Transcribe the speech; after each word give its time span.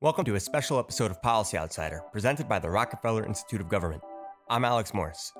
Welcome 0.00 0.24
to 0.26 0.36
a 0.36 0.40
special 0.40 0.78
episode 0.78 1.10
of 1.10 1.20
Policy 1.20 1.58
Outsider, 1.58 2.04
presented 2.12 2.48
by 2.48 2.60
the 2.60 2.70
Rockefeller 2.70 3.26
Institute 3.26 3.60
of 3.60 3.68
Government. 3.68 4.00
I'm 4.48 4.64
Alex 4.64 4.94
Morris. 4.94 5.32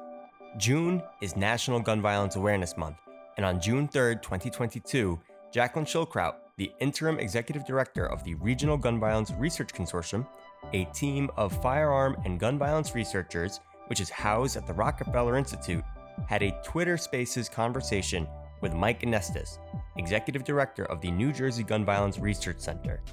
June 0.57 1.01
is 1.23 1.37
National 1.37 1.79
Gun 1.79 2.03
Violence 2.03 2.35
Awareness 2.35 2.77
Month, 2.77 2.97
and 3.37 3.47
on 3.47 3.61
June 3.61 3.87
3rd, 3.87 4.21
2022, 4.21 5.17
Jacqueline 5.53 5.87
Schildkraut, 5.87 6.35
the 6.57 6.73
interim 6.81 7.21
executive 7.21 7.65
director 7.65 8.07
of 8.07 8.25
the 8.25 8.35
Regional 8.35 8.77
Gun 8.77 8.99
Violence 8.99 9.31
Research 9.38 9.72
Consortium, 9.72 10.26
a 10.72 10.87
team 10.87 11.31
of 11.37 11.63
firearm 11.63 12.17
and 12.25 12.40
gun 12.40 12.59
violence 12.59 12.97
researchers, 12.97 13.61
which 13.87 14.01
is 14.01 14.11
housed 14.11 14.56
at 14.56 14.67
the 14.67 14.75
Rockefeller 14.75 15.37
Institute, 15.37 15.85
had 16.27 16.43
a 16.43 16.61
Twitter 16.65 16.97
Spaces 16.97 17.48
conversation 17.48 18.27
with 18.61 18.75
Mike 18.75 19.02
Anestis, 19.02 19.59
executive 19.98 20.43
director 20.43 20.84
of 20.87 21.01
the 21.01 21.12
New 21.12 21.33
Jersey 21.33 21.62
Gun 21.62 21.84
Violence 21.84 22.19
Research 22.19 22.59
Center. 22.59 23.05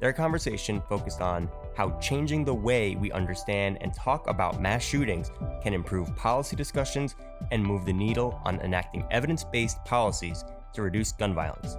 Their 0.00 0.14
conversation 0.14 0.82
focused 0.88 1.20
on 1.20 1.50
how 1.76 1.98
changing 1.98 2.44
the 2.44 2.54
way 2.54 2.96
we 2.96 3.12
understand 3.12 3.78
and 3.82 3.92
talk 3.92 4.28
about 4.28 4.60
mass 4.60 4.82
shootings 4.82 5.30
can 5.62 5.74
improve 5.74 6.16
policy 6.16 6.56
discussions 6.56 7.16
and 7.50 7.62
move 7.62 7.84
the 7.84 7.92
needle 7.92 8.40
on 8.46 8.60
enacting 8.60 9.04
evidence 9.10 9.44
based 9.44 9.84
policies 9.84 10.44
to 10.72 10.82
reduce 10.82 11.12
gun 11.12 11.34
violence. 11.34 11.76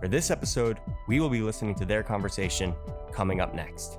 For 0.00 0.08
this 0.08 0.30
episode, 0.30 0.80
we 1.08 1.18
will 1.18 1.30
be 1.30 1.40
listening 1.40 1.74
to 1.76 1.86
their 1.86 2.02
conversation 2.02 2.74
coming 3.10 3.40
up 3.40 3.54
next. 3.54 3.96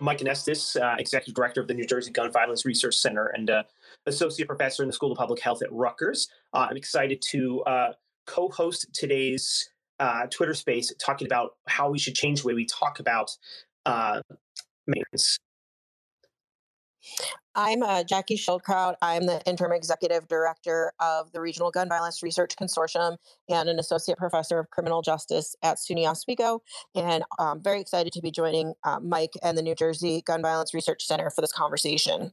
Mike 0.00 0.18
Anestis, 0.18 0.80
uh, 0.80 0.96
Executive 0.98 1.34
Director 1.34 1.60
of 1.60 1.68
the 1.68 1.74
New 1.74 1.86
Jersey 1.86 2.10
Gun 2.10 2.30
Violence 2.30 2.64
Research 2.64 2.96
Center 2.96 3.26
and 3.26 3.50
uh, 3.50 3.62
Associate 4.06 4.46
Professor 4.46 4.82
in 4.82 4.88
the 4.88 4.92
School 4.92 5.12
of 5.12 5.18
Public 5.18 5.40
Health 5.40 5.62
at 5.62 5.72
Rutgers. 5.72 6.28
Uh, 6.52 6.66
I'm 6.70 6.76
excited 6.76 7.22
to 7.30 7.62
uh, 7.62 7.92
co 8.26 8.48
host 8.48 8.86
today's 8.92 9.70
uh, 9.98 10.26
Twitter 10.26 10.54
space 10.54 10.92
talking 10.98 11.26
about 11.26 11.56
how 11.66 11.90
we 11.90 11.98
should 11.98 12.14
change 12.14 12.42
the 12.42 12.48
way 12.48 12.54
we 12.54 12.66
talk 12.66 13.00
about 13.00 13.30
uh, 13.86 14.20
maintenance. 14.86 15.38
I'm 17.54 17.82
uh, 17.82 18.04
Jackie 18.04 18.36
Schildkraut. 18.36 18.96
I'm 19.00 19.26
the 19.26 19.42
interim 19.46 19.72
executive 19.72 20.28
director 20.28 20.92
of 21.00 21.32
the 21.32 21.40
Regional 21.40 21.70
Gun 21.70 21.88
Violence 21.88 22.22
Research 22.22 22.54
Consortium 22.56 23.16
and 23.48 23.68
an 23.68 23.78
associate 23.78 24.18
professor 24.18 24.58
of 24.58 24.70
criminal 24.70 25.02
justice 25.02 25.56
at 25.62 25.78
SUNY 25.78 26.06
Oswego. 26.08 26.62
And 26.94 27.24
I'm 27.38 27.46
um, 27.46 27.62
very 27.62 27.80
excited 27.80 28.12
to 28.12 28.20
be 28.20 28.30
joining 28.30 28.74
uh, 28.84 29.00
Mike 29.00 29.34
and 29.42 29.56
the 29.56 29.62
New 29.62 29.74
Jersey 29.74 30.22
Gun 30.26 30.42
Violence 30.42 30.74
Research 30.74 31.04
Center 31.04 31.30
for 31.30 31.40
this 31.40 31.52
conversation. 31.52 32.32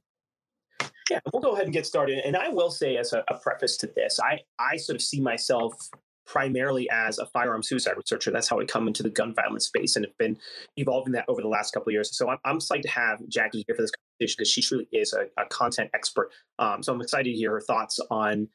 Yeah, 1.10 1.20
we'll 1.32 1.42
go 1.42 1.54
ahead 1.54 1.66
and 1.66 1.74
get 1.74 1.86
started. 1.86 2.20
And 2.26 2.36
I 2.36 2.50
will 2.50 2.72
say, 2.72 2.98
as 2.98 3.14
a, 3.14 3.24
a 3.28 3.38
preface 3.38 3.78
to 3.78 3.88
this, 3.88 4.20
I, 4.20 4.40
I 4.60 4.78
sort 4.78 4.96
of 4.96 5.02
see 5.02 5.20
myself 5.20 5.74
primarily 6.26 6.90
as 6.90 7.20
a 7.20 7.26
firearm 7.28 7.64
suicide 7.64 7.96
researcher. 7.98 8.32
That's 8.32 8.48
how 8.48 8.60
I 8.60 8.66
come 8.66 8.88
into 8.88 9.04
the 9.04 9.10
gun 9.10 9.34
violence 9.34 9.66
space 9.66 9.96
and 9.96 10.06
have 10.06 10.18
been 10.18 10.38
evolving 10.78 11.14
that 11.14 11.26
over 11.28 11.42
the 11.42 11.48
last 11.48 11.74
couple 11.74 11.90
of 11.90 11.94
years. 11.94 12.16
So 12.16 12.30
I'm, 12.30 12.38
I'm 12.46 12.56
excited 12.58 12.84
to 12.84 12.90
have 12.90 13.20
Jackie 13.28 13.64
here 13.68 13.76
for 13.76 13.82
this 13.82 13.92
conversation 13.92 14.36
because 14.38 14.50
she 14.50 14.62
truly 14.62 14.88
is 14.92 15.14
a, 15.14 15.26
a 15.42 15.46
content 15.48 15.90
expert. 15.94 16.32
Um, 16.60 16.84
so 16.84 16.94
I'm 16.94 17.02
excited 17.02 17.32
to 17.32 17.38
hear 17.38 17.52
her 17.52 17.62
thoughts 17.62 18.00
on 18.10 18.48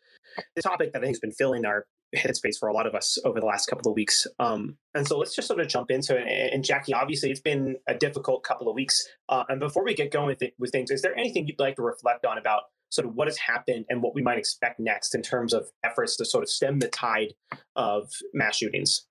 the 0.54 0.62
topic 0.62 0.92
that 0.92 0.98
I 0.98 1.02
think 1.02 1.14
has 1.14 1.20
been 1.20 1.32
filling 1.32 1.64
our 1.64 1.86
headspace 2.16 2.58
for 2.58 2.68
a 2.68 2.72
lot 2.72 2.86
of 2.86 2.94
us 2.94 3.18
over 3.24 3.38
the 3.38 3.46
last 3.46 3.66
couple 3.66 3.90
of 3.90 3.94
weeks. 3.94 4.26
Um, 4.38 4.76
and 4.94 5.06
so 5.06 5.18
let's 5.18 5.34
just 5.34 5.48
sort 5.48 5.60
of 5.60 5.68
jump 5.68 5.90
into 5.90 6.16
it. 6.16 6.52
And 6.52 6.64
Jackie, 6.64 6.94
obviously, 6.94 7.30
it's 7.30 7.40
been 7.40 7.76
a 7.86 7.94
difficult 7.94 8.44
couple 8.44 8.68
of 8.68 8.74
weeks. 8.74 9.06
Uh, 9.28 9.44
and 9.48 9.60
before 9.60 9.84
we 9.84 9.94
get 9.94 10.10
going 10.10 10.28
with, 10.28 10.42
it, 10.42 10.54
with 10.58 10.72
things, 10.72 10.90
is 10.90 11.02
there 11.02 11.16
anything 11.18 11.46
you'd 11.46 11.58
like 11.58 11.76
to 11.76 11.82
reflect 11.82 12.24
on 12.24 12.38
about 12.38 12.62
sort 12.90 13.06
of 13.06 13.14
what 13.14 13.28
has 13.28 13.38
happened 13.38 13.84
and 13.88 14.02
what 14.02 14.14
we 14.14 14.22
might 14.22 14.38
expect 14.38 14.80
next 14.80 15.14
in 15.14 15.22
terms 15.22 15.52
of 15.52 15.68
efforts 15.84 16.16
to 16.16 16.24
sort 16.24 16.42
of 16.42 16.50
stem 16.50 16.78
the 16.78 16.88
tide 16.88 17.34
of 17.76 18.10
mass 18.34 18.56
shootings? 18.56 19.06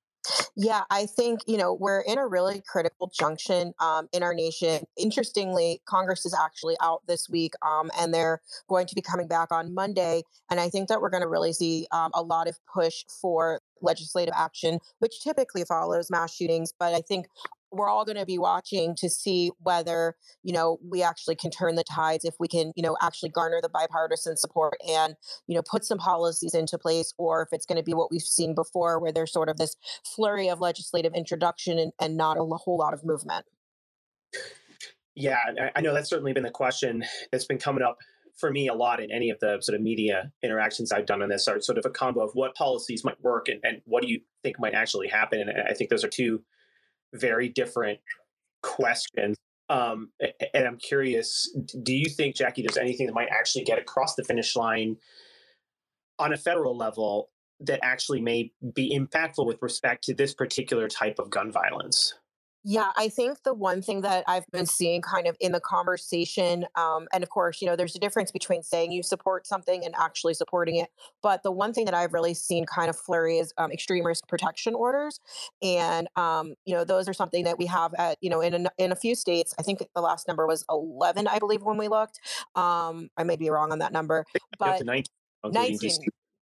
Yeah, 0.55 0.83
I 0.89 1.05
think, 1.05 1.41
you 1.47 1.57
know, 1.57 1.73
we're 1.73 2.01
in 2.01 2.17
a 2.17 2.27
really 2.27 2.61
critical 2.67 3.11
junction 3.17 3.73
um, 3.79 4.09
in 4.11 4.23
our 4.23 4.33
nation. 4.33 4.85
Interestingly, 4.97 5.81
Congress 5.85 6.25
is 6.25 6.35
actually 6.37 6.75
out 6.81 7.01
this 7.07 7.29
week 7.29 7.53
um, 7.65 7.89
and 7.97 8.13
they're 8.13 8.41
going 8.67 8.87
to 8.87 8.95
be 8.95 9.01
coming 9.01 9.27
back 9.27 9.51
on 9.51 9.73
Monday. 9.73 10.23
And 10.51 10.59
I 10.59 10.69
think 10.69 10.89
that 10.89 11.01
we're 11.01 11.09
going 11.09 11.23
to 11.23 11.29
really 11.29 11.53
see 11.53 11.87
um, 11.91 12.11
a 12.13 12.21
lot 12.21 12.47
of 12.47 12.57
push 12.73 13.05
for 13.21 13.61
legislative 13.81 14.33
action, 14.35 14.79
which 14.99 15.21
typically 15.23 15.63
follows 15.63 16.09
mass 16.09 16.35
shootings. 16.35 16.73
But 16.77 16.93
I 16.93 17.01
think 17.01 17.27
we're 17.71 17.89
all 17.89 18.05
going 18.05 18.17
to 18.17 18.25
be 18.25 18.37
watching 18.37 18.95
to 18.95 19.09
see 19.09 19.51
whether 19.59 20.15
you 20.43 20.53
know 20.53 20.79
we 20.83 21.03
actually 21.03 21.35
can 21.35 21.51
turn 21.51 21.75
the 21.75 21.83
tides 21.83 22.25
if 22.25 22.35
we 22.39 22.47
can 22.47 22.71
you 22.75 22.83
know 22.83 22.95
actually 23.01 23.29
garner 23.29 23.59
the 23.61 23.69
bipartisan 23.69 24.37
support 24.37 24.77
and 24.87 25.15
you 25.47 25.55
know 25.55 25.61
put 25.61 25.83
some 25.83 25.97
policies 25.97 26.53
into 26.53 26.77
place 26.77 27.13
or 27.17 27.41
if 27.41 27.49
it's 27.51 27.65
going 27.65 27.77
to 27.77 27.83
be 27.83 27.93
what 27.93 28.11
we've 28.11 28.21
seen 28.21 28.55
before 28.55 28.99
where 28.99 29.11
there's 29.11 29.31
sort 29.31 29.49
of 29.49 29.57
this 29.57 29.75
flurry 30.15 30.49
of 30.49 30.59
legislative 30.59 31.13
introduction 31.13 31.77
and, 31.77 31.91
and 31.99 32.17
not 32.17 32.37
a 32.37 32.43
whole 32.43 32.77
lot 32.77 32.93
of 32.93 33.03
movement 33.03 33.45
yeah 35.15 35.39
i 35.75 35.81
know 35.81 35.93
that's 35.93 36.09
certainly 36.09 36.33
been 36.33 36.43
the 36.43 36.49
question 36.49 37.03
that's 37.31 37.45
been 37.45 37.57
coming 37.57 37.83
up 37.83 37.97
for 38.37 38.51
me 38.51 38.67
a 38.67 38.73
lot 38.73 39.01
in 39.01 39.11
any 39.11 39.31
of 39.31 39.39
the 39.39 39.57
sort 39.61 39.75
of 39.75 39.81
media 39.81 40.31
interactions 40.43 40.91
I've 40.91 41.07
done 41.07 41.23
on 41.23 41.29
this 41.29 41.47
are 41.47 41.59
sort 41.59 41.79
of 41.79 41.85
a 41.85 41.89
combo 41.89 42.21
of 42.21 42.31
what 42.33 42.53
policies 42.53 43.03
might 43.03 43.19
work 43.23 43.47
and, 43.49 43.59
and 43.63 43.81
what 43.85 44.03
do 44.03 44.09
you 44.09 44.21
think 44.43 44.59
might 44.59 44.75
actually 44.75 45.07
happen. 45.07 45.41
And 45.41 45.51
I 45.67 45.73
think 45.73 45.89
those 45.89 46.03
are 46.03 46.07
two 46.07 46.43
very 47.13 47.49
different 47.49 47.99
questions. 48.63 49.37
Um, 49.69 50.11
and 50.53 50.65
I'm 50.65 50.77
curious, 50.77 51.53
do 51.83 51.93
you 51.93 52.09
think, 52.09 52.35
Jackie, 52.35 52.63
does 52.63 52.77
anything 52.77 53.07
that 53.07 53.13
might 53.13 53.29
actually 53.29 53.65
get 53.65 53.79
across 53.79 54.15
the 54.15 54.23
finish 54.23 54.55
line 54.55 54.97
on 56.19 56.33
a 56.33 56.37
federal 56.37 56.75
level 56.75 57.29
that 57.59 57.79
actually 57.83 58.21
may 58.21 58.51
be 58.73 58.97
impactful 58.97 59.45
with 59.45 59.61
respect 59.61 60.03
to 60.05 60.13
this 60.13 60.33
particular 60.33 60.87
type 60.87 61.19
of 61.19 61.29
gun 61.29 61.51
violence? 61.51 62.13
Yeah, 62.63 62.89
I 62.97 63.07
think 63.07 63.43
the 63.43 63.53
one 63.53 63.81
thing 63.81 64.01
that 64.01 64.25
I've 64.27 64.45
been 64.51 64.65
seeing 64.65 65.01
kind 65.01 65.25
of 65.25 65.37
in 65.39 65.53
the 65.53 65.59
conversation, 65.59 66.65
um, 66.75 67.07
and 67.13 67.23
of 67.23 67.29
course, 67.29 67.61
you 67.61 67.67
know, 67.67 67.75
there's 67.75 67.95
a 67.95 67.99
difference 67.99 68.29
between 68.29 68.61
saying 68.61 68.91
you 68.91 69.03
support 69.03 69.47
something 69.47 69.85
and 69.85 69.95
actually 69.97 70.33
supporting 70.33 70.75
it. 70.75 70.89
But 71.23 71.43
the 71.43 71.51
one 71.51 71.71
thing 71.71 71.85
that 71.85 71.93
I've 71.93 72.13
really 72.13 72.33
seen 72.33 72.65
kind 72.65 72.89
of 72.89 72.97
flurry 72.97 73.37
is 73.37 73.53
um, 73.57 73.71
extreme 73.71 74.05
risk 74.05 74.27
protection 74.27 74.75
orders, 74.75 75.19
and 75.61 76.09
um, 76.17 76.55
you 76.65 76.73
know, 76.73 76.83
those 76.83 77.07
are 77.07 77.13
something 77.13 77.45
that 77.45 77.57
we 77.57 77.67
have 77.67 77.93
at 77.97 78.17
you 78.21 78.29
know 78.29 78.41
in 78.41 78.65
a, 78.65 78.69
in 78.77 78.91
a 78.91 78.95
few 78.95 79.15
states. 79.15 79.53
I 79.57 79.61
think 79.61 79.79
the 79.95 80.01
last 80.01 80.27
number 80.27 80.45
was 80.45 80.65
11, 80.69 81.27
I 81.27 81.39
believe, 81.39 81.63
when 81.63 81.77
we 81.77 81.87
looked. 81.87 82.19
Um, 82.55 83.09
I 83.15 83.23
may 83.23 83.37
be 83.37 83.49
wrong 83.49 83.71
on 83.71 83.79
that 83.79 83.93
number, 83.93 84.25
but 84.59 84.83
19, 84.83 85.05
19 85.45 85.91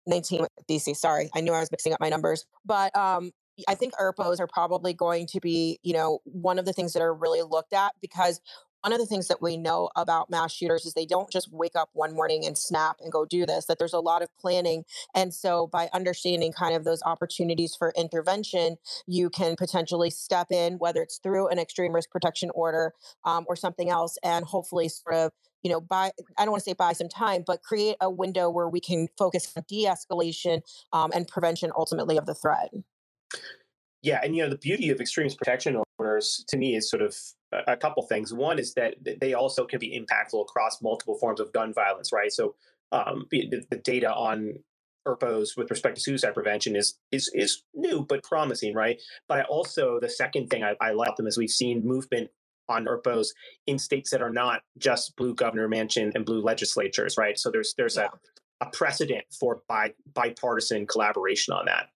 19 0.06 0.46
DC. 0.68 0.96
Sorry, 0.96 1.30
I 1.34 1.40
knew 1.40 1.52
I 1.52 1.60
was 1.60 1.70
mixing 1.70 1.92
up 1.92 2.00
my 2.00 2.08
numbers, 2.08 2.46
but 2.64 2.94
um, 2.96 3.32
I 3.68 3.74
think 3.74 3.94
ERPOs 3.94 4.40
are 4.40 4.46
probably 4.46 4.92
going 4.92 5.26
to 5.28 5.40
be, 5.40 5.78
you 5.82 5.92
know, 5.92 6.20
one 6.24 6.58
of 6.58 6.64
the 6.64 6.72
things 6.72 6.92
that 6.92 7.02
are 7.02 7.14
really 7.14 7.42
looked 7.42 7.72
at 7.72 7.92
because 8.00 8.40
one 8.82 8.92
of 8.92 8.98
the 9.00 9.06
things 9.06 9.26
that 9.26 9.42
we 9.42 9.56
know 9.56 9.90
about 9.96 10.30
mass 10.30 10.52
shooters 10.52 10.84
is 10.86 10.94
they 10.94 11.06
don't 11.06 11.28
just 11.28 11.52
wake 11.52 11.74
up 11.74 11.90
one 11.92 12.14
morning 12.14 12.46
and 12.46 12.56
snap 12.56 12.98
and 13.00 13.10
go 13.10 13.24
do 13.24 13.44
this, 13.44 13.64
that 13.64 13.80
there's 13.80 13.92
a 13.92 13.98
lot 13.98 14.22
of 14.22 14.28
planning. 14.38 14.84
And 15.12 15.34
so 15.34 15.66
by 15.66 15.88
understanding 15.92 16.52
kind 16.52 16.76
of 16.76 16.84
those 16.84 17.02
opportunities 17.02 17.74
for 17.74 17.92
intervention, 17.96 18.76
you 19.06 19.28
can 19.28 19.56
potentially 19.56 20.10
step 20.10 20.52
in, 20.52 20.74
whether 20.74 21.02
it's 21.02 21.18
through 21.18 21.48
an 21.48 21.58
extreme 21.58 21.92
risk 21.92 22.10
protection 22.10 22.50
order 22.54 22.92
um, 23.24 23.44
or 23.48 23.56
something 23.56 23.90
else, 23.90 24.18
and 24.22 24.44
hopefully 24.44 24.88
sort 24.88 25.16
of 25.16 25.32
you 25.62 25.72
know, 25.72 25.80
buy, 25.80 26.12
I 26.38 26.44
don't 26.44 26.52
want 26.52 26.62
to 26.62 26.70
say 26.70 26.74
buy 26.74 26.92
some 26.92 27.08
time, 27.08 27.42
but 27.44 27.60
create 27.60 27.96
a 28.00 28.08
window 28.08 28.48
where 28.48 28.68
we 28.68 28.78
can 28.78 29.08
focus 29.18 29.52
on 29.56 29.64
de 29.66 29.84
escalation 29.86 30.60
um, 30.92 31.10
and 31.12 31.26
prevention 31.26 31.72
ultimately 31.76 32.16
of 32.16 32.26
the 32.26 32.36
threat. 32.36 32.70
Yeah, 34.02 34.20
and 34.22 34.36
you 34.36 34.42
know 34.42 34.50
the 34.50 34.58
beauty 34.58 34.90
of 34.90 35.00
extreme 35.00 35.24
risk 35.24 35.38
protection 35.38 35.82
orders 35.98 36.44
to 36.48 36.56
me 36.56 36.76
is 36.76 36.88
sort 36.88 37.02
of 37.02 37.16
a 37.66 37.76
couple 37.76 38.02
things. 38.06 38.32
One 38.32 38.58
is 38.58 38.74
that 38.74 38.94
they 39.20 39.34
also 39.34 39.64
can 39.64 39.78
be 39.78 39.98
impactful 39.98 40.40
across 40.40 40.82
multiple 40.82 41.16
forms 41.18 41.40
of 41.40 41.52
gun 41.52 41.72
violence, 41.72 42.12
right? 42.12 42.32
So 42.32 42.54
um, 42.92 43.26
the, 43.30 43.64
the, 43.70 43.76
data 43.78 44.12
on 44.12 44.54
ERPOs 45.06 45.56
with 45.56 45.70
respect 45.70 45.96
to 45.96 46.02
suicide 46.02 46.34
prevention 46.34 46.76
is 46.76 46.98
is 47.10 47.30
is 47.34 47.62
new 47.74 48.04
but 48.08 48.22
promising, 48.22 48.74
right? 48.74 49.00
But 49.28 49.38
I 49.38 49.42
also 49.42 49.98
the 50.00 50.08
second 50.08 50.48
thing 50.48 50.62
I, 50.62 50.74
I 50.80 50.92
like 50.92 51.16
them 51.16 51.26
is 51.26 51.38
we've 51.38 51.50
seen 51.50 51.86
movement 51.86 52.30
on 52.68 52.86
ERPOs 52.86 53.28
in 53.66 53.78
states 53.78 54.10
that 54.10 54.22
are 54.22 54.32
not 54.32 54.62
just 54.78 55.16
blue 55.16 55.34
governor 55.34 55.68
mansion 55.68 56.12
and 56.14 56.24
blue 56.24 56.40
legislatures, 56.40 57.16
right? 57.16 57.38
So 57.38 57.50
there's 57.50 57.74
there's 57.76 57.96
yeah. 57.96 58.08
a, 58.60 58.66
a 58.66 58.70
precedent 58.70 59.24
for 59.38 59.62
bi, 59.68 59.94
bipartisan 60.12 60.86
collaboration 60.86 61.54
on 61.54 61.66
that. 61.66 61.88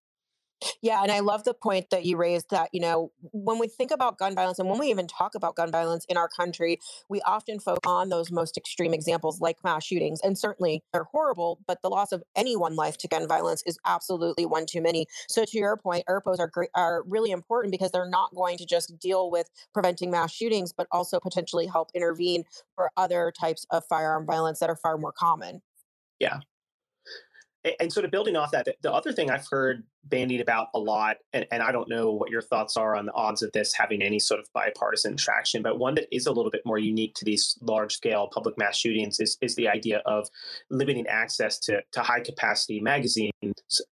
Yeah, 0.83 1.03
and 1.03 1.11
I 1.11 1.21
love 1.21 1.45
the 1.45 1.55
point 1.55 1.91
that 1.91 2.05
you 2.05 2.17
raised 2.17 2.51
that, 2.51 2.69
you 2.73 2.81
know, 2.81 3.13
when 3.33 3.59
we 3.59 3.69
think 3.69 3.91
about 3.91 4.19
gun 4.19 4.35
violence 4.35 4.59
and 4.59 4.69
when 4.69 4.79
we 4.79 4.89
even 4.89 5.07
talk 5.07 5.35
about 5.35 5.57
gun 5.57 5.71
violence 5.71 6.05
in 6.07 6.17
our 6.17 6.29
country, 6.29 6.79
we 7.09 7.21
often 7.23 7.61
focus 7.61 7.81
on 7.87 8.09
those 8.11 8.31
most 8.31 8.57
extreme 8.57 8.93
examples 8.93 9.41
like 9.41 9.63
mass 9.65 9.85
shootings. 9.85 10.21
And 10.23 10.39
certainly 10.39 10.83
they're 10.93 11.05
horrible, 11.05 11.61
but 11.67 11.81
the 11.83 11.89
loss 11.89 12.13
of 12.13 12.23
any 12.37 12.57
one 12.57 12.77
life 12.77 12.99
to 12.99 13.09
gun 13.09 13.27
violence 13.27 13.63
is 13.67 13.79
absolutely 13.87 14.45
one 14.45 14.67
too 14.67 14.83
many. 14.83 15.07
So 15.29 15.45
to 15.45 15.59
your 15.59 15.77
point, 15.77 16.05
ERPOs 16.09 16.39
are 16.39 16.49
great, 16.49 16.71
are 16.75 17.03
really 17.07 17.31
important 17.31 17.73
because 17.73 17.91
they're 17.91 18.09
not 18.09 18.35
going 18.35 18.59
to 18.59 18.67
just 18.67 18.99
deal 18.99 19.31
with 19.31 19.49
preventing 19.73 20.11
mass 20.11 20.33
shootings, 20.33 20.73
but 20.73 20.87
also 20.93 21.21
potentially 21.21 21.67
help 21.67 21.91
intervene 21.95 22.45
for 22.75 22.91
other 22.97 23.33
types 23.39 23.67
of 23.71 23.85
firearm 23.87 24.27
violence 24.27 24.59
that 24.59 24.69
are 24.71 24.77
far 24.77 24.99
more 24.99 25.13
common. 25.13 25.63
Yeah, 26.19 26.41
and 27.79 27.93
sort 27.93 28.05
of 28.05 28.11
building 28.11 28.37
off 28.37 28.53
that, 28.53 28.67
the 28.81 28.93
other 28.93 29.13
thing 29.13 29.31
I've 29.31 29.47
heard 29.51 29.85
bandied 30.05 30.41
about 30.41 30.69
a 30.75 30.79
lot, 30.79 31.19
and, 31.33 31.47
and 31.53 31.63
I 31.63 31.73
don't 31.73 31.91
know 31.91 32.11
what 32.11 32.31
your 32.31 32.41
thoughts 32.41 32.77
are 32.77 32.97
on 32.97 33.07
the 33.07 33.13
odds 33.13 33.43
of 33.43 33.53
this 33.53 33.75
having 33.75 34.01
any 34.01 34.19
sort 34.19 34.41
of 34.41 34.49
bipartisan 34.55 35.17
traction, 35.17 35.63
but 35.63 35.79
one 35.79 35.95
that 35.97 36.07
is 36.11 36.27
a 36.27 36.33
little 36.33 36.51
bit 36.51 36.63
more 36.65 36.79
unique 36.79 37.15
to 37.17 37.25
these 37.25 37.59
large 37.61 37.93
scale 37.93 38.31
public 38.33 38.57
mass 38.57 38.79
shootings 38.79 39.21
is, 39.21 39.37
is 39.43 39.57
the 39.57 39.69
idea 39.69 40.03
of 40.07 40.29
limiting 40.71 41.07
access 41.07 41.59
to, 41.59 41.83
to 41.93 42.01
high 42.01 42.21
capacity 42.21 42.81
magazines. 42.81 43.33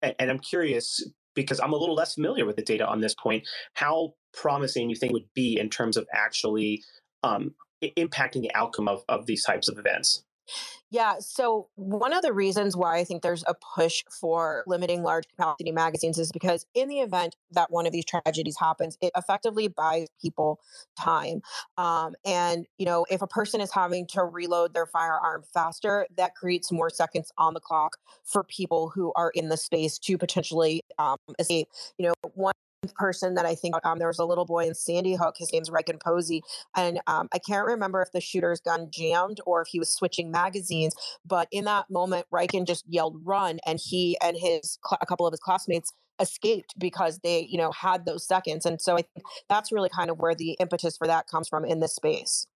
And, 0.01 0.15
I'm 0.19 0.39
curious, 0.39 1.03
because 1.33 1.59
I'm 1.59 1.73
a 1.73 1.77
little 1.77 1.95
less 1.95 2.13
familiar 2.13 2.45
with 2.45 2.57
the 2.57 2.63
data 2.63 2.85
on 2.85 3.01
this 3.01 3.15
point, 3.15 3.47
how 3.73 4.13
promising 4.33 4.89
you 4.89 4.95
think 4.95 5.11
would 5.13 5.33
be 5.33 5.57
in 5.59 5.69
terms 5.69 5.97
of 5.97 6.05
actually 6.13 6.83
um, 7.23 7.55
impacting 7.83 8.41
the 8.41 8.53
outcome 8.53 8.87
of, 8.87 9.03
of 9.09 9.25
these 9.25 9.43
types 9.43 9.67
of 9.67 9.79
events? 9.79 10.23
Yeah. 10.95 11.15
So, 11.19 11.67
one 11.75 12.13
of 12.13 12.21
the 12.21 12.31
reasons 12.31 12.77
why 12.77 12.95
I 12.99 13.03
think 13.03 13.21
there's 13.21 13.43
a 13.47 13.53
push 13.75 14.01
for 14.09 14.63
limiting 14.65 15.03
large 15.03 15.27
capacity 15.27 15.73
magazines 15.73 16.17
is 16.17 16.31
because, 16.31 16.65
in 16.73 16.87
the 16.87 16.99
event 16.99 17.35
that 17.51 17.69
one 17.69 17.85
of 17.85 17.91
these 17.91 18.05
tragedies 18.05 18.55
happens, 18.57 18.97
it 19.01 19.11
effectively 19.17 19.67
buys 19.67 20.07
people 20.21 20.61
time. 20.97 21.41
Um, 21.77 22.15
and, 22.23 22.65
you 22.77 22.85
know, 22.85 23.05
if 23.09 23.21
a 23.21 23.27
person 23.27 23.59
is 23.59 23.73
having 23.73 24.07
to 24.13 24.23
reload 24.23 24.73
their 24.73 24.85
firearm 24.85 25.43
faster, 25.53 26.07
that 26.15 26.33
creates 26.33 26.71
more 26.71 26.89
seconds 26.89 27.29
on 27.37 27.53
the 27.53 27.59
clock 27.59 27.97
for 28.23 28.45
people 28.45 28.89
who 28.95 29.11
are 29.17 29.31
in 29.31 29.49
the 29.49 29.57
space 29.57 29.99
to 29.99 30.17
potentially 30.17 30.81
um, 30.97 31.17
escape. 31.39 31.67
You 31.97 32.07
know, 32.07 32.13
one 32.35 32.53
person 32.93 33.35
that 33.35 33.45
I 33.45 33.55
think 33.55 33.75
um, 33.83 33.99
there 33.99 34.07
was 34.07 34.19
a 34.19 34.25
little 34.25 34.45
boy 34.45 34.65
in 34.65 34.75
Sandy 34.75 35.15
Hook. 35.15 35.35
His 35.37 35.51
name's 35.51 35.69
Ryken 35.69 36.01
Posey, 36.01 36.43
and 36.75 36.99
um, 37.07 37.29
I 37.33 37.39
can't 37.39 37.65
remember 37.65 38.01
if 38.01 38.11
the 38.11 38.21
shooter's 38.21 38.59
gun 38.59 38.89
jammed 38.91 39.39
or 39.45 39.61
if 39.61 39.67
he 39.69 39.79
was 39.79 39.93
switching 39.93 40.31
magazines. 40.31 40.95
But 41.25 41.47
in 41.51 41.65
that 41.65 41.89
moment, 41.89 42.27
Ryken 42.31 42.67
just 42.67 42.85
yelled 42.87 43.21
"run," 43.23 43.59
and 43.65 43.79
he 43.83 44.17
and 44.21 44.37
his 44.37 44.77
a 45.01 45.05
couple 45.05 45.27
of 45.27 45.33
his 45.33 45.39
classmates 45.39 45.93
escaped 46.19 46.73
because 46.77 47.19
they 47.19 47.41
you 47.49 47.57
know 47.57 47.71
had 47.71 48.05
those 48.05 48.27
seconds. 48.27 48.65
And 48.65 48.81
so 48.81 48.93
I 48.93 49.01
think 49.01 49.25
that's 49.49 49.71
really 49.71 49.89
kind 49.89 50.09
of 50.09 50.19
where 50.19 50.35
the 50.35 50.51
impetus 50.59 50.97
for 50.97 51.07
that 51.07 51.27
comes 51.27 51.47
from 51.47 51.65
in 51.65 51.79
this 51.79 51.95
space. 51.95 52.47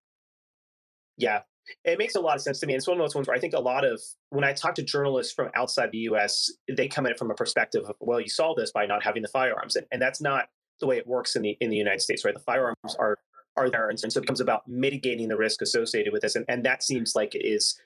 Yeah, 1.18 1.42
it 1.84 1.98
makes 1.98 2.16
a 2.16 2.20
lot 2.20 2.36
of 2.36 2.42
sense 2.42 2.60
to 2.60 2.68
me. 2.68 2.74
And 2.74 2.80
it's 2.80 2.88
one 2.88 2.98
of 2.98 3.04
those 3.04 3.16
ones 3.16 3.28
where 3.28 3.36
I 3.36 3.40
think 3.40 3.54
a 3.54 3.60
lot 3.60 3.86
of 3.86 4.02
when 4.30 4.44
I 4.44 4.54
talk 4.54 4.76
to 4.76 4.84
journalists 4.84 5.34
from 5.34 5.50
outside 5.56 5.92
the 5.92 6.00
U.S., 6.00 6.52
they 6.70 6.88
come 6.88 7.06
at 7.06 7.14
it 7.14 7.20
from 7.20 7.32
a 7.32 7.36
perspective 7.36 7.84
of, 7.86 7.96
well, 8.00 8.20
you 8.20 8.30
saw 8.30 8.54
this 8.56 8.72
by 8.72 8.86
not 8.86 9.04
having 9.04 9.22
the 9.22 9.28
firearms, 9.28 9.76
and, 9.76 9.86
and 9.92 10.02
that's 10.02 10.22
not 10.22 10.50
the 10.80 10.88
way 10.88 10.98
it 10.98 11.08
works 11.08 11.36
in 11.36 11.42
the 11.42 11.58
in 11.60 11.70
the 11.70 11.78
United 11.78 12.02
States, 12.02 12.24
right? 12.26 12.34
The 12.34 12.40
firearms 12.40 12.96
are 12.98 13.18
are 13.58 13.70
there, 13.70 13.90
and 13.90 14.00
so 14.00 14.08
it 14.08 14.22
becomes 14.22 14.42
about 14.42 14.68
mitigating 14.68 15.28
the 15.28 15.38
risk 15.38 15.62
associated 15.62 16.14
with 16.14 16.22
this, 16.22 16.36
and, 16.36 16.46
and 16.48 16.64
that 16.66 16.84
seems 16.84 17.16
like 17.16 17.36
it 17.36 17.46
is 17.46 17.80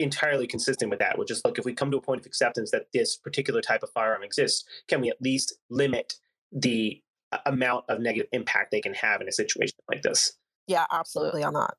entirely 0.00 0.46
consistent 0.46 0.90
with 0.90 0.98
that. 1.00 1.18
Which 1.18 1.30
is, 1.30 1.42
look, 1.44 1.58
if 1.58 1.64
we 1.64 1.72
come 1.72 1.90
to 1.90 1.96
a 1.96 2.02
point 2.02 2.20
of 2.20 2.26
acceptance 2.26 2.70
that 2.70 2.86
this 2.92 3.16
particular 3.16 3.60
type 3.60 3.82
of 3.82 3.90
firearm 3.90 4.22
exists, 4.22 4.64
can 4.88 5.00
we 5.00 5.10
at 5.10 5.20
least 5.20 5.58
limit 5.70 6.14
the 6.52 7.02
uh, 7.32 7.38
amount 7.46 7.84
of 7.88 8.00
negative 8.00 8.28
impact 8.32 8.70
they 8.70 8.80
can 8.80 8.94
have 8.94 9.20
in 9.20 9.28
a 9.28 9.32
situation 9.32 9.76
like 9.88 10.02
this? 10.02 10.32
Yeah, 10.66 10.86
absolutely 10.92 11.42
on 11.42 11.54
that. 11.54 11.74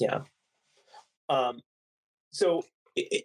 Yeah. 0.00 0.20
Um, 1.28 1.60
so, 2.32 2.62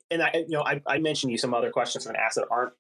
and 0.09 0.21
I, 0.23 0.31
you 0.33 0.57
know, 0.57 0.63
I, 0.63 0.81
I 0.87 0.99
mentioned 0.99 1.31
you 1.31 1.37
some 1.37 1.53
other 1.53 1.71
questions 1.71 2.05
I'm 2.05 2.13
going 2.13 2.19
to 2.19 2.25
ask 2.25 2.35
that 2.35 2.47
aren't 2.49 2.73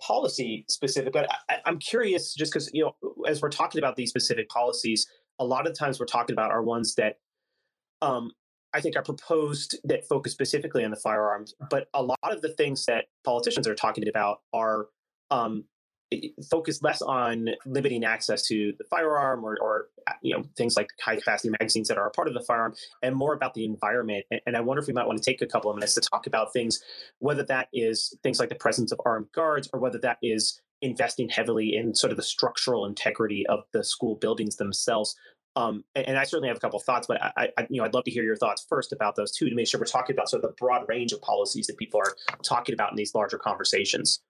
policy 0.00 0.64
specific, 0.68 1.12
but 1.12 1.28
I, 1.48 1.58
am 1.66 1.78
curious 1.78 2.34
just 2.34 2.52
because, 2.52 2.70
you 2.72 2.84
know, 2.84 3.14
as 3.26 3.40
we're 3.40 3.50
talking 3.50 3.78
about 3.78 3.96
these 3.96 4.10
specific 4.10 4.48
policies, 4.48 5.06
a 5.38 5.44
lot 5.44 5.66
of 5.66 5.78
times 5.78 6.00
we're 6.00 6.06
talking 6.06 6.34
about 6.34 6.50
are 6.50 6.62
ones 6.62 6.94
that 6.96 7.18
um, 8.00 8.32
I 8.74 8.80
think 8.80 8.96
are 8.96 9.02
proposed 9.02 9.78
that 9.84 10.06
focus 10.08 10.32
specifically 10.32 10.84
on 10.84 10.90
the 10.90 10.96
firearms, 10.96 11.54
but 11.70 11.88
a 11.94 12.02
lot 12.02 12.18
of 12.24 12.42
the 12.42 12.48
things 12.50 12.86
that 12.86 13.06
politicians 13.24 13.68
are 13.68 13.74
talking 13.74 14.08
about 14.08 14.40
are 14.52 14.86
um, 15.30 15.64
focus 16.50 16.82
less 16.82 17.02
on 17.02 17.48
limiting 17.66 18.04
access 18.04 18.42
to 18.46 18.72
the 18.78 18.84
firearm 18.84 19.44
or, 19.44 19.56
or, 19.60 19.88
you 20.20 20.34
know 20.34 20.42
things 20.56 20.76
like 20.76 20.88
high 21.00 21.16
capacity 21.16 21.48
magazines 21.60 21.86
that 21.86 21.96
are 21.96 22.08
a 22.08 22.10
part 22.10 22.26
of 22.26 22.34
the 22.34 22.40
firearm 22.40 22.74
and 23.02 23.14
more 23.14 23.34
about 23.34 23.54
the 23.54 23.64
environment 23.64 24.24
and, 24.32 24.40
and, 24.46 24.56
i 24.56 24.60
wonder 24.60 24.80
if 24.80 24.88
we 24.88 24.92
might 24.92 25.06
want 25.06 25.16
to 25.16 25.24
take 25.24 25.40
a 25.40 25.46
couple 25.46 25.70
of 25.70 25.76
minutes 25.76 25.94
to 25.94 26.00
talk 26.00 26.26
about 26.26 26.52
things 26.52 26.82
whether 27.20 27.44
that 27.44 27.68
is 27.72 28.16
things 28.22 28.40
like 28.40 28.48
the 28.48 28.54
presence 28.56 28.90
of 28.90 29.00
armed 29.06 29.26
guards 29.32 29.68
or 29.72 29.78
whether 29.78 29.98
that 29.98 30.18
is 30.20 30.60
investing 30.80 31.28
heavily 31.28 31.76
in 31.76 31.94
sort 31.94 32.10
of 32.10 32.16
the 32.16 32.22
structural 32.22 32.84
integrity 32.84 33.46
of 33.46 33.60
the 33.72 33.84
school 33.84 34.16
buildings 34.16 34.56
themselves 34.56 35.14
um, 35.54 35.84
and, 35.94 36.08
and, 36.08 36.18
I 36.18 36.24
certainly 36.24 36.48
have 36.48 36.56
a 36.56 36.60
couple 36.60 36.78
thoughts, 36.80 37.06
but 37.06 37.22
I, 37.22 37.50
I, 37.58 37.66
you 37.68 37.76
know, 37.76 37.84
I'd 37.84 37.92
love 37.92 38.04
to 38.04 38.10
hear 38.10 38.22
your 38.22 38.36
thoughts 38.36 38.64
first 38.66 38.90
about 38.90 39.16
those 39.16 39.32
two 39.32 39.50
to 39.50 39.54
make 39.54 39.68
sure 39.68 39.78
we're 39.78 39.84
talking 39.84 40.16
about 40.16 40.30
sort 40.30 40.42
of 40.42 40.50
the 40.50 40.54
broad 40.58 40.88
range 40.88 41.12
of 41.12 41.20
policies 41.20 41.66
that 41.66 41.76
people 41.76 42.00
are 42.00 42.16
talking 42.42 42.72
about 42.72 42.90
in 42.90 42.96
these 42.96 43.14
larger 43.14 43.36
conversations. 43.36 44.22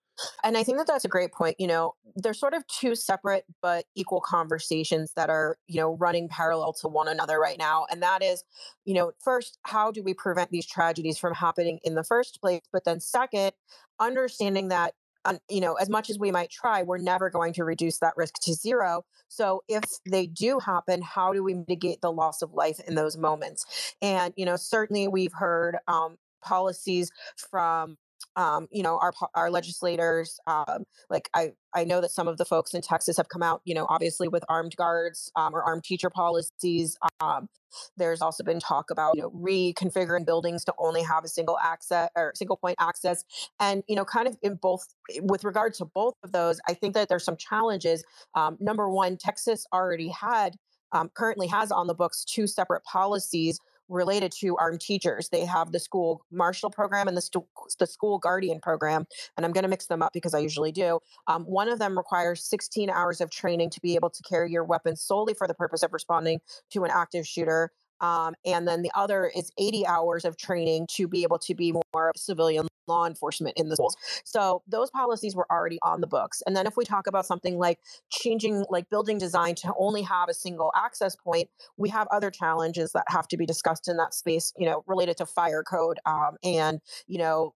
And 0.45 0.57
I 0.57 0.63
think 0.63 0.79
that 0.79 0.87
that's 0.87 1.05
a 1.05 1.09
great 1.09 1.33
point. 1.33 1.57
You 1.59 1.67
know, 1.67 1.95
they're 2.17 2.35
sort 2.35 2.55
of 2.55 2.67
two 2.67 2.95
separate 2.95 3.45
but 3.61 3.85
equal 3.95 4.21
conversations 4.21 5.13
that 5.15 5.31
are, 5.31 5.57
you 5.69 5.81
know, 5.81 5.97
running 5.97 6.29
parallel 6.29 6.73
to 6.75 6.89
one 6.89 7.09
another 7.09 7.39
right 7.39 7.59
now. 7.59 7.87
And 7.91 8.03
that 8.03 8.23
is, 8.23 8.45
you 8.85 8.95
know, 8.95 9.13
first, 9.19 9.59
how 9.63 9.91
do 9.91 10.03
we 10.03 10.15
prevent 10.15 10.51
these 10.51 10.67
tragedies 10.67 11.19
from 11.19 11.35
happening 11.35 11.81
in 11.85 11.95
the 11.95 12.05
first 12.05 12.41
place? 12.41 12.63
But 12.73 12.85
then, 12.85 13.01
second, 13.01 13.53
understanding 13.99 14.69
that 14.69 14.95
um, 15.25 15.39
you 15.49 15.61
know, 15.61 15.75
as 15.75 15.89
much 15.89 16.11
as 16.11 16.19
we 16.19 16.33
might 16.33 16.51
try, 16.51 16.83
we're 16.83 16.99
never 16.99 17.31
going 17.31 17.53
to 17.55 17.65
reduce 17.65 17.99
that 17.99 18.15
risk 18.17 18.35
to 18.43 18.55
zero. 18.55 19.05
So 19.29 19.63
if 19.69 19.85
they 20.05 20.27
do 20.27 20.59
happen, 20.59 21.01
how 21.01 21.33
do 21.33 21.43
we 21.43 21.55
mitigate 21.55 22.01
the 22.01 22.13
loss 22.13 22.43
of 22.43 22.53
life 22.53 22.81
in 22.87 22.95
those 22.95 23.17
moments? 23.17 23.95
And, 24.03 24.35
you 24.37 24.45
know, 24.45 24.57
certainly 24.57 25.09
we've 25.09 25.33
heard 25.33 25.79
um, 25.87 26.17
policies 26.43 27.11
from 27.37 27.97
um, 28.37 28.69
you 28.71 28.83
know, 28.83 28.99
our 28.99 29.13
our 29.35 29.51
legislators, 29.51 30.39
um, 30.47 30.85
like 31.11 31.29
I 31.35 31.53
I 31.75 31.85
know 31.85 32.01
that 32.01 32.11
some 32.11 32.29
of 32.29 32.39
the 32.39 32.45
folks 32.45 32.75
in 32.75 32.83
Texas 32.83 33.17
have 33.17 33.29
come 33.29 33.43
out, 33.43 33.61
you 33.65 33.75
know, 33.75 33.87
obviously 33.89 34.29
with 34.29 34.45
armed 34.49 34.77
guards 34.77 35.31
um, 35.37 35.55
or 35.55 35.63
armed 35.63 35.85
teacher 35.85 36.11
policies. 36.11 36.97
Um, 37.21 37.49
there's 37.97 38.21
also 38.21 38.45
been 38.45 38.61
talk 38.61 38.91
about 38.91 39.15
you 39.17 39.23
know 39.23 39.31
reconfiguring 39.31 40.27
buildings 40.27 40.65
to 40.65 40.75
only 40.79 41.03
have 41.03 41.25
a 41.25 41.29
single 41.29 41.59
access 41.59 42.09
or 42.17 42.33
single 42.35 42.57
point 42.57 42.77
access, 42.81 43.25
and 43.61 43.83
you 43.89 43.97
know, 43.97 44.05
kind 44.05 44.27
of 44.27 44.37
in 44.43 44.57
both 44.57 44.87
with 45.21 45.45
regard 45.45 45.75
to 45.75 45.85
both 45.85 46.15
of 46.23 46.33
those, 46.33 46.61
I 46.69 46.75
think 46.75 46.95
that 46.95 47.09
there's 47.09 47.25
some 47.25 47.37
challenges. 47.37 48.05
Um, 48.35 48.57
number 48.61 48.89
one, 48.89 49.17
Texas 49.17 49.67
already 49.73 50.09
had 50.09 50.57
um, 50.93 51.11
currently 51.15 51.47
has 51.49 51.73
on 51.73 51.87
the 51.87 51.95
books 51.95 52.25
two 52.25 52.47
separate 52.47 52.85
policies 52.85 53.59
related 53.93 54.33
to 54.41 54.57
armed 54.57 54.81
teachers. 54.81 55.29
They 55.29 55.45
have 55.45 55.73
the 55.73 55.79
school 55.79 56.25
marshal 56.31 56.71
program 56.71 57.09
and 57.09 57.17
the, 57.17 57.43
the 57.79 57.87
school 57.87 58.19
guardian 58.19 58.61
program. 58.61 59.07
And 59.37 59.47
I'm 59.47 59.53
going 59.53 59.63
to 59.63 59.69
mix 59.69 59.87
them 59.87 60.03
up 60.03 60.13
because 60.13 60.35
I 60.35 60.39
usually 60.39 60.73
do. 60.73 61.01
Um, 61.27 61.45
one 61.45 61.69
of 61.69 61.79
them 61.79 61.97
requires 61.97 62.43
16 62.45 62.91
hours 62.91 63.21
of 63.21 63.31
training 63.31 63.71
to 63.71 63.81
be 63.81 63.95
able 63.95 64.11
to 64.11 64.23
carry 64.23 64.51
your 64.51 64.65
weapon 64.65 64.97
solely 64.97 65.35
for 65.35 65.47
the 65.47 65.55
purpose 65.55 65.83
of 65.83 65.93
responding 65.93 66.41
to 66.71 66.85
an 66.85 66.91
active 66.93 67.27
shooter. 67.27 67.71
Um, 68.01 68.35
and 68.45 68.67
then 68.67 68.83
the 68.83 68.91
other 68.95 69.31
is 69.35 69.53
80 69.59 69.87
hours 69.87 70.25
of 70.25 70.37
training 70.37 70.89
to 70.97 71.07
be 71.07 71.23
able 71.23 71.39
to 71.39 71.55
be 71.55 71.73
more 71.73 72.13
civilian 72.17 72.67
law 72.87 73.07
enforcement 73.07 73.57
in 73.57 73.69
the 73.69 73.77
schools. 73.77 73.97
So 74.25 74.63
those 74.67 74.91
policies 74.91 75.35
were 75.35 75.47
already 75.51 75.79
on 75.83 76.01
the 76.01 76.07
books. 76.07 76.43
And 76.47 76.57
then 76.57 76.67
if 76.67 76.77
we 76.77 76.85
talk 76.85 77.07
about 77.07 77.27
something 77.27 77.59
like 77.59 77.79
changing 78.11 78.65
like 78.71 78.89
building 78.91 79.19
design 79.19 79.55
to 79.57 79.73
only 79.79 80.03
have 80.03 80.29
a 80.29 80.35
single 80.35 80.73
access 80.75 81.17
point, 81.17 81.49
we 81.77 81.89
have 81.91 82.07
other 82.11 82.31
challenges 82.31 82.93
that 82.93 83.05
have 83.09 83.29
to 83.29 83.37
be 83.37 83.47
discussed 83.47 83.89
in 83.89 83.97
that 83.97 84.15
space, 84.15 84.53
you 84.57 84.67
know, 84.67 84.85
related 84.87 85.17
to 85.19 85.27
fire 85.27 85.63
code 85.63 85.99
um, 86.07 86.37
and, 86.43 86.81
you 87.07 87.19
know, 87.19 87.55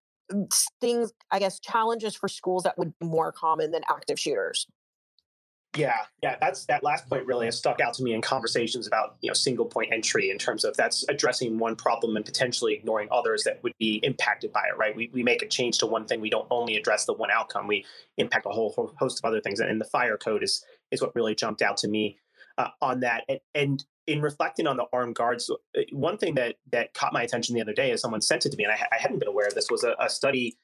things, 0.80 1.12
I 1.30 1.38
guess, 1.38 1.61
challenges 1.61 2.16
for 2.16 2.28
schools 2.28 2.64
that 2.64 2.76
would 2.78 2.92
be 2.99 3.06
more 3.06 3.33
common 3.33 3.71
than 3.71 3.83
active 3.88 4.18
shooters. 4.18 4.66
Yeah, 5.76 5.97
yeah, 6.23 6.37
that's 6.40 6.64
that 6.66 6.83
last 6.83 7.09
point 7.09 7.26
really 7.26 7.47
has 7.47 7.56
stuck 7.56 7.80
out 7.80 7.95
to 7.95 8.02
me 8.02 8.14
in 8.14 8.23
conversations 8.23 8.87
about 8.87 9.16
you 9.21 9.28
know 9.28 9.35
single 9.35 9.66
point 9.66 9.92
entry 9.92 10.30
in 10.30 10.38
terms 10.38 10.64
of 10.64 10.76
that's 10.76 11.04
addressing 11.09 11.59
one 11.59 11.76
problem 11.76 12.16
and 12.16 12.25
potentially 12.25 12.75
ignoring 12.75 13.09
others 13.11 13.45
that 13.45 13.62
would 13.62 13.73
be 13.78 14.00
impacted 14.02 14.52
by 14.52 14.62
it. 14.73 14.76
Right? 14.76 14.97
We 14.97 15.11
we 15.12 15.23
make 15.23 15.42
a 15.42 15.47
change 15.49 15.78
to 15.78 15.87
one 15.87 16.06
thing, 16.06 16.21
we 16.21 16.30
don't 16.30 16.47
only 16.50 16.76
address 16.76 17.04
the 17.04 17.12
one 17.12 17.30
outcome, 17.30 17.66
we 17.66 17.85
impact 18.16 18.47
a 18.47 18.50
whole 18.50 18.95
host 18.99 19.21
of 19.21 19.25
other 19.25 19.40
things. 19.40 19.61
And 19.61 19.80
the 19.80 19.85
fire 19.85 20.16
code 20.16 20.42
is 20.42 20.64
is 20.90 21.02
what 21.02 21.14
really 21.14 21.35
jumped 21.35 21.62
out 21.62 21.76
to 21.78 21.88
me 21.88 22.18
uh, 22.59 22.68
on 22.80 23.00
that. 23.00 23.25
And, 23.28 23.40
and 23.54 23.85
in 24.06 24.23
reflecting 24.23 24.66
on 24.66 24.76
the 24.76 24.87
armed 24.92 25.16
guards, 25.16 25.50
uh, 25.50 25.80
one 25.92 26.16
thing 26.16 26.35
that 26.37 26.56
that 26.73 26.95
caught 26.95 27.12
my 27.12 27.23
attention 27.23 27.54
the 27.54 27.61
other 27.61 27.75
day, 27.75 27.90
is 27.90 28.00
someone 28.00 28.21
sent 28.21 28.47
it 28.47 28.50
to 28.50 28.56
me, 28.56 28.64
and 28.64 28.73
I, 28.73 28.87
I 28.92 28.99
hadn't 28.99 29.18
been 29.18 29.28
aware 29.28 29.47
of 29.47 29.54
this, 29.54 29.71
was 29.71 29.85
a, 29.85 29.95
a 30.00 30.09
study 30.09 30.56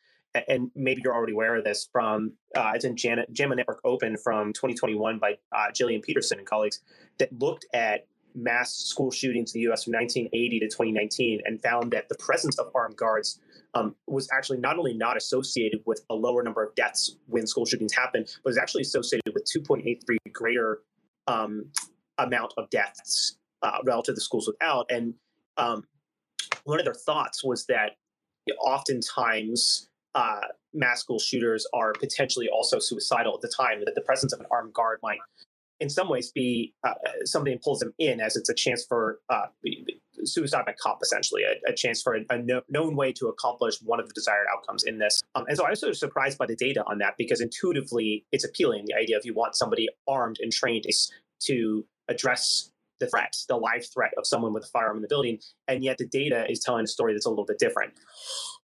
and 0.48 0.70
maybe 0.74 1.02
you're 1.04 1.14
already 1.14 1.32
aware 1.32 1.56
of 1.56 1.64
this 1.64 1.88
from 1.90 2.32
uh, 2.56 2.72
it's 2.74 2.84
in 2.84 2.96
JAMA, 2.96 3.26
JAMA 3.32 3.56
Network 3.56 3.80
Open 3.84 4.16
from 4.16 4.52
2021 4.52 5.18
by 5.18 5.38
uh, 5.52 5.70
Jillian 5.72 6.02
Peterson 6.02 6.38
and 6.38 6.46
colleagues 6.46 6.80
that 7.18 7.32
looked 7.38 7.66
at 7.74 8.06
mass 8.34 8.74
school 8.74 9.10
shootings 9.10 9.54
in 9.54 9.60
the 9.60 9.62
U.S. 9.64 9.84
from 9.84 9.92
1980 9.92 10.60
to 10.60 10.66
2019 10.66 11.40
and 11.44 11.62
found 11.62 11.92
that 11.92 12.08
the 12.08 12.14
presence 12.16 12.58
of 12.58 12.68
armed 12.74 12.96
guards 12.96 13.38
um, 13.74 13.94
was 14.06 14.28
actually 14.32 14.58
not 14.58 14.78
only 14.78 14.94
not 14.94 15.16
associated 15.16 15.80
with 15.86 16.02
a 16.10 16.14
lower 16.14 16.42
number 16.42 16.62
of 16.62 16.74
deaths 16.74 17.16
when 17.26 17.46
school 17.46 17.66
shootings 17.66 17.92
happen, 17.92 18.24
but 18.42 18.50
was 18.50 18.58
actually 18.58 18.82
associated 18.82 19.32
with 19.34 19.44
2.83 19.44 20.16
greater 20.32 20.80
um, 21.26 21.66
amount 22.18 22.52
of 22.56 22.68
deaths 22.70 23.36
uh, 23.62 23.78
relative 23.84 24.14
to 24.14 24.20
schools 24.20 24.46
without. 24.46 24.86
And 24.90 25.14
um, 25.56 25.84
one 26.64 26.78
of 26.78 26.84
their 26.84 26.94
thoughts 26.94 27.42
was 27.44 27.66
that 27.66 27.92
oftentimes 28.60 29.88
uh, 30.14 30.40
mass 30.74 31.00
school 31.00 31.18
shooters 31.18 31.66
are 31.72 31.92
potentially 31.92 32.48
also 32.48 32.78
suicidal 32.78 33.34
at 33.34 33.40
the 33.40 33.52
time, 33.54 33.80
that 33.84 33.94
the 33.94 34.00
presence 34.02 34.32
of 34.32 34.40
an 34.40 34.46
armed 34.50 34.72
guard 34.72 34.98
might 35.02 35.18
in 35.80 35.90
some 35.90 36.08
ways 36.08 36.30
be 36.30 36.72
uh, 36.86 36.94
something 37.24 37.52
that 37.52 37.62
pulls 37.62 37.80
them 37.80 37.92
in 37.98 38.20
as 38.20 38.36
it's 38.36 38.48
a 38.48 38.54
chance 38.54 38.84
for 38.88 39.18
uh, 39.30 39.46
suicide 40.24 40.64
by 40.64 40.74
cop, 40.80 41.00
essentially, 41.02 41.42
a, 41.42 41.70
a 41.70 41.74
chance 41.74 42.00
for 42.00 42.14
a, 42.14 42.20
a 42.30 42.38
no, 42.38 42.62
known 42.68 42.94
way 42.94 43.12
to 43.12 43.26
accomplish 43.26 43.78
one 43.82 43.98
of 43.98 44.06
the 44.06 44.14
desired 44.14 44.46
outcomes 44.54 44.84
in 44.84 44.98
this. 44.98 45.22
Um, 45.34 45.44
and 45.48 45.56
so 45.56 45.66
I 45.66 45.70
was 45.70 45.80
sort 45.80 45.90
of 45.90 45.96
surprised 45.96 46.38
by 46.38 46.46
the 46.46 46.54
data 46.54 46.84
on 46.86 46.98
that 46.98 47.14
because 47.18 47.40
intuitively 47.40 48.24
it's 48.30 48.44
appealing. 48.44 48.84
The 48.86 48.94
idea 48.94 49.16
of 49.16 49.26
you 49.26 49.34
want 49.34 49.56
somebody 49.56 49.88
armed 50.06 50.36
and 50.40 50.52
trained 50.52 50.84
to 51.46 51.84
address 52.08 52.70
the 53.00 53.08
threat, 53.08 53.34
the 53.48 53.56
live 53.56 53.84
threat 53.92 54.12
of 54.16 54.24
someone 54.24 54.52
with 54.52 54.64
a 54.64 54.68
firearm 54.68 54.96
in 54.96 55.02
the 55.02 55.08
building, 55.08 55.40
and 55.66 55.82
yet 55.82 55.98
the 55.98 56.06
data 56.06 56.48
is 56.48 56.60
telling 56.60 56.84
a 56.84 56.86
story 56.86 57.12
that's 57.12 57.26
a 57.26 57.30
little 57.30 57.44
bit 57.44 57.58
different. 57.58 57.92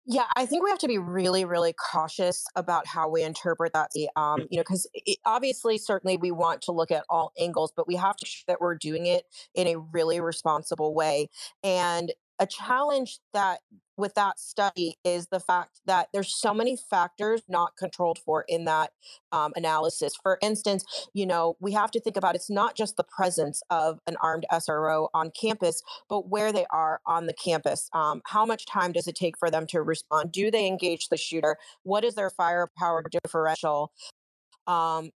Yeah, 0.10 0.24
I 0.38 0.46
think 0.46 0.64
we 0.64 0.70
have 0.70 0.80
to 0.80 0.88
be 0.88 0.98
really, 0.98 1.44
really 1.44 1.74
cautious 1.74 2.46
about 2.56 2.88
how 2.88 3.10
we 3.10 3.24
interpret 3.24 3.74
that. 3.74 3.92
Um, 4.16 4.40
mm. 4.40 4.48
you 4.50 4.58
know, 4.58 4.64
because 4.64 4.88
obviously, 5.26 5.78
certainly, 5.78 6.16
we 6.16 6.32
want 6.32 6.62
to 6.64 6.72
look 6.72 6.92
at 6.92 7.04
all 7.10 7.34
angles, 7.38 7.74
but 7.76 7.90
we 7.90 7.98
have 7.98 8.16
to 8.16 8.26
show 8.26 8.44
that 8.48 8.62
we're 8.62 8.76
doing 8.76 9.06
it 9.06 9.26
in 9.54 9.68
a 9.68 9.76
really 9.78 10.22
responsible 10.22 10.96
way. 10.96 11.30
And 11.62 12.14
a 12.40 12.46
challenge 12.46 13.20
that 13.34 13.60
with 13.98 14.14
that 14.14 14.40
study 14.40 14.98
is 15.04 15.28
the 15.28 15.40
fact 15.40 15.82
that 15.86 16.08
there's 16.14 16.34
so 16.34 16.54
many 16.54 16.78
factors 16.78 17.42
not 17.50 17.76
controlled 17.78 18.20
for 18.20 18.46
in 18.48 18.66
that 18.66 18.92
um, 19.32 19.52
analysis. 19.56 20.14
For 20.22 20.38
instance, 20.42 20.86
you 21.14 21.26
know, 21.26 21.58
we 21.60 21.72
have 21.74 21.90
to 21.92 22.00
think 22.00 22.16
about 22.16 22.36
it's 22.36 22.50
not 22.50 22.76
just 22.76 22.96
the 22.96 23.04
presence 23.04 23.62
of 23.70 24.00
an 24.06 24.16
armed 24.22 24.46
SRO 24.52 25.08
on 25.14 25.32
campus, 25.32 25.82
but 26.08 26.30
where 26.30 26.54
they 26.54 26.68
are 26.72 27.02
on 27.08 27.26
the 27.26 27.34
campus. 27.34 27.90
Um, 27.92 28.22
how 28.26 28.46
much 28.46 28.66
time 28.68 28.92
does 28.92 29.08
it 29.08 29.16
take 29.16 29.38
for 29.38 29.50
them 29.50 29.66
to 29.68 29.82
respond? 29.82 30.32
Do 30.32 30.52
they 30.52 30.68
engage 30.68 31.10
the 31.10 31.18
shooter? 31.18 31.58
What 31.84 32.04
is 32.04 32.16
their 32.16 32.30
firepower 32.30 33.04
differential? 33.24 33.92
Um, 34.68 35.10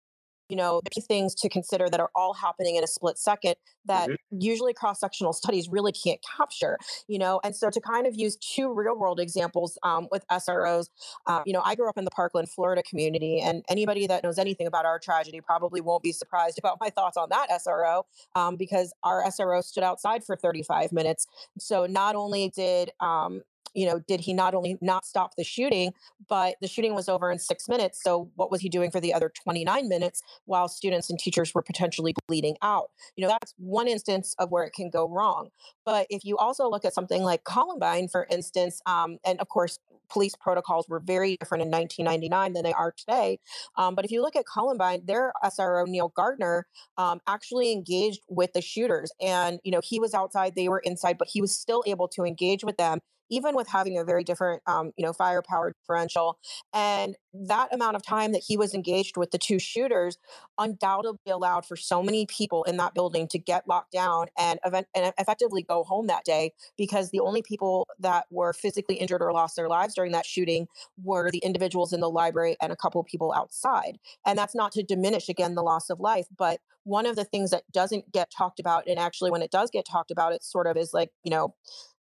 you 0.49 0.55
know 0.55 0.81
things 1.07 1.33
to 1.33 1.47
consider 1.47 1.89
that 1.89 1.99
are 1.99 2.09
all 2.15 2.33
happening 2.33 2.75
in 2.75 2.83
a 2.83 2.87
split 2.87 3.17
second 3.17 3.55
that 3.85 4.09
mm-hmm. 4.09 4.37
usually 4.39 4.73
cross-sectional 4.73 5.31
studies 5.31 5.69
really 5.69 5.91
can't 5.91 6.19
capture 6.37 6.77
you 7.07 7.17
know 7.17 7.39
and 7.43 7.55
so 7.55 7.69
to 7.69 7.79
kind 7.79 8.05
of 8.05 8.15
use 8.15 8.35
two 8.37 8.73
real 8.73 8.97
world 8.97 9.19
examples 9.19 9.77
um, 9.83 10.07
with 10.11 10.25
sros 10.31 10.89
uh, 11.27 11.41
you 11.45 11.53
know 11.53 11.61
i 11.63 11.75
grew 11.75 11.87
up 11.87 11.97
in 11.97 12.03
the 12.03 12.11
parkland 12.11 12.49
florida 12.49 12.83
community 12.83 13.39
and 13.39 13.63
anybody 13.69 14.07
that 14.07 14.23
knows 14.23 14.37
anything 14.37 14.67
about 14.67 14.85
our 14.85 14.99
tragedy 14.99 15.39
probably 15.39 15.79
won't 15.79 16.03
be 16.03 16.11
surprised 16.11 16.57
about 16.59 16.77
my 16.81 16.89
thoughts 16.89 17.17
on 17.17 17.29
that 17.29 17.47
sro 17.61 18.05
um, 18.35 18.55
because 18.55 18.93
our 19.03 19.23
sro 19.31 19.61
stood 19.61 19.83
outside 19.83 20.23
for 20.23 20.35
35 20.35 20.91
minutes 20.91 21.27
so 21.57 21.85
not 21.85 22.15
only 22.15 22.49
did 22.55 22.91
um, 22.99 23.41
you 23.73 23.85
know, 23.85 23.99
did 23.99 24.19
he 24.19 24.33
not 24.33 24.53
only 24.53 24.77
not 24.81 25.05
stop 25.05 25.35
the 25.35 25.43
shooting, 25.43 25.91
but 26.27 26.55
the 26.61 26.67
shooting 26.67 26.95
was 26.95 27.09
over 27.09 27.31
in 27.31 27.39
six 27.39 27.67
minutes. 27.67 28.01
So 28.03 28.29
what 28.35 28.51
was 28.51 28.61
he 28.61 28.69
doing 28.69 28.91
for 28.91 28.99
the 28.99 29.13
other 29.13 29.31
29 29.43 29.87
minutes 29.87 30.21
while 30.45 30.67
students 30.67 31.09
and 31.09 31.19
teachers 31.19 31.53
were 31.53 31.61
potentially 31.61 32.13
bleeding 32.27 32.55
out? 32.61 32.89
You 33.15 33.23
know, 33.23 33.29
that's 33.29 33.53
one 33.57 33.87
instance 33.87 34.35
of 34.39 34.51
where 34.51 34.63
it 34.63 34.73
can 34.73 34.89
go 34.89 35.07
wrong. 35.07 35.49
But 35.85 36.07
if 36.09 36.23
you 36.25 36.37
also 36.37 36.69
look 36.69 36.85
at 36.85 36.93
something 36.93 37.23
like 37.23 37.43
Columbine, 37.43 38.07
for 38.07 38.27
instance, 38.29 38.81
um, 38.85 39.17
and 39.25 39.39
of 39.39 39.49
course, 39.49 39.79
police 40.09 40.35
protocols 40.35 40.87
were 40.89 40.99
very 40.99 41.37
different 41.37 41.61
in 41.61 41.69
1999 41.69 42.53
than 42.53 42.63
they 42.63 42.73
are 42.73 42.91
today. 42.91 43.39
Um, 43.75 43.95
but 43.95 44.05
if 44.05 44.11
you 44.11 44.21
look 44.21 44.35
at 44.35 44.45
Columbine, 44.45 45.03
their 45.05 45.31
SRO 45.43 45.87
Neil 45.87 46.11
Gardner 46.15 46.65
um, 46.97 47.19
actually 47.27 47.71
engaged 47.71 48.21
with 48.27 48.53
the 48.53 48.61
shooters, 48.61 49.11
and 49.21 49.59
you 49.63 49.71
know 49.71 49.81
he 49.83 49.99
was 49.99 50.13
outside, 50.13 50.55
they 50.55 50.67
were 50.67 50.79
inside, 50.79 51.17
but 51.17 51.27
he 51.31 51.41
was 51.41 51.55
still 51.55 51.83
able 51.85 52.07
to 52.09 52.23
engage 52.23 52.63
with 52.63 52.77
them 52.77 52.99
even 53.29 53.55
with 53.55 53.67
having 53.67 53.97
a 53.97 54.03
very 54.03 54.23
different, 54.23 54.61
um, 54.67 54.91
you 54.97 55.05
know, 55.05 55.13
firepower 55.13 55.73
differential. 55.81 56.37
And 56.73 57.15
that 57.33 57.73
amount 57.73 57.95
of 57.95 58.03
time 58.03 58.31
that 58.31 58.43
he 58.45 58.57
was 58.57 58.73
engaged 58.73 59.17
with 59.17 59.31
the 59.31 59.37
two 59.37 59.59
shooters 59.59 60.17
undoubtedly 60.57 61.31
allowed 61.31 61.65
for 61.65 61.75
so 61.75 62.01
many 62.01 62.25
people 62.25 62.63
in 62.63 62.77
that 62.77 62.93
building 62.93 63.27
to 63.29 63.39
get 63.39 63.67
locked 63.67 63.91
down 63.91 64.27
and, 64.37 64.59
event- 64.65 64.87
and 64.95 65.13
effectively 65.17 65.63
go 65.63 65.83
home 65.83 66.07
that 66.07 66.25
day 66.25 66.51
because 66.77 67.11
the 67.11 67.19
only 67.19 67.41
people 67.41 67.87
that 67.99 68.25
were 68.31 68.53
physically 68.53 68.95
injured 68.95 69.21
or 69.21 69.31
lost 69.31 69.55
their 69.55 69.69
lives 69.69 69.93
during 69.93 70.11
that 70.11 70.25
shooting 70.25 70.67
were 71.03 71.29
the 71.31 71.39
individuals 71.39 71.93
in 71.93 71.99
the 71.99 72.09
library 72.09 72.57
and 72.61 72.71
a 72.71 72.75
couple 72.75 72.99
of 72.99 73.07
people 73.07 73.33
outside. 73.33 73.99
And 74.25 74.37
that's 74.37 74.55
not 74.55 74.71
to 74.73 74.83
diminish, 74.83 75.29
again, 75.29 75.55
the 75.55 75.63
loss 75.63 75.89
of 75.89 75.99
life, 75.99 76.25
but 76.37 76.59
one 76.83 77.05
of 77.05 77.15
the 77.15 77.25
things 77.25 77.51
that 77.51 77.63
doesn't 77.71 78.11
get 78.11 78.31
talked 78.35 78.59
about, 78.59 78.87
and 78.87 78.97
actually 78.97 79.31
when 79.31 79.41
it 79.41 79.51
does 79.51 79.69
get 79.69 79.85
talked 79.85 80.11
about, 80.11 80.33
it 80.33 80.43
sort 80.43 80.65
of 80.65 80.75
is 80.77 80.93
like, 80.93 81.09
you 81.23 81.29
know, 81.29 81.53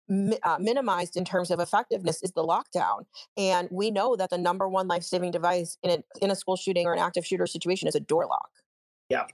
uh, 0.10 0.58
minimized 0.60 1.16
in 1.16 1.26
terms 1.26 1.52
of 1.52 1.60
effectiveness 1.60 2.22
is 2.24 2.32
the 2.32 2.44
lockdown. 2.44 3.06
And 3.38 3.68
we 3.72 3.92
know 3.92 4.16
that 4.16 4.30
the 4.30 4.38
number 4.38 4.68
one 4.68 4.88
life 4.88 5.04
saving 5.04 5.32
device 5.32 5.78
in 5.84 5.92
a, 5.92 6.24
in 6.24 6.32
a 6.32 6.36
school 6.36 6.56
shooting 6.56 6.86
or 6.86 6.94
an 6.94 7.00
active 7.00 7.26
shooter 7.26 7.48
situation 7.48 7.88
is 7.88 7.96
a 7.96 8.00
door 8.00 8.26
lock. 8.26 8.50
Yeah. 9.10 9.26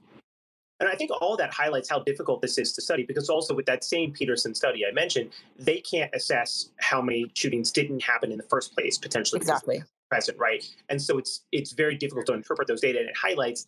And 0.80 0.88
I 0.88 0.96
think 0.96 1.12
all 1.22 1.36
that 1.38 1.54
highlights 1.54 1.90
how 1.90 2.00
difficult 2.00 2.42
this 2.42 2.58
is 2.58 2.72
to 2.74 2.82
study 2.82 3.04
because 3.04 3.30
also 3.30 3.54
with 3.54 3.66
that 3.66 3.84
same 3.84 4.14
Peterson 4.14 4.56
study 4.56 4.86
I 4.86 4.94
mentioned, 4.94 5.32
they 5.58 5.82
can't 5.82 6.14
assess 6.16 6.70
how 6.78 7.02
many 7.02 7.30
shootings 7.34 7.72
didn't 7.72 8.02
happen 8.02 8.32
in 8.32 8.38
the 8.38 8.46
first 8.46 8.74
place, 8.74 8.98
potentially. 8.98 9.40
Exactly. 9.40 9.84
Present, 10.10 10.40
right? 10.40 10.66
And 10.88 11.00
so 11.00 11.18
it's 11.18 11.44
it's 11.52 11.72
very 11.74 11.96
difficult 11.96 12.26
to 12.28 12.34
interpret 12.34 12.68
those 12.68 12.82
data, 12.82 12.98
and 12.98 13.10
it 13.10 13.16
highlights 13.16 13.68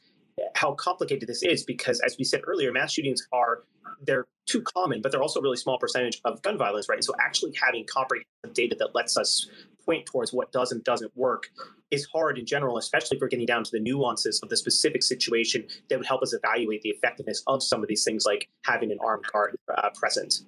how 0.56 0.74
complicated 0.74 1.28
this 1.28 1.44
is 1.44 1.64
because, 1.64 2.00
as 2.02 2.18
we 2.18 2.24
said 2.24 2.42
earlier, 2.46 2.72
mass 2.72 2.94
shootings 2.94 3.28
are 3.32 3.64
they're 4.06 4.28
too 4.46 4.62
common, 4.62 5.02
but 5.02 5.12
they're 5.12 5.22
also 5.22 5.40
a 5.40 5.44
really 5.44 5.58
small 5.58 5.78
percentage 5.78 6.22
of 6.26 6.42
gun 6.42 6.58
violence, 6.58 6.90
right? 6.90 7.04
So 7.04 7.14
actually 7.20 7.54
having 7.62 7.86
comprehensive 7.86 8.54
data 8.54 8.76
that 8.80 8.96
lets 8.96 9.18
us 9.18 9.48
point 9.86 10.06
towards 10.06 10.32
what 10.34 10.52
does 10.52 10.72
and 10.72 10.84
doesn't 10.84 11.16
work 11.16 11.50
is 11.90 12.06
hard 12.06 12.38
in 12.38 12.46
general, 12.46 12.78
especially 12.78 13.18
if 13.18 13.22
we're 13.22 13.28
getting 13.28 13.46
down 13.46 13.64
to 13.64 13.72
the 13.72 13.80
nuances 13.80 14.40
of 14.42 14.50
the 14.50 14.58
specific 14.58 15.04
situation 15.04 15.66
that 15.90 15.98
would 15.98 16.08
help 16.08 16.22
us 16.22 16.34
evaluate 16.34 16.82
the 16.82 16.90
effectiveness 16.90 17.44
of 17.48 17.62
some 17.64 17.82
of 17.82 17.88
these 17.88 18.04
things, 18.04 18.26
like 18.26 18.50
having 18.66 18.92
an 18.92 18.98
armed 19.04 19.26
guard 19.32 19.56
uh, 19.76 19.90
present. 19.96 20.42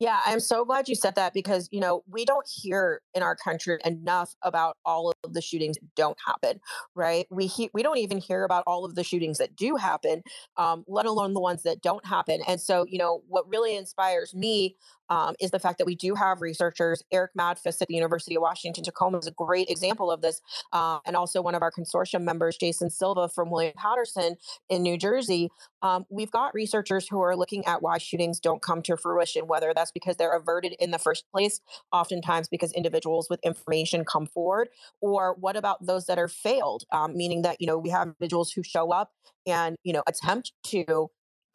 Yeah, 0.00 0.20
I'm 0.26 0.40
so 0.40 0.64
glad 0.64 0.88
you 0.88 0.94
said 0.94 1.14
that 1.16 1.34
because, 1.34 1.68
you 1.70 1.80
know, 1.80 2.02
we 2.08 2.24
don't 2.24 2.46
hear 2.48 3.00
in 3.14 3.22
our 3.22 3.36
country 3.36 3.78
enough 3.84 4.34
about 4.42 4.76
all 4.84 5.12
of 5.24 5.32
the 5.32 5.42
shootings 5.42 5.76
that 5.78 5.94
don't 5.94 6.16
happen, 6.24 6.60
right? 6.94 7.26
We 7.30 7.46
he- 7.46 7.70
we 7.74 7.82
don't 7.82 7.98
even 7.98 8.18
hear 8.18 8.44
about 8.44 8.64
all 8.66 8.84
of 8.84 8.94
the 8.94 9.04
shootings 9.04 9.38
that 9.38 9.56
do 9.56 9.76
happen, 9.76 10.22
um, 10.56 10.84
let 10.88 11.06
alone 11.06 11.34
the 11.34 11.40
ones 11.40 11.62
that 11.64 11.82
don't 11.82 12.04
happen. 12.06 12.40
And 12.46 12.60
so, 12.60 12.86
you 12.88 12.98
know, 12.98 13.22
what 13.28 13.48
really 13.48 13.76
inspires 13.76 14.34
me 14.34 14.76
um, 15.10 15.34
is 15.40 15.50
the 15.50 15.58
fact 15.58 15.78
that 15.78 15.86
we 15.86 15.94
do 15.94 16.14
have 16.14 16.40
researchers. 16.40 17.02
Eric 17.12 17.32
Madfis 17.38 17.80
at 17.80 17.88
the 17.88 17.94
University 17.94 18.36
of 18.36 18.42
Washington 18.42 18.84
Tacoma 18.84 19.18
is 19.18 19.26
a 19.26 19.32
great 19.32 19.70
example 19.70 20.10
of 20.10 20.20
this, 20.20 20.40
uh, 20.72 20.98
and 21.06 21.16
also 21.16 21.42
one 21.42 21.54
of 21.54 21.62
our 21.62 21.72
consortium 21.72 22.22
members, 22.22 22.56
Jason 22.56 22.90
Silva 22.90 23.28
from 23.28 23.50
William 23.50 23.74
Paterson 23.76 24.36
in 24.68 24.82
New 24.82 24.96
Jersey. 24.96 25.50
Um, 25.82 26.06
we've 26.10 26.30
got 26.30 26.54
researchers 26.54 27.08
who 27.08 27.20
are 27.20 27.36
looking 27.36 27.64
at 27.66 27.82
why 27.82 27.98
shootings 27.98 28.40
don't 28.40 28.62
come 28.62 28.82
to 28.82 28.96
fruition, 28.96 29.46
whether 29.46 29.72
that's 29.74 29.92
because 29.92 30.16
they're 30.16 30.36
averted 30.36 30.74
in 30.78 30.90
the 30.90 30.98
first 30.98 31.24
place, 31.32 31.60
oftentimes 31.92 32.48
because 32.48 32.72
individuals 32.72 33.28
with 33.30 33.40
information 33.42 34.04
come 34.04 34.26
forward, 34.26 34.68
or 35.00 35.36
what 35.38 35.56
about 35.56 35.84
those 35.84 36.06
that 36.06 36.18
are 36.18 36.28
failed, 36.28 36.84
um, 36.92 37.16
meaning 37.16 37.42
that 37.42 37.60
you 37.60 37.66
know 37.66 37.78
we 37.78 37.90
have 37.90 38.08
individuals 38.08 38.52
who 38.52 38.62
show 38.62 38.92
up 38.92 39.12
and 39.46 39.76
you 39.84 39.92
know 39.92 40.02
attempt 40.06 40.52
to 40.64 41.10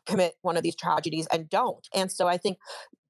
commit 0.05 0.35
one 0.41 0.57
of 0.57 0.63
these 0.63 0.75
tragedies 0.75 1.27
and 1.31 1.49
don't. 1.49 1.87
And 1.93 2.11
so 2.11 2.27
I 2.27 2.37
think 2.37 2.57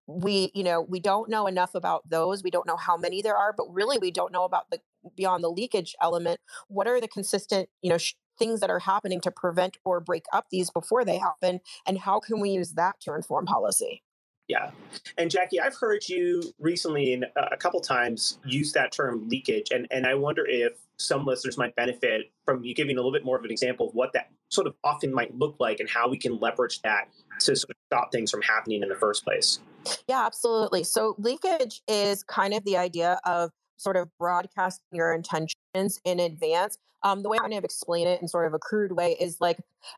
we 0.08 0.52
you 0.54 0.64
know 0.64 0.82
we 0.82 1.00
don't 1.00 1.30
know 1.30 1.48
enough 1.48 1.76
about 1.76 2.08
those 2.10 2.44
we 2.44 2.52
don't 2.52 2.68
know 2.68 2.76
how 2.76 2.98
many 2.98 3.22
there 3.22 3.38
are 3.38 3.54
but 3.56 3.66
really 3.72 3.98
we 3.98 4.12
don't 4.12 4.32
know 4.34 4.44
about 4.44 4.70
the 4.70 4.80
beyond 5.16 5.44
the 5.44 5.50
leakage 5.50 5.96
element 6.02 6.40
what 6.68 6.88
are 6.88 7.00
the 7.00 7.08
consistent 7.08 7.70
you 7.82 7.90
know 7.90 7.98
sh- 7.98 8.14
things 8.38 8.60
that 8.60 8.70
are 8.70 8.80
happening 8.80 9.22
to 9.22 9.32
prevent 9.32 9.78
or 9.86 10.00
break 10.00 10.24
up 10.34 10.46
these 10.52 10.70
before 10.72 11.06
they 11.06 11.18
happen 11.18 11.60
and 11.88 12.00
how 12.00 12.20
can 12.20 12.40
we 12.42 12.50
use 12.50 12.74
that 12.74 12.96
to 13.00 13.14
inform 13.14 13.46
policy 13.46 14.02
yeah 14.48 14.72
and 15.18 15.32
jackie 15.32 15.60
i've 15.60 15.76
heard 15.76 16.08
you 16.08 16.44
recently 16.60 17.14
in 17.14 17.24
uh, 17.24 17.48
a 17.52 17.58
couple 17.58 17.80
times 17.80 18.40
use 18.46 18.72
that 18.74 18.92
term 18.92 19.28
leakage 19.30 19.72
and 19.72 19.88
and 19.92 20.06
i 20.06 20.14
wonder 20.14 20.46
if 20.48 20.74
some 20.98 21.26
listeners 21.26 21.58
might 21.58 21.76
benefit 21.76 22.32
from 22.46 22.64
you 22.64 22.76
giving 22.76 22.98
a 22.98 23.00
little 23.00 23.12
bit 23.12 23.26
more 23.26 23.38
of 23.38 23.44
an 23.44 23.52
example 23.52 23.90
of 23.90 23.96
what 23.96 24.12
that 24.14 24.30
sort 24.50 24.68
of 24.68 24.76
often 24.84 25.14
might 25.14 25.38
look 25.38 25.56
like 25.60 25.80
and 25.80 25.90
how 25.90 26.08
we 26.08 26.18
can 26.18 26.38
leverage 26.40 26.82
that 26.82 27.08
to 27.40 27.56
sort 27.56 27.72
of 27.72 27.76
stop 27.88 28.12
things 28.12 28.30
from 28.30 28.42
happening 28.42 28.84
in 28.84 28.90
the 28.90 28.96
first 28.96 29.24
place 29.24 29.60
yeah, 30.08 30.26
absolutely. 30.26 30.84
So 30.84 31.16
leakage 31.18 31.82
is 31.88 32.24
kind 32.24 32.54
of 32.54 32.64
the 32.64 32.78
idea 32.78 33.20
of 33.26 33.52
sort 33.78 33.98
of 33.98 34.10
broadcasting 34.20 34.86
your 34.92 35.14
intentions 35.14 36.00
in 36.06 36.20
advance. 36.20 36.78
Um, 37.04 37.22
the 37.22 37.28
way 37.28 37.38
I 37.38 37.42
kind 37.42 37.54
of 37.54 37.66
explain 37.66 38.08
it 38.08 38.22
in 38.22 38.30
sort 38.30 38.48
of 38.48 38.54
a 38.54 38.60
crude 38.60 38.94
way 38.94 39.18
is 39.20 39.38
like, 39.42 39.58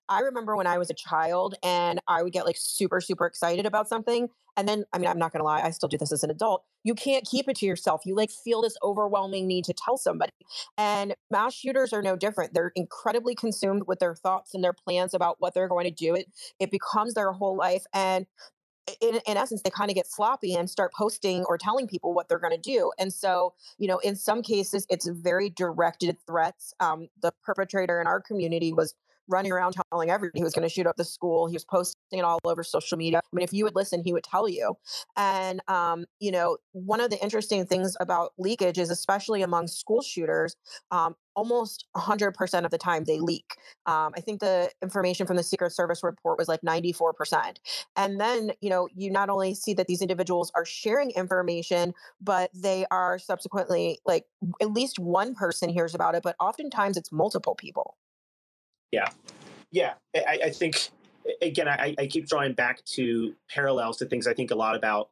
I 0.09 0.21
remember 0.21 0.55
when 0.55 0.65
I 0.65 0.79
was 0.79 0.89
a 0.89 0.95
child 0.95 1.53
and 1.61 1.99
I 2.07 2.23
would 2.23 2.33
get 2.33 2.45
like 2.45 2.55
super, 2.57 2.99
super 2.99 3.27
excited 3.27 3.67
about 3.67 3.87
something. 3.87 4.27
And 4.57 4.67
then, 4.67 4.85
I 4.93 4.97
mean, 4.97 5.07
I'm 5.07 5.19
not 5.19 5.31
going 5.31 5.41
to 5.41 5.45
lie, 5.45 5.61
I 5.61 5.71
still 5.71 5.89
do 5.89 5.97
this 5.97 6.11
as 6.11 6.23
an 6.23 6.31
adult. 6.31 6.63
You 6.83 6.95
can't 6.95 7.25
keep 7.25 7.49
it 7.49 7.57
to 7.57 7.65
yourself. 7.65 8.03
You 8.05 8.15
like 8.15 8.31
feel 8.31 8.61
this 8.61 8.77
overwhelming 8.81 9.47
need 9.47 9.65
to 9.65 9.73
tell 9.73 9.97
somebody. 9.97 10.31
And 10.77 11.13
mass 11.29 11.53
shooters 11.53 11.91
are 11.93 12.01
no 12.01 12.15
different. 12.15 12.53
They're 12.53 12.71
incredibly 12.75 13.35
consumed 13.35 13.83
with 13.85 13.99
their 13.99 14.15
thoughts 14.15 14.53
and 14.53 14.63
their 14.63 14.73
plans 14.73 15.13
about 15.13 15.35
what 15.39 15.53
they're 15.53 15.67
going 15.67 15.85
to 15.85 15.91
do. 15.91 16.15
It, 16.15 16.31
it 16.59 16.71
becomes 16.71 17.13
their 17.13 17.33
whole 17.33 17.57
life. 17.57 17.83
And 17.93 18.25
in, 19.01 19.19
in 19.27 19.37
essence, 19.37 19.61
they 19.61 19.69
kind 19.69 19.89
of 19.89 19.95
get 19.95 20.07
sloppy 20.07 20.53
and 20.53 20.69
start 20.69 20.93
posting 20.93 21.43
or 21.45 21.57
telling 21.57 21.87
people 21.87 22.13
what 22.13 22.29
they're 22.29 22.39
going 22.39 22.55
to 22.55 22.57
do. 22.57 22.91
And 22.99 23.11
so, 23.11 23.53
you 23.77 23.87
know, 23.87 23.97
in 23.99 24.15
some 24.15 24.41
cases, 24.41 24.85
it's 24.89 25.07
very 25.07 25.49
directed 25.49 26.17
threats. 26.27 26.73
Um, 26.79 27.07
the 27.21 27.33
perpetrator 27.43 27.99
in 27.99 28.07
our 28.07 28.21
community 28.21 28.73
was 28.73 28.93
running 29.27 29.51
around 29.51 29.75
telling 29.91 30.09
everybody 30.09 30.39
he 30.39 30.43
was 30.43 30.53
going 30.53 30.67
to 30.67 30.73
shoot 30.73 30.87
up 30.87 30.95
the 30.97 31.03
school. 31.03 31.47
He 31.47 31.53
was 31.53 31.65
posting 31.65 32.19
it 32.19 32.23
all 32.23 32.39
over 32.45 32.63
social 32.63 32.97
media. 32.97 33.19
I 33.19 33.35
mean, 33.35 33.43
if 33.43 33.53
you 33.53 33.63
would 33.63 33.75
listen, 33.75 34.01
he 34.03 34.13
would 34.13 34.23
tell 34.23 34.47
you. 34.47 34.75
And, 35.17 35.61
um, 35.67 36.05
you 36.19 36.31
know, 36.31 36.57
one 36.73 37.01
of 37.01 37.09
the 37.09 37.21
interesting 37.21 37.65
things 37.65 37.95
about 37.99 38.33
leakage 38.37 38.77
is, 38.77 38.89
especially 38.89 39.41
among 39.41 39.67
school 39.67 40.01
shooters, 40.01 40.55
um, 40.91 41.15
almost 41.35 41.85
100% 41.95 42.65
of 42.65 42.71
the 42.71 42.77
time 42.77 43.03
they 43.03 43.19
leak. 43.19 43.45
Um, 43.85 44.13
I 44.15 44.21
think 44.21 44.39
the 44.39 44.71
information 44.81 45.27
from 45.27 45.35
the 45.35 45.43
Secret 45.43 45.71
Service 45.71 46.01
report 46.03 46.37
was 46.37 46.47
like 46.47 46.61
94%. 46.61 47.57
And 47.95 48.19
then, 48.19 48.51
you 48.61 48.69
know, 48.69 48.87
you 48.95 49.11
not 49.11 49.29
only 49.29 49.53
see 49.53 49.73
that 49.73 49.87
these 49.87 50.01
individuals 50.01 50.51
are 50.55 50.65
sharing 50.65 51.11
information, 51.11 51.93
but 52.21 52.49
they 52.53 52.85
are 52.89 53.19
subsequently 53.19 53.99
like 54.05 54.25
at 54.61 54.71
least 54.71 54.97
one 54.97 55.35
person 55.35 55.69
hears 55.69 55.93
about 55.93 56.15
it, 56.15 56.23
but 56.23 56.35
oftentimes 56.39 56.97
it's 56.97 57.11
multiple 57.11 57.55
people. 57.55 57.97
Yeah. 58.95 59.09
Yeah. 59.71 59.93
I, 60.15 60.39
I 60.45 60.49
think, 60.51 60.89
again, 61.41 61.67
I, 61.67 61.95
I, 61.99 62.07
keep 62.07 62.27
drawing 62.29 62.53
back 62.53 62.83
to 62.95 63.35
parallels 63.49 63.97
to 63.97 64.05
things 64.05 64.25
I 64.25 64.33
think 64.33 64.51
a 64.51 64.55
lot 64.55 64.75
about 64.75 65.09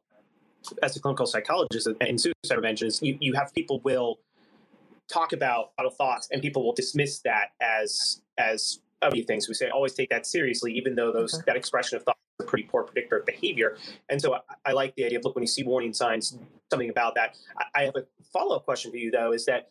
as 0.82 0.96
a 0.96 1.00
clinical 1.00 1.26
psychologist 1.26 1.86
and 2.00 2.18
suicide 2.18 2.54
prevention 2.54 2.88
is 2.88 3.02
you, 3.02 3.18
you 3.20 3.34
have 3.34 3.52
people 3.54 3.80
will 3.80 4.20
talk 5.12 5.34
about 5.34 5.72
a 5.76 5.82
lot 5.82 5.92
of 5.92 5.96
thoughts 5.98 6.28
and 6.32 6.40
people 6.40 6.64
will 6.64 6.72
dismiss 6.72 7.20
that 7.20 7.48
as 7.60 8.22
as 8.38 8.80
other 9.02 9.20
things. 9.22 9.48
We 9.48 9.54
say 9.54 9.68
always 9.68 9.92
take 9.92 10.08
that 10.08 10.24
seriously, 10.24 10.72
even 10.72 10.94
though 10.94 11.12
those 11.12 11.34
mm-hmm. 11.34 11.42
that 11.46 11.56
expression 11.56 11.98
of 11.98 12.04
thought 12.04 12.16
is 12.40 12.46
a 12.46 12.48
pretty 12.48 12.64
poor 12.64 12.84
predictor 12.84 13.18
of 13.18 13.26
behavior. 13.26 13.76
And 14.08 14.18
so 14.18 14.34
I, 14.34 14.40
I, 14.64 14.72
like 14.72 14.94
the 14.94 15.04
idea 15.04 15.18
of 15.18 15.24
look 15.26 15.34
when 15.34 15.42
you 15.42 15.48
see 15.48 15.62
warning 15.62 15.92
signs, 15.92 16.38
something 16.70 16.88
about 16.88 17.14
that. 17.16 17.36
I, 17.58 17.82
I 17.82 17.84
have 17.84 17.96
a 17.96 18.04
follow 18.32 18.56
up 18.56 18.64
question 18.64 18.90
for 18.90 18.96
you 18.96 19.10
though, 19.10 19.32
is 19.32 19.44
that 19.44 19.68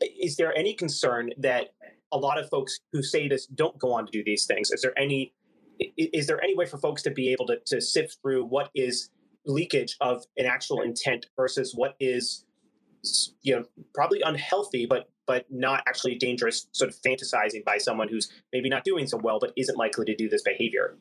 is 0.00 0.36
there 0.36 0.56
any 0.56 0.72
concern 0.72 1.32
that 1.36 1.74
a 2.12 2.18
lot 2.18 2.38
of 2.38 2.48
folks 2.48 2.78
who 2.92 3.02
say 3.02 3.28
this 3.28 3.46
don't 3.46 3.78
go 3.78 3.92
on 3.92 4.06
to 4.06 4.12
do 4.12 4.22
these 4.24 4.46
things? 4.46 4.70
Is 4.70 4.82
there 4.82 4.96
any 4.98 5.32
is 5.96 6.26
there 6.26 6.42
any 6.42 6.54
way 6.54 6.66
for 6.66 6.78
folks 6.78 7.02
to 7.02 7.10
be 7.10 7.32
able 7.32 7.46
to, 7.46 7.58
to 7.66 7.80
sift 7.80 8.18
through 8.22 8.44
what 8.44 8.70
is 8.74 9.10
leakage 9.46 9.96
of 10.00 10.24
an 10.36 10.46
actual 10.46 10.80
intent 10.80 11.26
versus 11.36 11.72
what 11.74 11.96
is 11.98 12.44
you 13.42 13.56
know 13.56 13.64
probably 13.94 14.20
unhealthy 14.24 14.86
but 14.86 15.08
but 15.26 15.44
not 15.50 15.82
actually 15.88 16.14
dangerous 16.14 16.68
sort 16.72 16.88
of 16.88 16.96
fantasizing 17.00 17.64
by 17.64 17.76
someone 17.76 18.08
who's 18.08 18.30
maybe 18.52 18.68
not 18.68 18.84
doing 18.84 19.08
so 19.08 19.16
well 19.16 19.38
but 19.40 19.52
isn't 19.56 19.76
likely 19.76 20.04
to 20.04 20.14
do 20.14 20.28
this 20.28 20.42
behavior 20.42 20.96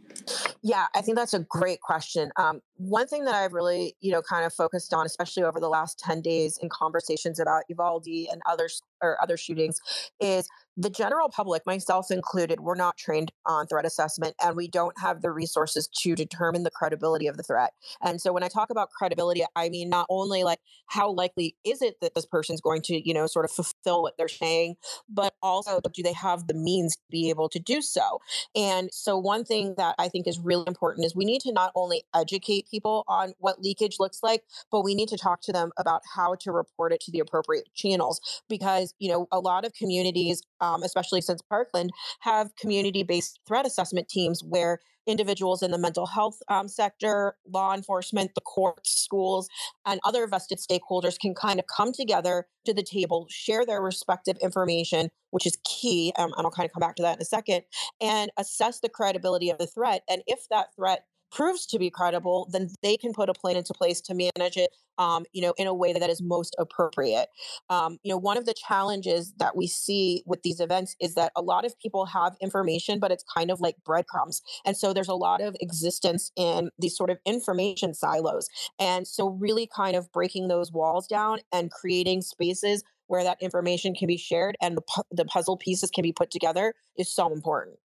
yeah 0.64 0.88
i 0.96 1.02
think 1.02 1.16
that's 1.16 1.36
a 1.36 1.42
great 1.42 1.80
question 1.82 2.32
um, 2.38 2.60
one 2.78 3.08
thing 3.08 3.24
that 3.24 3.36
i've 3.36 3.54
really 3.54 3.96
you 4.02 4.12
know 4.12 4.22
kind 4.24 4.44
of 4.44 4.52
focused 4.52 4.96
on 4.96 5.06
especially 5.06 5.44
over 5.44 5.60
the 5.60 5.70
last 5.70 6.00
10 6.00 6.22
days 6.22 6.58
in 6.58 6.70
conversations 6.70 7.40
about 7.40 7.64
uvalde 7.70 8.08
and 8.08 8.42
others 8.48 8.82
or 9.02 9.22
other 9.22 9.38
shootings 9.38 9.80
is 10.20 10.48
the 10.78 10.90
general 10.90 11.30
public, 11.30 11.66
myself 11.66 12.12
included, 12.12 12.62
we're 12.62 12.76
not 12.76 12.98
trained 12.98 13.32
on 13.46 13.68
threat 13.68 13.86
assessment 13.86 14.36
and 14.42 14.56
we 14.56 14.68
don't 14.68 14.98
have 15.00 15.22
the 15.22 15.30
resources 15.30 15.90
to 16.02 16.16
determine 16.16 16.64
the 16.64 16.72
credibility 16.72 17.28
of 17.28 17.36
the 17.36 17.44
threat. 17.44 17.74
And 18.02 18.22
so 18.22 18.32
when 18.32 18.44
I 18.44 18.48
talk 18.48 18.70
about 18.70 18.90
credibility, 18.90 19.44
I 19.56 19.70
mean 19.70 19.90
not 19.90 20.08
only 20.10 20.44
like 20.44 20.60
how 20.88 21.12
likely 21.12 21.56
is 21.66 21.82
it 21.82 21.96
that 22.02 22.16
this 22.16 22.26
person's 22.26 22.62
going 22.62 22.82
to, 22.84 23.06
you 23.08 23.14
know, 23.14 23.28
sort 23.28 23.46
of 23.46 23.52
fulfill 23.52 24.02
what 24.02 24.18
they're 24.18 24.30
saying, 24.30 24.76
but 25.10 25.34
also 25.42 25.82
do 25.94 26.04
they 26.04 26.14
have 26.14 26.48
the 26.48 26.54
means 26.54 26.96
to 26.96 27.02
be 27.10 27.30
able 27.30 27.50
to 27.50 27.60
do 27.60 27.82
so? 27.82 28.20
And 28.56 28.90
so 28.94 29.18
one 29.18 29.44
thing 29.44 29.76
that 29.78 29.96
I 30.00 30.08
think 30.08 30.26
is 30.28 30.40
really 30.40 30.66
important 30.68 31.06
is 31.06 31.16
we 31.16 31.26
need 31.26 31.42
to 31.42 31.52
not 31.52 31.72
only 31.76 32.04
educate 32.16 32.70
people 32.72 33.04
on 33.08 33.34
what 33.40 33.62
leakage 33.62 33.98
looks 34.00 34.24
like, 34.24 34.44
but 34.72 34.82
we 34.82 34.96
need 34.96 35.10
to 35.10 35.18
talk 35.18 35.42
to 35.42 35.52
them 35.52 35.72
about 35.78 36.02
how 36.16 36.36
to 36.36 36.52
report 36.52 36.94
it 36.94 37.02
to 37.02 37.12
the 37.12 37.20
appropriate 37.20 37.68
channels 37.74 38.22
because, 38.48 38.91
you 39.00 39.10
know, 39.12 39.28
a 39.32 39.40
lot 39.40 39.66
of 39.66 39.74
communities 39.74 40.42
um, 40.62 40.84
especially 40.84 41.22
since 41.22 41.42
Parkland, 41.42 41.92
have 42.22 42.56
community 42.56 43.04
based 43.04 43.40
threat 43.48 43.66
assessment 43.66 44.08
teams 44.08 44.42
where 44.48 44.80
individuals 45.08 45.64
in 45.64 45.72
the 45.72 45.80
mental 45.80 46.06
health 46.06 46.38
um, 46.48 46.68
sector, 46.68 47.36
law 47.48 47.74
enforcement, 47.74 48.32
the 48.36 48.42
courts, 48.42 48.92
schools, 48.92 49.50
and 49.86 50.00
other 50.06 50.28
vested 50.28 50.60
stakeholders 50.60 51.20
can 51.20 51.34
kind 51.34 51.60
of 51.60 51.66
come 51.66 51.92
together 51.92 52.46
to 52.66 52.74
the 52.74 52.84
table, 52.84 53.26
share 53.30 53.66
their 53.66 53.82
respective 53.82 54.38
information, 54.42 55.10
which 55.32 55.48
is 55.48 55.58
key. 55.66 56.14
Um, 56.20 56.32
and 56.38 56.46
I'll 56.46 56.52
kind 56.52 56.68
of 56.68 56.74
come 56.74 56.82
back 56.82 56.96
to 56.98 57.04
that 57.04 57.18
in 57.18 57.22
a 57.22 57.26
second, 57.26 57.64
and 58.00 58.32
assess 58.38 58.80
the 58.80 58.90
credibility 58.90 59.50
of 59.50 59.58
the 59.58 59.66
threat. 59.66 60.04
And 60.08 60.22
if 60.28 60.48
that 60.50 60.68
threat 60.76 61.06
proves 61.32 61.66
to 61.68 61.80
be 61.80 61.90
credible, 61.90 62.48
then 62.52 62.70
they 62.84 62.98
can 62.98 63.14
put 63.14 63.30
a 63.30 63.34
plan 63.34 63.56
into 63.56 63.74
place 63.74 64.02
to 64.02 64.14
manage 64.14 64.58
it, 64.58 64.72
um, 64.98 65.26
you 65.34 65.42
know, 65.42 65.54
in 65.58 65.68
a 65.68 65.74
way 65.74 65.94
that 65.94 66.10
is 66.10 66.22
most 66.22 66.56
appropriate. 66.60 67.28
Um, 67.70 67.98
you 68.04 68.12
know, 68.12 68.18
one 68.18 68.38
of 68.38 68.46
the 68.46 68.54
challenges 68.54 69.34
that 69.38 69.56
we 69.56 69.68
see 69.68 70.24
with 70.26 70.44
these 70.44 70.60
events 70.60 70.96
is 71.00 71.16
that 71.16 71.32
a 71.36 71.42
lot 71.42 71.66
of 71.66 71.78
people 71.80 72.06
have 72.06 72.36
information, 72.42 73.00
but 73.00 73.12
it's 73.12 73.24
kind 73.24 73.50
of 73.52 73.62
like 73.62 73.76
breadcrumbs, 73.86 74.42
and 74.66 74.76
so 74.76 74.94
there's 74.94 75.08
a 75.08 75.16
lot 75.16 75.42
of 75.42 75.56
existence 75.60 76.32
in 76.36 76.70
these 76.80 76.96
sort 76.96 77.10
of 77.10 77.18
information 77.26 77.94
silos. 77.94 78.48
And 78.80 79.08
so, 79.08 79.30
really, 79.30 79.68
kind 79.68 79.96
of 79.96 80.12
breaking 80.12 80.48
those 80.48 80.72
walls 80.72 81.08
down 81.08 81.40
and 81.52 81.72
creating 81.72 82.22
spaces 82.22 82.84
where 83.08 83.24
that 83.24 83.42
information 83.42 83.94
can 83.94 84.08
be 84.08 84.18
shared 84.18 84.56
and 84.62 84.78
the, 84.78 84.82
pu- 84.82 85.04
the 85.12 85.26
puzzle 85.26 85.58
pieces 85.58 85.92
can 85.92 86.02
be 86.02 86.14
put 86.14 86.32
together 86.32 86.74
is 86.98 87.14
so 87.14 87.32
important. 87.32 87.78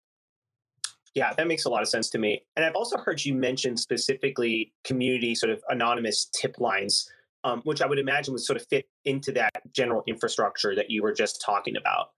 Yeah, 1.16 1.32
that 1.32 1.48
makes 1.48 1.64
a 1.64 1.70
lot 1.70 1.80
of 1.80 1.88
sense 1.88 2.10
to 2.10 2.18
me. 2.18 2.42
And 2.56 2.64
I've 2.64 2.74
also 2.74 2.98
heard 2.98 3.24
you 3.24 3.34
mention 3.34 3.78
specifically 3.78 4.74
community 4.84 5.34
sort 5.34 5.50
of 5.50 5.62
anonymous 5.70 6.26
tip 6.26 6.60
lines, 6.60 7.10
um, 7.42 7.62
which 7.64 7.80
I 7.80 7.86
would 7.86 7.98
imagine 7.98 8.34
would 8.34 8.42
sort 8.42 8.60
of 8.60 8.66
fit 8.68 8.86
into 9.06 9.32
that 9.32 9.50
general 9.72 10.02
infrastructure 10.06 10.74
that 10.74 10.90
you 10.90 11.02
were 11.02 11.14
just 11.14 11.40
talking 11.40 11.76
about. 11.76 12.10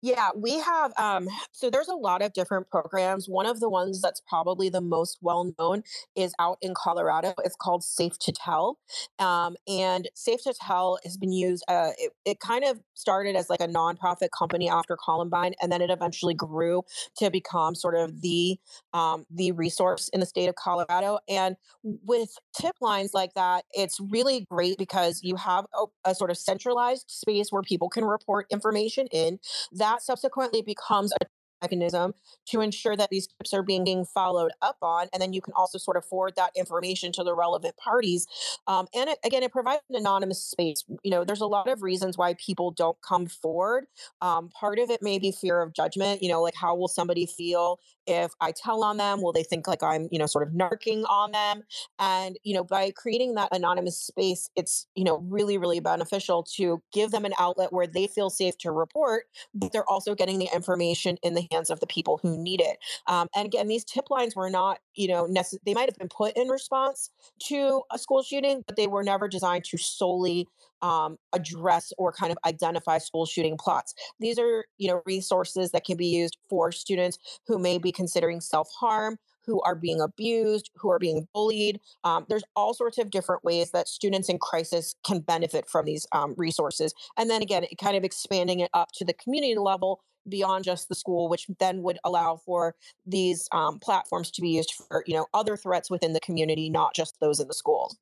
Yeah, 0.00 0.28
we 0.36 0.60
have. 0.60 0.92
Um, 0.96 1.28
so 1.50 1.70
there's 1.70 1.88
a 1.88 1.94
lot 1.94 2.22
of 2.22 2.32
different 2.32 2.70
programs. 2.70 3.28
One 3.28 3.46
of 3.46 3.58
the 3.58 3.68
ones 3.68 4.00
that's 4.00 4.20
probably 4.20 4.68
the 4.68 4.80
most 4.80 5.18
well 5.22 5.52
known 5.58 5.82
is 6.14 6.34
out 6.38 6.58
in 6.62 6.72
Colorado. 6.76 7.34
It's 7.44 7.56
called 7.56 7.82
Safe 7.82 8.16
to 8.20 8.32
Tell. 8.32 8.78
Um, 9.18 9.56
and 9.66 10.08
Safe 10.14 10.42
to 10.44 10.54
Tell 10.54 10.98
has 11.04 11.16
been 11.16 11.32
used, 11.32 11.64
uh, 11.66 11.90
it, 11.98 12.12
it 12.24 12.38
kind 12.38 12.62
of 12.64 12.78
started 12.94 13.34
as 13.34 13.50
like 13.50 13.60
a 13.60 13.66
nonprofit 13.66 14.28
company 14.36 14.68
after 14.68 14.96
Columbine, 15.04 15.54
and 15.60 15.72
then 15.72 15.82
it 15.82 15.90
eventually 15.90 16.34
grew 16.34 16.84
to 17.16 17.28
become 17.30 17.74
sort 17.74 17.96
of 17.96 18.20
the 18.20 18.56
um, 18.92 19.26
the 19.30 19.50
resource 19.52 20.08
in 20.12 20.20
the 20.20 20.26
state 20.26 20.48
of 20.48 20.54
Colorado. 20.54 21.18
And 21.28 21.56
with 21.82 22.30
tip 22.58 22.76
lines 22.80 23.14
like 23.14 23.34
that, 23.34 23.64
it's 23.72 23.98
really 24.00 24.46
great 24.48 24.78
because 24.78 25.20
you 25.24 25.34
have 25.36 25.66
a, 25.76 26.10
a 26.10 26.14
sort 26.14 26.30
of 26.30 26.38
centralized 26.38 27.06
space 27.10 27.50
where 27.50 27.62
people 27.62 27.88
can 27.88 28.04
report 28.04 28.46
information 28.50 29.08
in 29.08 29.38
that 29.72 29.87
that 29.88 30.02
subsequently 30.02 30.60
becomes 30.60 31.12
a 31.12 31.26
mechanism 31.62 32.14
to 32.46 32.60
ensure 32.60 32.96
that 32.96 33.10
these 33.10 33.26
tips 33.26 33.52
are 33.52 33.62
being 33.62 34.04
followed 34.04 34.52
up 34.62 34.76
on. 34.82 35.08
And 35.12 35.22
then 35.22 35.32
you 35.32 35.40
can 35.40 35.52
also 35.54 35.78
sort 35.78 35.96
of 35.96 36.04
forward 36.04 36.34
that 36.36 36.50
information 36.56 37.12
to 37.12 37.24
the 37.24 37.34
relevant 37.34 37.76
parties. 37.76 38.26
Um, 38.66 38.86
and 38.94 39.10
it, 39.10 39.18
again, 39.24 39.42
it 39.42 39.52
provides 39.52 39.82
an 39.90 39.96
anonymous 39.96 40.42
space. 40.42 40.84
You 41.02 41.10
know, 41.10 41.24
there's 41.24 41.40
a 41.40 41.46
lot 41.46 41.68
of 41.68 41.82
reasons 41.82 42.16
why 42.16 42.34
people 42.34 42.70
don't 42.70 43.00
come 43.02 43.26
forward. 43.26 43.86
Um, 44.20 44.48
part 44.48 44.78
of 44.78 44.90
it 44.90 45.02
may 45.02 45.18
be 45.18 45.32
fear 45.32 45.60
of 45.62 45.72
judgment. 45.72 46.22
You 46.22 46.28
know, 46.28 46.42
like 46.42 46.54
how 46.54 46.74
will 46.74 46.88
somebody 46.88 47.26
feel 47.26 47.80
if 48.06 48.32
I 48.40 48.52
tell 48.52 48.82
on 48.82 48.96
them? 48.96 49.20
Will 49.20 49.32
they 49.32 49.42
think 49.42 49.66
like 49.66 49.82
I'm, 49.82 50.08
you 50.10 50.18
know, 50.18 50.26
sort 50.26 50.46
of 50.46 50.54
narking 50.54 51.04
on 51.08 51.32
them? 51.32 51.62
And, 51.98 52.38
you 52.42 52.54
know, 52.54 52.64
by 52.64 52.90
creating 52.90 53.34
that 53.34 53.54
anonymous 53.54 53.98
space, 53.98 54.50
it's, 54.56 54.86
you 54.94 55.04
know, 55.04 55.18
really, 55.28 55.58
really 55.58 55.80
beneficial 55.80 56.42
to 56.56 56.82
give 56.92 57.10
them 57.10 57.24
an 57.24 57.34
outlet 57.38 57.72
where 57.72 57.86
they 57.86 58.06
feel 58.06 58.30
safe 58.30 58.56
to 58.58 58.70
report, 58.70 59.24
but 59.54 59.72
they're 59.72 59.88
also 59.88 60.14
getting 60.14 60.38
the 60.38 60.48
information 60.54 61.18
in 61.22 61.34
the 61.34 61.47
hands 61.50 61.70
of 61.70 61.80
the 61.80 61.86
people 61.86 62.18
who 62.22 62.36
need 62.38 62.60
it. 62.60 62.78
Um, 63.06 63.28
and 63.34 63.46
again, 63.46 63.68
these 63.68 63.84
tip 63.84 64.10
lines 64.10 64.36
were 64.36 64.50
not, 64.50 64.78
you 64.94 65.08
know, 65.08 65.26
necess- 65.26 65.58
they 65.64 65.74
might 65.74 65.88
have 65.88 65.98
been 65.98 66.08
put 66.08 66.36
in 66.36 66.48
response 66.48 67.10
to 67.44 67.82
a 67.92 67.98
school 67.98 68.22
shooting, 68.22 68.64
but 68.66 68.76
they 68.76 68.86
were 68.86 69.02
never 69.02 69.28
designed 69.28 69.64
to 69.64 69.78
solely 69.78 70.46
um, 70.82 71.18
address 71.32 71.92
or 71.98 72.12
kind 72.12 72.30
of 72.30 72.38
identify 72.44 72.98
school 72.98 73.26
shooting 73.26 73.56
plots. 73.56 73.94
These 74.20 74.38
are, 74.38 74.64
you 74.78 74.88
know, 74.88 75.02
resources 75.06 75.72
that 75.72 75.84
can 75.84 75.96
be 75.96 76.06
used 76.06 76.36
for 76.48 76.72
students 76.72 77.18
who 77.46 77.58
may 77.58 77.78
be 77.78 77.92
considering 77.92 78.40
self 78.40 78.68
harm, 78.78 79.18
who 79.48 79.60
are 79.62 79.74
being 79.74 80.00
abused, 80.00 80.70
who 80.76 80.90
are 80.90 80.98
being 80.98 81.26
bullied. 81.32 81.80
Um, 82.04 82.26
there's 82.28 82.44
all 82.54 82.74
sorts 82.74 82.98
of 82.98 83.10
different 83.10 83.42
ways 83.42 83.70
that 83.70 83.88
students 83.88 84.28
in 84.28 84.38
crisis 84.38 84.94
can 85.04 85.20
benefit 85.20 85.68
from 85.68 85.86
these 85.86 86.06
um, 86.12 86.34
resources. 86.36 86.92
And 87.16 87.30
then 87.30 87.40
again, 87.40 87.64
kind 87.80 87.96
of 87.96 88.04
expanding 88.04 88.60
it 88.60 88.70
up 88.74 88.90
to 88.96 89.06
the 89.06 89.14
community 89.14 89.56
level 89.56 90.00
beyond 90.28 90.64
just 90.64 90.88
the 90.88 90.94
school, 90.94 91.28
which 91.28 91.46
then 91.58 91.82
would 91.82 91.98
allow 92.04 92.36
for 92.36 92.74
these 93.06 93.48
um, 93.52 93.78
platforms 93.78 94.30
to 94.32 94.40
be 94.40 94.50
used 94.50 94.72
for 94.72 95.04
you 95.06 95.14
know 95.14 95.26
other 95.34 95.56
threats 95.56 95.90
within 95.90 96.12
the 96.12 96.20
community, 96.20 96.70
not 96.70 96.94
just 96.94 97.18
those 97.20 97.40
in 97.40 97.48
the 97.48 97.54
schools. 97.54 97.96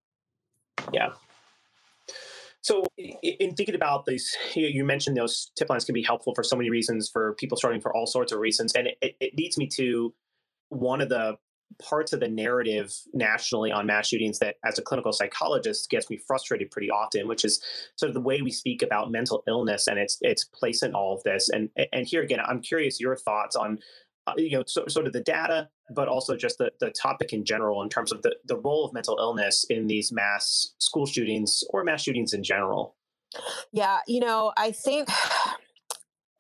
Yeah. 0.93 1.11
So, 2.61 2.83
in 2.99 3.55
thinking 3.55 3.77
about 3.77 4.07
these, 4.07 4.37
you 4.55 4.85
mentioned 4.85 5.17
those 5.17 5.53
tip 5.55 5.71
lines 5.71 5.85
can 5.85 5.93
be 5.93 6.03
helpful 6.03 6.35
for 6.35 6.43
so 6.43 6.57
many 6.57 6.69
reasons, 6.69 7.09
for 7.09 7.35
people 7.35 7.57
starting 7.57 7.81
for 7.81 7.95
all 7.95 8.07
sorts 8.07 8.33
of 8.33 8.41
reasons, 8.41 8.73
and 8.75 8.89
it, 9.01 9.17
it 9.21 9.37
leads 9.37 9.57
me 9.57 9.69
to 9.75 10.13
one 10.69 11.01
of 11.01 11.09
the 11.09 11.39
parts 11.79 12.13
of 12.13 12.21
the 12.21 12.29
narrative 12.29 12.93
nationally 13.13 13.71
on 13.71 13.87
mass 13.87 14.09
shootings 14.09 14.39
that 14.39 14.57
as 14.65 14.79
a 14.79 14.83
clinical 14.83 15.13
psychologist 15.13 15.91
gets 15.91 16.09
me 16.09 16.19
frustrated 16.27 16.71
pretty 16.71 16.91
often 16.91 17.29
which 17.29 17.45
is 17.45 17.61
sort 17.97 18.09
of 18.09 18.15
the 18.15 18.21
way 18.21 18.41
we 18.41 18.51
speak 18.51 18.83
about 18.83 19.11
mental 19.11 19.43
illness 19.47 19.87
and 19.87 19.99
its 19.99 20.19
its 20.23 20.45
place 20.45 20.83
in 20.83 20.95
all 20.95 21.15
of 21.15 21.23
this. 21.25 21.49
And 21.51 21.69
and 21.93 22.07
here 22.07 22.23
again 22.23 22.41
i'm 22.47 22.61
curious 22.61 23.01
your 23.01 23.17
thoughts 23.17 23.57
on 23.57 23.79
uh, 24.27 24.33
you 24.37 24.57
know 24.57 24.65
so, 24.67 24.85
sort 24.89 25.07
of 25.07 25.13
the 25.13 25.21
data 25.21 25.69
but 25.95 26.09
also 26.09 26.37
just 26.37 26.59
the, 26.59 26.71
the 26.81 26.91
topic 26.91 27.33
in 27.33 27.45
general 27.45 27.83
in 27.83 27.89
terms 27.89 28.11
of 28.11 28.23
the, 28.23 28.35
the 28.47 28.57
role 28.57 28.85
of 28.85 28.93
mental 28.93 29.17
illness 29.21 29.65
in 29.71 29.87
these 29.87 30.11
mass 30.11 30.75
school 30.79 31.07
shootings 31.07 31.63
or 31.71 31.85
mass 31.85 32.03
shootings 32.03 32.33
in 32.33 32.43
general. 32.43 32.97
Yeah 33.73 34.01
you 34.07 34.21
know 34.21 34.53
i 34.57 34.73
think 34.73 35.09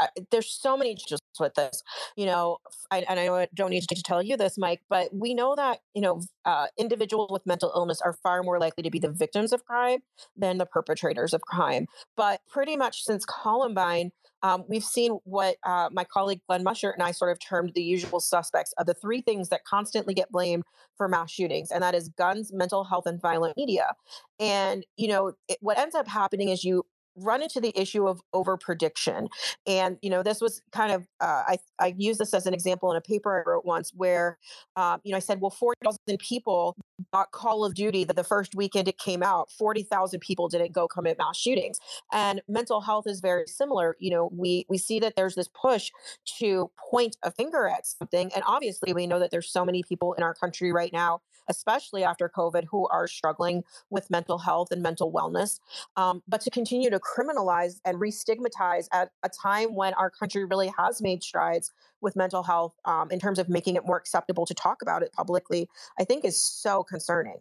I, 0.00 0.09
there's 0.30 0.50
so 0.50 0.76
many 0.76 0.94
just 0.94 1.22
with 1.38 1.54
this, 1.54 1.82
you 2.16 2.26
know, 2.26 2.59
I, 2.90 3.00
and 3.09 3.20
I 3.20 3.48
don't 3.54 3.70
need 3.70 3.87
to 3.88 4.02
tell 4.02 4.22
you 4.22 4.37
this, 4.37 4.56
Mike, 4.56 4.80
but 4.88 5.09
we 5.12 5.35
know 5.35 5.54
that, 5.54 5.80
you 5.94 6.02
know, 6.02 6.22
uh, 6.44 6.66
individuals 6.78 7.30
with 7.30 7.46
mental 7.46 7.72
illness 7.74 8.00
are 8.00 8.14
far 8.22 8.42
more 8.42 8.59
likely 8.59 8.82
to 8.82 8.90
be 8.90 8.98
the 8.98 9.11
victims 9.11 9.52
of 9.52 9.64
crime 9.64 10.00
than 10.37 10.59
the 10.59 10.66
perpetrators 10.66 11.35
of 11.35 11.42
crime. 11.42 11.87
But 12.16 12.40
pretty 12.48 12.76
much 12.76 13.02
since 13.02 13.24
Columbine, 13.24 14.12
um, 14.42 14.64
we've 14.68 14.85
seen 14.85 15.18
what 15.24 15.56
uh, 15.64 15.88
my 15.90 16.04
colleague 16.04 16.40
Glenn 16.46 16.64
Muschert 16.64 16.94
and 16.94 17.02
I 17.02 17.11
sort 17.11 17.32
of 17.32 17.38
termed 17.40 17.72
the 17.74 17.82
usual 17.82 18.20
suspects 18.20 18.72
of 18.78 18.87
the 18.87 18.94
three 18.94 19.20
things 19.20 19.48
that 19.48 19.64
constantly 19.64 20.14
get 20.14 20.30
blamed 20.30 20.64
for 20.96 21.09
mass 21.09 21.30
shootings, 21.32 21.70
and 21.70 21.82
that 21.82 21.94
is 21.94 22.11
guns, 22.11 22.52
mental 22.52 22.85
health, 22.85 23.06
and 23.06 23.20
violent 23.20 23.56
media. 23.56 23.94
And 24.38 24.85
you 24.96 25.09
know, 25.09 25.32
it, 25.48 25.59
what 25.61 25.78
ends 25.78 25.94
up 25.94 26.06
happening 26.06 26.50
is 26.50 26.64
you 26.64 26.85
run 27.16 27.42
into 27.42 27.61
the 27.61 27.72
issue 27.79 28.07
of 28.07 28.20
over 28.33 28.57
prediction 28.57 29.29
and 29.66 29.98
you 30.02 30.11
know 30.11 30.22
this 30.22 30.40
was 30.40 30.62
kind 30.72 30.92
of 30.92 31.07
uh, 31.20 31.42
I, 31.46 31.59
I 31.79 31.94
use 31.96 32.18
this 32.18 32.35
as 32.35 32.46
an 32.46 32.55
example 32.55 32.90
in 32.90 32.96
a 32.96 33.00
paper 33.00 33.38
i 33.38 33.48
wrote 33.48 33.64
once 33.64 33.92
where 33.94 34.38
um, 34.76 35.00
you 35.05 35.12
know 35.12 35.16
i 35.16 35.20
said 35.20 35.40
well 35.40 35.50
40000 35.50 36.18
people 36.18 36.76
bought 37.12 37.31
call 37.33 37.64
of 37.64 37.74
duty 37.74 38.05
that 38.05 38.16
the 38.16 38.24
first 38.24 38.55
weekend 38.55 38.88
it 38.88 38.98
came 38.98 39.22
out 39.22 39.50
40000 39.52 40.20
people 40.20 40.48
didn't 40.48 40.72
go 40.72 40.88
commit 40.88 41.18
mass 41.18 41.37
shootings. 41.37 41.79
And 42.12 42.40
mental 42.48 42.81
health 42.81 43.07
is 43.07 43.20
very 43.20 43.46
similar 43.46 43.96
you 43.98 44.11
know 44.11 44.31
we 44.33 44.66
we 44.68 44.79
see 44.79 45.00
that 45.00 45.14
there's 45.16 45.35
this 45.35 45.48
push 45.48 45.90
to 46.38 46.70
point 46.90 47.16
a 47.22 47.31
finger 47.31 47.68
at 47.68 47.87
something 47.87 48.31
and 48.35 48.42
obviously 48.46 48.92
we 48.92 49.07
know 49.07 49.18
that 49.18 49.31
there's 49.31 49.50
so 49.50 49.64
many 49.64 49.83
people 49.83 50.14
in 50.14 50.22
our 50.22 50.35
country 50.35 50.72
right 50.72 50.92
now 50.92 51.20
especially 51.48 52.04
after 52.04 52.28
COVID, 52.28 52.64
who 52.70 52.88
are 52.88 53.06
struggling 53.06 53.64
with 53.90 54.11
mental 54.11 54.38
health 54.38 54.68
and 54.70 54.82
mental 54.82 55.12
wellness. 55.12 55.61
Um, 55.96 56.22
but 56.28 56.40
to 56.42 56.50
continue 56.50 56.90
to 56.90 57.00
criminalize 57.00 57.80
and 57.85 58.00
re 58.00 58.11
stigmatize 58.11 58.88
at 58.92 59.11
a 59.22 59.28
time 59.28 59.74
when 59.74 59.94
our 59.94 60.11
country 60.11 60.44
really 60.44 60.72
has 60.78 61.00
made 61.00 61.22
strides 61.22 61.72
with 62.00 62.16
mental 62.16 62.42
health 62.42 62.74
um, 62.85 63.11
in 63.11 63.18
terms 63.18 63.38
of 63.38 63.48
making 63.48 63.76
it 63.76 63.87
more 63.87 63.96
acceptable 63.96 64.46
to 64.46 64.54
talk 64.54 64.82
about 64.82 65.02
it 65.02 65.12
publicly, 65.12 65.68
I 65.98 66.04
think 66.04 66.24
is 66.24 66.42
so 66.42 66.82
concerning. 66.82 67.38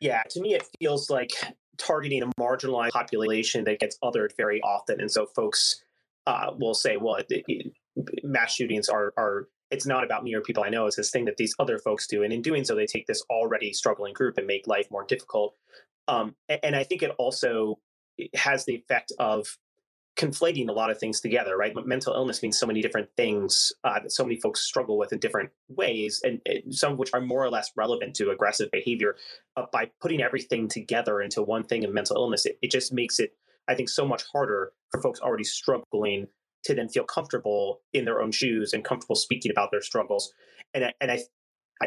Yeah, 0.00 0.22
to 0.30 0.40
me, 0.40 0.54
it 0.54 0.64
feels 0.78 1.10
like 1.10 1.32
targeting 1.76 2.22
a 2.22 2.26
marginalized 2.40 2.90
population 2.90 3.64
that 3.64 3.80
gets 3.80 3.98
othered 4.02 4.36
very 4.36 4.60
often. 4.62 5.00
And 5.00 5.10
so 5.10 5.26
folks 5.26 5.82
uh, 6.26 6.52
will 6.56 6.74
say, 6.74 6.96
well, 6.96 7.16
it, 7.16 7.26
it, 7.28 7.72
mass 8.22 8.54
shootings 8.54 8.88
are, 8.88 9.12
are 9.16 9.48
it's 9.74 9.86
not 9.86 10.04
about 10.04 10.22
me 10.22 10.34
or 10.34 10.40
people 10.40 10.62
I 10.64 10.70
know. 10.70 10.86
It's 10.86 10.96
this 10.96 11.10
thing 11.10 11.24
that 11.24 11.36
these 11.36 11.54
other 11.58 11.78
folks 11.78 12.06
do. 12.06 12.22
And 12.22 12.32
in 12.32 12.42
doing 12.42 12.64
so, 12.64 12.74
they 12.74 12.86
take 12.86 13.06
this 13.06 13.22
already 13.28 13.72
struggling 13.72 14.14
group 14.14 14.38
and 14.38 14.46
make 14.46 14.66
life 14.68 14.86
more 14.90 15.04
difficult. 15.04 15.56
Um, 16.06 16.36
and 16.62 16.76
I 16.76 16.84
think 16.84 17.02
it 17.02 17.10
also 17.18 17.80
has 18.34 18.64
the 18.64 18.76
effect 18.76 19.12
of 19.18 19.58
conflating 20.16 20.68
a 20.68 20.72
lot 20.72 20.90
of 20.90 20.98
things 20.98 21.20
together, 21.20 21.56
right? 21.56 21.74
Mental 21.84 22.14
illness 22.14 22.40
means 22.40 22.56
so 22.56 22.66
many 22.66 22.80
different 22.80 23.08
things 23.16 23.72
uh, 23.82 23.98
that 23.98 24.12
so 24.12 24.22
many 24.22 24.38
folks 24.38 24.60
struggle 24.60 24.96
with 24.96 25.12
in 25.12 25.18
different 25.18 25.50
ways, 25.68 26.20
and, 26.22 26.40
and, 26.46 26.72
some 26.72 26.92
of 26.92 26.98
which 26.98 27.10
are 27.12 27.20
more 27.20 27.44
or 27.44 27.50
less 27.50 27.72
relevant 27.76 28.14
to 28.14 28.30
aggressive 28.30 28.70
behavior. 28.70 29.16
Uh, 29.56 29.64
by 29.72 29.90
putting 30.00 30.22
everything 30.22 30.68
together 30.68 31.20
into 31.20 31.42
one 31.42 31.64
thing 31.64 31.84
of 31.84 31.92
mental 31.92 32.16
illness, 32.16 32.46
it, 32.46 32.58
it 32.62 32.70
just 32.70 32.92
makes 32.92 33.18
it, 33.18 33.32
I 33.66 33.74
think, 33.74 33.88
so 33.88 34.06
much 34.06 34.22
harder 34.32 34.70
for 34.92 35.02
folks 35.02 35.20
already 35.20 35.42
struggling 35.42 36.28
to 36.64 36.74
then 36.74 36.88
feel 36.88 37.04
comfortable 37.04 37.80
in 37.92 38.04
their 38.04 38.20
own 38.20 38.32
shoes 38.32 38.72
and 38.72 38.84
comfortable 38.84 39.16
speaking 39.16 39.50
about 39.50 39.70
their 39.70 39.82
struggles. 39.82 40.32
And 40.72 40.84
I, 40.86 40.92
and 41.00 41.10
I, 41.10 41.20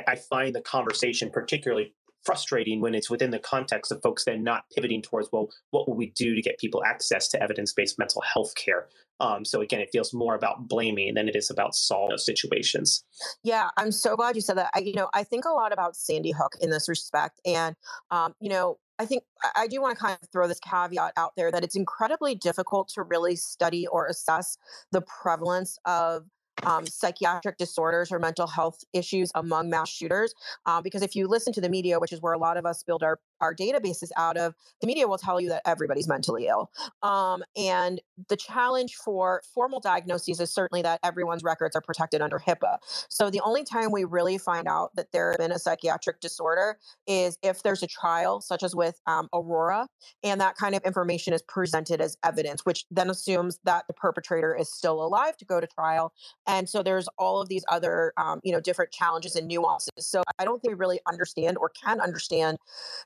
I 0.07 0.15
find 0.15 0.53
the 0.55 0.61
conversation 0.61 1.29
particularly 1.31 1.93
frustrating 2.23 2.81
when 2.81 2.93
it's 2.93 3.09
within 3.09 3.31
the 3.31 3.39
context 3.39 3.91
of 3.91 4.01
folks 4.01 4.25
then 4.25 4.43
not 4.43 4.65
pivoting 4.75 5.01
towards 5.01 5.29
well 5.31 5.47
what 5.69 5.87
will 5.87 5.95
we 5.95 6.11
do 6.11 6.35
to 6.35 6.41
get 6.41 6.59
people 6.59 6.83
access 6.83 7.29
to 7.29 7.41
evidence-based 7.41 7.97
mental 7.97 8.21
health 8.21 8.53
care? 8.55 8.87
Um, 9.19 9.45
so 9.45 9.61
again 9.61 9.79
it 9.79 9.89
feels 9.91 10.13
more 10.13 10.35
about 10.35 10.67
blaming 10.67 11.13
than 11.13 11.29
it 11.29 11.35
is 11.35 11.49
about 11.49 11.73
solving 11.73 12.17
situations. 12.17 13.05
Yeah 13.43 13.69
i'm 13.77 13.91
so 13.91 14.15
glad 14.17 14.35
you 14.35 14.41
said 14.41 14.57
that. 14.57 14.71
I, 14.75 14.79
you 14.79 14.93
know 14.93 15.09
i 15.13 15.23
think 15.23 15.45
a 15.45 15.51
lot 15.51 15.71
about 15.71 15.95
sandy 15.95 16.31
hook 16.31 16.53
in 16.59 16.69
this 16.69 16.89
respect. 16.89 17.39
And 17.45 17.75
um, 18.11 18.33
you 18.41 18.49
know 18.49 18.77
I 18.99 19.05
think 19.05 19.23
I 19.55 19.67
do 19.67 19.81
want 19.81 19.97
to 19.97 20.03
kind 20.03 20.17
of 20.21 20.29
throw 20.29 20.47
this 20.47 20.59
caveat 20.59 21.13
out 21.17 21.33
there 21.37 21.51
that 21.51 21.63
it's 21.63 21.75
incredibly 21.75 22.35
difficult 22.35 22.89
to 22.89 23.03
really 23.03 23.35
study 23.35 23.85
or 23.87 24.07
assess 24.07 24.57
the 24.91 25.01
prevalence 25.01 25.77
of 25.85 26.25
um, 26.63 26.85
psychiatric 26.87 27.57
disorders 27.57 28.11
or 28.11 28.19
mental 28.19 28.47
health 28.47 28.83
issues 28.93 29.31
among 29.35 29.69
mass 29.69 29.89
shooters. 29.89 30.33
Uh, 30.65 30.81
because 30.81 31.01
if 31.01 31.15
you 31.15 31.27
listen 31.27 31.53
to 31.53 31.61
the 31.61 31.69
media, 31.69 31.99
which 31.99 32.11
is 32.11 32.21
where 32.21 32.33
a 32.33 32.37
lot 32.37 32.57
of 32.57 32.65
us 32.65 32.83
build 32.83 33.03
our, 33.03 33.19
our 33.41 33.53
databases 33.53 34.09
out 34.17 34.37
of, 34.37 34.53
the 34.81 34.87
media 34.87 35.07
will 35.07 35.17
tell 35.17 35.39
you 35.39 35.49
that 35.49 35.61
everybody's 35.65 36.07
mentally 36.07 36.47
ill. 36.47 36.69
Um, 37.03 37.43
and 37.55 38.01
the 38.29 38.37
challenge 38.37 38.95
for 38.95 39.41
formal 39.53 39.79
diagnoses 39.79 40.39
is 40.39 40.51
certainly 40.51 40.81
that 40.81 40.99
everyone's 41.03 41.43
records 41.43 41.75
are 41.75 41.81
protected 41.81 42.21
under 42.21 42.39
HIPAA. 42.39 42.77
So 43.09 43.29
the 43.29 43.41
only 43.41 43.63
time 43.63 43.91
we 43.91 44.03
really 44.03 44.37
find 44.37 44.67
out 44.67 44.95
that 44.95 45.11
there 45.11 45.29
has 45.29 45.37
been 45.37 45.51
a 45.51 45.59
psychiatric 45.59 46.19
disorder 46.19 46.77
is 47.05 47.37
if 47.43 47.63
there's 47.63 47.83
a 47.83 47.87
trial, 47.87 48.41
such 48.41 48.63
as 48.63 48.75
with 48.75 48.99
um, 49.07 49.29
Aurora, 49.33 49.87
and 50.23 50.41
that 50.41 50.55
kind 50.55 50.75
of 50.75 50.83
information 50.83 51.33
is 51.33 51.41
presented 51.43 52.01
as 52.01 52.17
evidence, 52.23 52.65
which 52.65 52.85
then 52.91 53.09
assumes 53.09 53.59
that 53.63 53.85
the 53.87 53.93
perpetrator 53.93 54.55
is 54.55 54.71
still 54.71 55.03
alive 55.03 55.37
to 55.37 55.45
go 55.45 55.59
to 55.59 55.67
trial 55.67 56.13
and 56.47 56.69
so 56.69 56.81
there's 56.81 57.07
all 57.17 57.41
of 57.41 57.49
these 57.49 57.63
other 57.69 58.13
um, 58.17 58.39
you 58.43 58.51
know 58.51 58.59
different 58.59 58.91
challenges 58.91 59.35
and 59.35 59.47
nuances 59.47 59.91
so 59.99 60.23
i 60.39 60.45
don't 60.45 60.61
think 60.61 60.73
we 60.73 60.77
really 60.77 60.99
understand 61.07 61.57
or 61.57 61.69
can 61.69 61.99
understand 61.99 62.57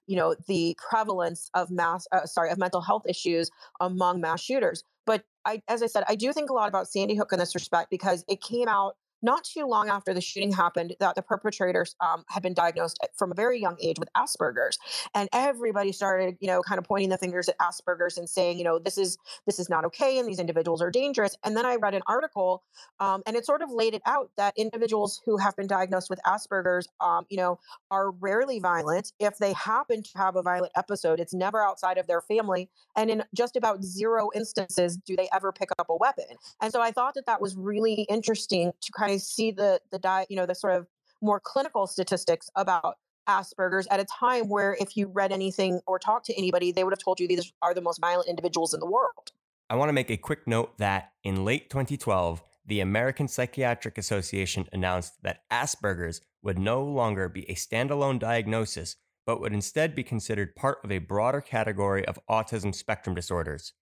you 0.08 0.16
know 0.22 0.36
the 0.48 0.78
prevalence 0.90 1.50
of 1.54 1.70
mass 1.72 2.08
uh, 2.12 2.26
sorry 2.26 2.50
of 2.52 2.58
mental 2.58 2.82
health 2.82 3.04
issues 3.08 3.50
among 3.80 4.22
mass 4.22 4.42
shooters. 4.42 4.84
But 5.06 5.24
I, 5.46 5.62
as 5.68 5.82
I 5.82 5.88
said, 5.88 6.04
I 6.08 6.16
do 6.16 6.32
think 6.32 6.50
a 6.50 6.54
lot 6.54 6.70
about 6.70 6.88
Sandy 6.88 7.16
Hook 7.16 7.34
in 7.34 7.40
this 7.40 7.56
respect 7.56 7.90
because 7.90 8.24
it 8.28 8.42
came 8.42 8.68
out 8.68 8.96
not 9.22 9.44
too 9.44 9.66
long 9.66 9.90
after 9.90 10.14
the 10.14 10.22
shooting 10.22 10.52
happened 10.52 10.96
that 11.00 11.16
the 11.16 11.22
perpetrators 11.22 11.96
um, 12.02 12.24
had 12.28 12.44
been 12.44 12.54
diagnosed 12.54 13.00
from 13.18 13.32
a 13.32 13.36
very 13.36 13.60
young 13.60 13.78
age 13.82 13.98
with 14.00 14.10
asperger's. 14.16 14.78
And 15.14 15.30
everybody 15.34 15.92
started 15.92 16.38
you 16.40 16.48
know 16.48 16.62
kind 16.62 16.80
of 16.80 16.86
pointing 16.86 17.10
the 17.10 17.18
fingers 17.18 17.50
at 17.50 17.58
asperger's 17.60 18.18
and 18.18 18.30
saying 18.30 18.58
you 18.58 18.64
know 18.64 18.80
this 18.80 18.98
is 18.98 19.18
this 19.46 19.60
is 19.60 19.70
not 19.70 19.86
okay 19.86 20.18
and 20.18 20.28
these 20.28 20.40
individuals 20.40 20.82
are 20.82 20.92
dangerous. 20.92 21.36
And 21.44 21.56
then 21.56 21.66
i 21.66 21.76
read 21.76 21.94
an 21.94 22.02
article 22.08 22.64
um, 23.00 23.24
and 23.26 23.36
it 23.36 23.46
sort 23.46 23.62
of 23.62 23.72
laid 23.72 23.94
it 23.94 24.02
out 24.06 24.32
that 24.38 24.54
individuals 24.58 25.22
who 25.26 25.38
have 25.38 25.56
been 25.56 25.68
diagnosed 25.68 26.10
with 26.10 26.20
asperger's 26.26 26.88
um, 27.00 27.26
you 27.30 27.38
know 27.38 27.60
are 27.90 28.12
rarely 28.12 28.60
violent. 28.60 29.14
If 29.20 29.38
they 29.38 29.54
happen 29.54 30.04
to 30.04 30.18
have 30.18 30.36
a 30.36 30.42
violent 30.42 30.74
episode 30.76 31.20
it's 31.20 31.34
never 31.34 31.62
outside 31.62 31.98
of 31.98 32.08
their 32.08 32.22
family. 32.22 32.70
And 32.96 33.10
in 33.10 33.24
just 33.36 33.56
about 33.56 33.84
zero 33.84 34.30
instances 34.36 34.98
do 34.98 35.16
they 35.16 35.30
ever 35.34 35.52
pick 35.52 35.70
up 35.80 35.88
a 35.90 35.96
weapon. 35.96 36.26
And 36.62 36.72
so 36.72 36.82
i 36.82 36.92
thought 36.92 37.14
that 37.16 37.26
that 37.26 37.42
was 37.42 37.56
really 37.56 38.06
interesting 38.10 38.72
to 38.82 38.92
kind 38.92 39.11
of 39.12 39.22
see 39.22 39.52
the 39.52 39.80
the 39.92 40.00
diet, 40.00 40.28
you 40.30 40.38
know, 40.38 40.46
the 40.46 40.56
sort 40.56 40.76
of 40.76 40.88
more 41.22 41.40
clinical 41.40 41.88
statistics 41.88 42.50
about 42.56 42.96
Asperger's 43.30 43.88
at 43.88 44.00
a 44.00 44.06
time 44.06 44.50
where 44.50 44.76
if 44.80 44.98
you 44.98 45.08
read 45.08 45.32
anything 45.32 45.80
or 45.86 46.00
talked 46.00 46.26
to 46.26 46.38
anybody, 46.38 46.72
they 46.72 46.84
would 46.84 46.94
have 46.94 47.04
told 47.04 47.20
you 47.20 47.28
these 47.28 47.54
are 47.62 47.74
the 47.74 47.82
most 47.82 48.00
violent 48.00 48.28
individuals 48.28 48.74
in 48.74 48.80
the 48.80 48.86
world. 48.86 49.32
I 49.70 49.76
want 49.76 49.90
to 49.90 49.94
make 49.94 50.12
a 50.12 50.18
quick 50.18 50.48
note 50.48 50.78
that 50.80 51.12
in 51.24 51.46
late 51.46 51.70
2012, 51.70 52.44
the 52.66 52.80
American 52.80 53.28
Psychiatric 53.28 53.98
Association 53.98 54.68
announced 54.74 55.24
that 55.24 55.44
Asperger's 55.52 56.22
would 56.44 56.60
no 56.60 56.84
longer 56.84 57.30
be 57.30 57.50
a 57.50 57.56
standalone 57.56 58.20
diagnosis, 58.20 58.98
but 59.26 59.40
would 59.40 59.54
instead 59.54 59.96
be 59.96 60.04
considered 60.04 60.56
part 60.56 60.80
of 60.84 60.92
a 60.92 61.00
broader 61.00 61.42
category 61.42 62.06
of 62.06 62.20
autism 62.30 62.74
spectrum 62.74 63.16
disorders. 63.16 63.74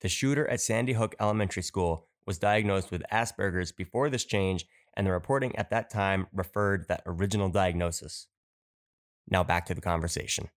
The 0.00 0.08
shooter 0.08 0.46
at 0.48 0.60
Sandy 0.60 0.92
Hook 0.92 1.14
Elementary 1.18 1.62
School 1.62 2.05
was 2.26 2.38
diagnosed 2.38 2.90
with 2.90 3.02
Asperger's 3.12 3.72
before 3.72 4.10
this 4.10 4.24
change, 4.24 4.66
and 4.96 5.06
the 5.06 5.12
reporting 5.12 5.54
at 5.56 5.70
that 5.70 5.90
time 5.90 6.26
referred 6.32 6.86
that 6.88 7.02
original 7.06 7.48
diagnosis. 7.48 8.26
Now 9.28 9.44
back 9.44 9.66
to 9.66 9.74
the 9.74 9.80
conversation. 9.80 10.48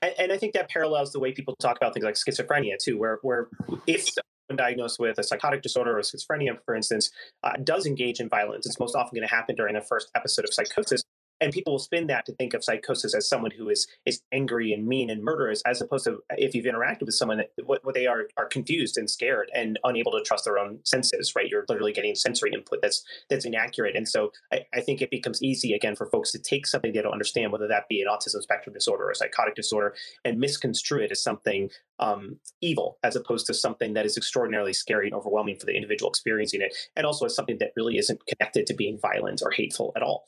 And, 0.00 0.14
and, 0.18 0.32
I 0.32 0.38
think 0.38 0.54
that 0.54 0.70
parallels 0.70 1.12
the 1.12 1.18
way 1.18 1.32
people 1.32 1.56
talk 1.60 1.76
about 1.76 1.92
things 1.92 2.04
like 2.04 2.14
schizophrenia 2.14 2.76
too, 2.80 2.98
where 2.98 3.18
where 3.22 3.48
if 3.88 4.08
someone 4.08 4.56
diagnosed 4.56 5.00
with 5.00 5.18
a 5.18 5.24
psychotic 5.24 5.60
disorder 5.62 5.98
or 5.98 6.02
schizophrenia, 6.02 6.56
for 6.64 6.76
instance, 6.76 7.10
uh, 7.42 7.54
does 7.64 7.84
engage 7.84 8.20
in 8.20 8.28
violence, 8.28 8.64
it's 8.64 8.78
most 8.78 8.94
often 8.94 9.16
going 9.16 9.26
to 9.26 9.34
happen 9.34 9.56
during 9.56 9.74
the 9.74 9.80
first 9.80 10.08
episode 10.14 10.44
of 10.44 10.54
psychosis 10.54 11.02
and 11.42 11.52
people 11.52 11.72
will 11.72 11.78
spin 11.78 12.06
that 12.06 12.24
to 12.26 12.32
think 12.32 12.54
of 12.54 12.62
psychosis 12.62 13.14
as 13.14 13.28
someone 13.28 13.50
who 13.50 13.68
is 13.68 13.86
is 14.06 14.22
angry 14.32 14.72
and 14.72 14.86
mean 14.86 15.10
and 15.10 15.22
murderous 15.22 15.60
as 15.66 15.80
opposed 15.80 16.04
to 16.04 16.22
if 16.38 16.54
you've 16.54 16.66
interacted 16.66 17.02
with 17.02 17.14
someone 17.14 17.42
what, 17.64 17.84
what 17.84 17.94
they 17.94 18.06
are 18.06 18.28
are 18.36 18.46
confused 18.46 18.96
and 18.96 19.10
scared 19.10 19.50
and 19.54 19.78
unable 19.84 20.12
to 20.12 20.22
trust 20.22 20.44
their 20.44 20.58
own 20.58 20.78
senses 20.84 21.32
right? 21.34 21.48
You're 21.48 21.64
literally 21.68 21.92
getting 21.92 22.14
sensory 22.14 22.52
input 22.52 22.80
that's 22.80 23.04
that's 23.28 23.44
inaccurate. 23.44 23.96
And 23.96 24.08
so 24.08 24.32
I, 24.52 24.64
I 24.72 24.80
think 24.80 25.02
it 25.02 25.10
becomes 25.10 25.42
easy 25.42 25.72
again 25.72 25.96
for 25.96 26.06
folks 26.06 26.30
to 26.32 26.38
take 26.38 26.66
something 26.66 26.92
they 26.92 27.02
don't 27.02 27.12
understand 27.12 27.52
whether 27.52 27.68
that 27.68 27.88
be 27.88 28.00
an 28.00 28.08
autism 28.08 28.40
spectrum 28.42 28.72
disorder 28.72 29.04
or 29.04 29.10
a 29.10 29.14
psychotic 29.14 29.54
disorder 29.54 29.94
and 30.24 30.38
misconstrue 30.38 31.00
it 31.00 31.10
as 31.10 31.22
something 31.22 31.70
um, 31.98 32.36
evil 32.60 32.98
as 33.02 33.16
opposed 33.16 33.46
to 33.46 33.54
something 33.54 33.94
that 33.94 34.06
is 34.06 34.16
extraordinarily 34.16 34.72
scary 34.72 35.06
and 35.06 35.14
overwhelming 35.14 35.56
for 35.56 35.66
the 35.66 35.74
individual 35.74 36.10
experiencing 36.10 36.60
it 36.60 36.74
and 36.96 37.04
also 37.04 37.26
as 37.26 37.34
something 37.34 37.58
that 37.58 37.72
really 37.76 37.98
isn't 37.98 38.24
connected 38.26 38.66
to 38.66 38.74
being 38.74 38.98
violent 38.98 39.42
or 39.42 39.50
hateful 39.50 39.92
at 39.96 40.02
all. 40.02 40.24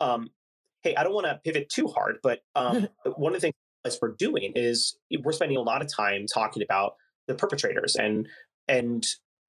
Um, 0.00 0.30
hey, 0.82 0.94
I 0.96 1.02
don't 1.02 1.14
want 1.14 1.26
to 1.26 1.40
pivot 1.44 1.68
too 1.68 1.86
hard, 1.86 2.18
but 2.22 2.40
um, 2.54 2.88
one 3.16 3.34
of 3.34 3.40
the 3.40 3.46
things 3.46 3.54
as 3.84 3.98
we're 4.00 4.12
doing 4.12 4.52
is 4.54 4.96
we're 5.22 5.32
spending 5.32 5.56
a 5.56 5.62
lot 5.62 5.82
of 5.82 5.88
time 5.92 6.26
talking 6.32 6.62
about 6.62 6.94
the 7.26 7.34
perpetrators 7.34 7.96
and 7.96 8.28
and 8.68 9.06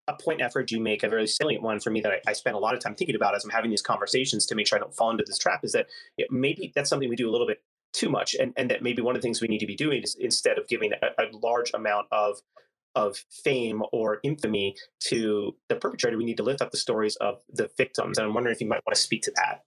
a 0.08 0.14
point 0.14 0.42
effort 0.42 0.72
you 0.72 0.80
make, 0.80 1.04
a 1.04 1.10
very 1.10 1.28
salient 1.28 1.64
one 1.64 1.80
for 1.80 1.92
me 1.92 2.02
that 2.02 2.12
I, 2.12 2.32
I 2.32 2.34
spend 2.34 2.56
a 2.56 2.60
lot 2.60 2.74
of 2.74 2.80
time 2.80 2.96
thinking 2.96 3.16
about 3.16 3.36
as 3.36 3.44
I'm 3.44 3.52
having 3.52 3.70
these 3.70 3.84
conversations 3.84 4.46
to 4.48 4.56
make 4.56 4.68
sure 4.68 4.78
I 4.78 4.82
don't 4.82 4.96
fall 4.96 5.12
into 5.12 5.24
this 5.26 5.38
trap 5.38 5.64
is 5.64 5.74
that 5.74 5.88
maybe 6.30 6.72
that's 6.76 6.90
something 6.90 7.08
we 7.08 7.16
do 7.16 7.30
a 7.30 7.32
little 7.32 7.48
bit 7.48 7.62
too 7.94 8.10
much, 8.10 8.36
and, 8.36 8.54
and 8.58 8.72
that 8.72 8.82
maybe 8.82 9.02
one 9.02 9.16
of 9.16 9.22
the 9.22 9.26
things 9.26 9.42
we 9.42 9.48
need 9.48 9.60
to 9.60 9.68
be 9.68 9.76
doing 9.76 10.02
is 10.02 10.16
instead 10.20 10.58
of 10.58 10.68
giving 10.68 10.92
a, 10.94 11.24
a 11.24 11.26
large 11.38 11.72
amount 11.74 12.08
of 12.12 12.42
of 12.94 13.24
fame 13.30 13.82
or 13.94 14.20
infamy 14.24 14.76
to 15.00 15.56
the 15.70 15.76
perpetrator, 15.76 16.18
we 16.18 16.26
need 16.26 16.38
to 16.38 16.44
lift 16.44 16.62
up 16.62 16.72
the 16.72 16.78
stories 16.78 17.16
of 17.18 17.42
the 17.50 17.70
victims. 17.78 18.18
And 18.18 18.28
I'm 18.28 18.34
wondering 18.34 18.54
if 18.54 18.60
you 18.60 18.68
might 18.68 18.82
want 18.86 18.96
to 18.96 19.02
speak 19.02 19.22
to 19.24 19.32
that. 19.38 19.64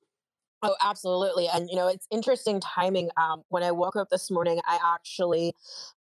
Oh, 0.64 0.74
absolutely. 0.83 1.46
And, 1.46 1.68
you 1.68 1.77
know, 1.77 1.88
it's 1.88 2.07
interesting 2.11 2.59
timing. 2.59 3.11
Um, 3.18 3.42
when 3.50 3.62
I 3.62 3.70
woke 3.70 3.96
up 3.96 4.09
this 4.09 4.31
morning, 4.31 4.61
I 4.66 4.79
actually 4.83 5.55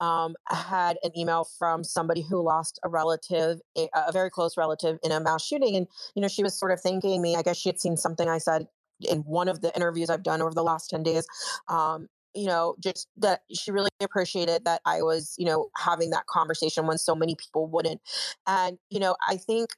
um, 0.02 0.36
had 0.50 0.98
an 1.02 1.18
email 1.18 1.48
from 1.58 1.86
somebody 1.86 2.22
who 2.22 2.44
lost 2.44 2.78
a 2.84 2.90
relative, 2.90 3.62
a, 3.78 3.88
a, 3.96 4.12
very 4.12 4.30
close 4.30 4.58
relative 4.58 5.00
in 5.02 5.14
a 5.14 5.20
mass 5.22 5.46
shooting. 5.46 5.78
And, 5.78 5.88
you 6.14 6.22
know, 6.22 6.28
she 6.28 6.44
was 6.44 6.60
sort 6.60 6.74
of 6.74 6.82
thanking 6.82 7.22
me. 7.22 7.38
I 7.38 7.42
guess 7.42 7.56
she 7.56 7.70
had 7.70 7.80
seen 7.80 7.96
something 7.96 8.28
I 8.28 8.38
said 8.38 8.68
in 9.10 9.20
one 9.20 9.48
of 9.48 9.62
the 9.62 9.74
interviews 9.78 10.10
I've 10.10 10.24
done 10.24 10.42
over 10.42 10.54
the 10.54 10.64
last 10.64 10.90
10 10.90 11.04
days. 11.04 11.26
Um, 11.70 12.10
you 12.36 12.48
know, 12.48 12.76
just 12.84 13.08
that 13.18 13.44
she 13.54 13.72
really 13.72 13.90
appreciated 14.02 14.66
that 14.66 14.82
I 14.86 15.04
was, 15.04 15.36
you 15.38 15.46
know, 15.46 15.70
having 15.78 16.10
that 16.10 16.26
conversation 16.28 16.86
when 16.86 16.98
so 16.98 17.16
many 17.16 17.36
people 17.36 17.66
wouldn't. 17.66 18.02
And, 18.46 18.78
you 18.90 19.00
know, 19.00 19.16
I 19.26 19.38
think 19.38 19.70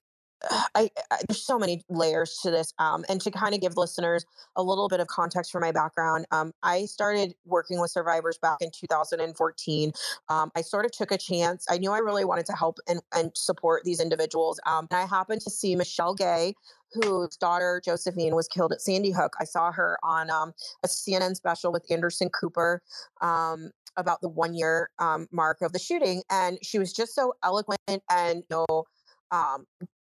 I, 0.50 0.90
I, 1.12 1.18
there's 1.28 1.46
so 1.46 1.60
many 1.60 1.84
layers 1.90 2.40
to 2.44 2.52
this 2.52 2.74
um, 2.80 3.06
and 3.10 3.22
to 3.22 3.32
kind 3.32 3.54
of 3.54 3.62
give 3.62 3.78
listeners 3.78 4.26
a 4.56 4.64
little 4.64 4.88
bit 4.88 5.00
of 5.00 5.08
context 5.08 5.52
for 5.52 5.60
my 5.60 5.72
background 5.72 6.26
um, 6.32 6.52
i 6.64 6.86
started 6.86 7.36
working 7.46 7.80
with 7.80 7.92
survivors 7.92 8.38
back 8.42 8.58
in 8.62 8.70
2014 8.72 9.92
um, 10.30 10.52
i 10.56 10.62
sort 10.62 10.86
of 10.86 10.92
took 10.92 11.12
a 11.12 11.18
chance 11.18 11.66
i 11.70 11.78
knew 11.78 11.92
i 11.92 12.00
really 12.00 12.26
wanted 12.26 12.46
to 12.46 12.54
help 12.54 12.80
and, 12.88 13.02
and 13.14 13.32
support 13.36 13.84
these 13.84 14.00
individuals 14.00 14.60
um, 14.66 14.88
and 14.90 15.00
i 15.00 15.06
happened 15.06 15.42
to 15.42 15.50
see 15.50 15.76
michelle 15.76 16.16
gay 16.16 16.54
whose 16.94 17.38
daughter 17.38 17.82
josephine 17.84 18.36
was 18.36 18.48
killed 18.48 18.72
at 18.72 18.82
sandy 18.82 19.12
hook 19.12 19.34
i 19.40 19.44
saw 19.44 19.72
her 19.72 19.98
on 20.04 20.30
um, 20.30 20.54
a 20.84 20.88
cnn 20.88 21.36
special 21.36 21.72
with 21.72 21.86
anderson 21.92 22.30
cooper 22.30 22.82
um, 23.22 23.72
about 23.98 24.22
the 24.22 24.30
one 24.30 24.54
year 24.54 24.90
mark 25.32 25.62
of 25.62 25.74
the 25.74 25.80
shooting 25.80 26.24
and 26.30 26.58
she 26.64 26.80
was 26.80 26.94
just 26.94 27.14
so 27.14 27.34
eloquent 27.44 28.02
and 28.10 28.44
you 28.50 28.66
know 28.68 28.84
um, 29.32 29.66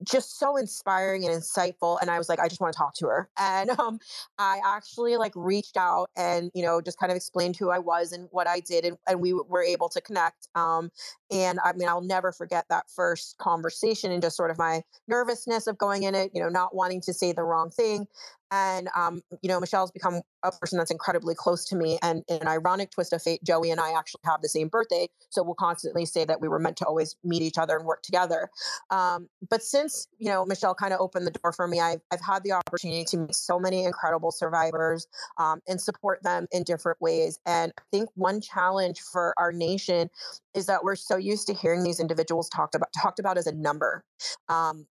just 0.06 0.38
so 0.38 0.56
inspiring 0.56 1.24
and 1.24 1.34
insightful 1.34 1.98
and 2.00 2.10
i 2.10 2.18
was 2.18 2.28
like 2.28 2.38
i 2.38 2.48
just 2.48 2.60
want 2.60 2.72
to 2.72 2.78
talk 2.78 2.94
to 2.94 3.06
her. 3.06 3.28
And 3.38 3.70
um, 3.78 3.98
i 4.38 4.60
actually 4.64 5.16
like 5.16 5.32
reached 5.34 5.76
out 5.76 6.10
and 6.16 6.50
you 6.54 6.62
know 6.62 6.80
just 6.80 6.98
kind 6.98 7.10
of 7.10 7.16
explained 7.16 7.56
who 7.56 7.70
i 7.70 7.78
was 7.78 8.12
and 8.12 8.28
what 8.30 8.46
i 8.46 8.60
did 8.60 8.84
and, 8.84 8.96
and 9.08 9.20
we 9.20 9.32
were 9.32 9.62
able 9.62 9.88
to 9.90 10.00
connect 10.00 10.48
um, 10.54 10.90
and 11.30 11.58
i 11.64 11.72
mean 11.72 11.88
i'll 11.88 12.00
never 12.00 12.32
forget 12.32 12.66
that 12.68 12.84
first 12.90 13.36
conversation 13.38 14.10
and 14.12 14.22
just 14.22 14.36
sort 14.36 14.50
of 14.50 14.58
my 14.58 14.82
nervousness 15.08 15.66
of 15.66 15.76
going 15.78 16.04
in 16.04 16.14
it 16.14 16.30
you 16.34 16.40
know 16.40 16.48
not 16.48 16.74
wanting 16.74 17.00
to 17.02 17.12
say 17.12 17.32
the 17.32 17.42
wrong 17.42 17.70
thing 17.70 18.06
and 18.50 18.88
um, 18.96 19.22
you 19.42 19.48
know 19.48 19.60
michelle's 19.60 19.90
become 19.90 20.20
a 20.42 20.52
person 20.52 20.78
that's 20.78 20.90
incredibly 20.90 21.34
close 21.34 21.64
to 21.64 21.76
me 21.76 21.98
and 22.02 22.22
in 22.28 22.38
an 22.40 22.48
ironic 22.48 22.90
twist 22.90 23.12
of 23.12 23.22
fate 23.22 23.42
joey 23.42 23.70
and 23.70 23.80
i 23.80 23.92
actually 23.92 24.20
have 24.24 24.42
the 24.42 24.48
same 24.48 24.68
birthday 24.68 25.08
so 25.30 25.42
we'll 25.42 25.54
constantly 25.54 26.04
say 26.04 26.24
that 26.24 26.40
we 26.40 26.48
were 26.48 26.58
meant 26.58 26.76
to 26.76 26.84
always 26.84 27.16
meet 27.24 27.42
each 27.42 27.58
other 27.58 27.76
and 27.76 27.84
work 27.84 28.02
together. 28.02 28.48
Um, 28.90 29.28
but 29.48 29.62
since 29.62 30.08
you 30.18 30.28
know 30.28 30.44
michelle 30.44 30.74
kind 30.74 30.92
of 30.92 31.00
opened 31.00 31.26
the 31.26 31.32
door 31.32 31.52
for 31.52 31.66
me 31.66 31.80
I've, 31.80 32.00
I've 32.12 32.20
had 32.20 32.42
the 32.44 32.52
opportunity 32.52 33.04
to 33.06 33.16
meet 33.18 33.34
so 33.34 33.58
many 33.58 33.84
incredible 33.84 34.30
survivors 34.30 35.06
um, 35.38 35.60
and 35.68 35.80
support 35.80 36.22
them 36.22 36.46
in 36.52 36.62
different 36.62 37.00
ways 37.00 37.38
and 37.46 37.72
i 37.78 37.82
think 37.90 38.08
one 38.14 38.40
challenge 38.40 39.00
for 39.00 39.34
our 39.38 39.52
nation 39.52 40.08
is 40.56 40.66
that 40.66 40.82
we're 40.82 40.96
so 40.96 41.16
used 41.16 41.46
to 41.46 41.54
hearing 41.54 41.84
these 41.84 42.00
individuals 42.00 42.48
talked 42.48 42.74
about 42.74 42.88
talked 43.00 43.18
about 43.18 43.38
as 43.38 43.46
a 43.46 43.52
number. 43.52 44.04
Um, 44.48 44.86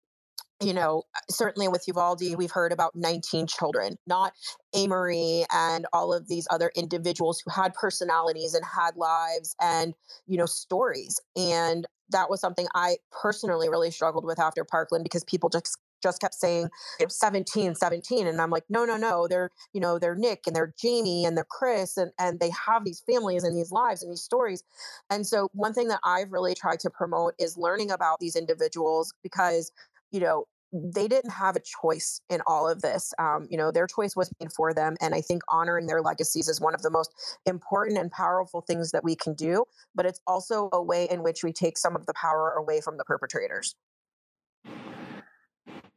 you 0.61 0.73
know, 0.73 1.03
uh, 1.15 1.19
certainly 1.29 1.67
with 1.67 1.87
Uvalde, 1.87 2.21
we've 2.37 2.51
heard 2.51 2.71
about 2.71 2.95
19 2.95 3.47
children, 3.47 3.97
not 4.07 4.33
Amerie 4.75 5.45
and 5.51 5.85
all 5.91 6.13
of 6.13 6.27
these 6.27 6.47
other 6.51 6.71
individuals 6.75 7.41
who 7.43 7.51
had 7.51 7.73
personalities 7.73 8.53
and 8.53 8.63
had 8.63 8.95
lives 8.95 9.55
and, 9.59 9.93
you 10.27 10.37
know, 10.37 10.45
stories. 10.45 11.19
And 11.35 11.87
that 12.09 12.29
was 12.29 12.41
something 12.41 12.67
I 12.75 12.97
personally 13.11 13.69
really 13.69 13.91
struggled 13.91 14.25
with 14.25 14.39
after 14.39 14.63
Parkland 14.63 15.03
because 15.03 15.23
people 15.23 15.49
just 15.49 15.77
just 16.01 16.19
kept 16.19 16.33
saying 16.33 16.69
you 16.99 17.05
know, 17.05 17.09
17 17.09 17.75
17 17.75 18.27
and 18.27 18.41
i'm 18.41 18.49
like 18.49 18.63
no 18.69 18.85
no 18.85 18.97
no 18.97 19.27
they're 19.27 19.49
you 19.73 19.79
know 19.79 19.99
they're 19.99 20.15
nick 20.15 20.41
and 20.47 20.55
they're 20.55 20.73
jamie 20.81 21.25
and 21.25 21.37
they're 21.37 21.45
chris 21.47 21.95
and 21.97 22.11
and 22.19 22.39
they 22.39 22.49
have 22.49 22.83
these 22.83 23.01
families 23.01 23.43
and 23.43 23.55
these 23.55 23.71
lives 23.71 24.01
and 24.01 24.11
these 24.11 24.23
stories 24.23 24.63
and 25.09 25.25
so 25.27 25.47
one 25.53 25.73
thing 25.73 25.87
that 25.87 25.99
i've 26.03 26.31
really 26.31 26.55
tried 26.55 26.79
to 26.79 26.89
promote 26.89 27.33
is 27.37 27.57
learning 27.57 27.91
about 27.91 28.19
these 28.19 28.35
individuals 28.35 29.13
because 29.23 29.71
you 30.11 30.19
know 30.19 30.45
they 30.73 31.07
didn't 31.07 31.31
have 31.31 31.55
a 31.55 31.59
choice 31.59 32.21
in 32.29 32.41
all 32.47 32.67
of 32.67 32.81
this. 32.81 33.13
Um, 33.19 33.47
you 33.49 33.57
know, 33.57 33.71
their 33.71 33.87
choice 33.87 34.15
was 34.15 34.31
made 34.39 34.51
for 34.53 34.73
them. 34.73 34.95
And 35.01 35.13
I 35.13 35.21
think 35.21 35.41
honoring 35.49 35.87
their 35.87 36.01
legacies 36.01 36.47
is 36.47 36.61
one 36.61 36.73
of 36.73 36.81
the 36.81 36.89
most 36.89 37.11
important 37.45 37.97
and 37.97 38.09
powerful 38.09 38.61
things 38.61 38.91
that 38.91 39.03
we 39.03 39.15
can 39.15 39.33
do. 39.33 39.65
But 39.93 40.05
it's 40.05 40.21
also 40.25 40.69
a 40.71 40.81
way 40.81 41.07
in 41.11 41.23
which 41.23 41.43
we 41.43 41.51
take 41.51 41.77
some 41.77 41.95
of 41.95 42.05
the 42.05 42.13
power 42.13 42.51
away 42.51 42.79
from 42.79 42.97
the 42.97 43.03
perpetrators. 43.03 43.75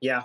Yeah. 0.01 0.25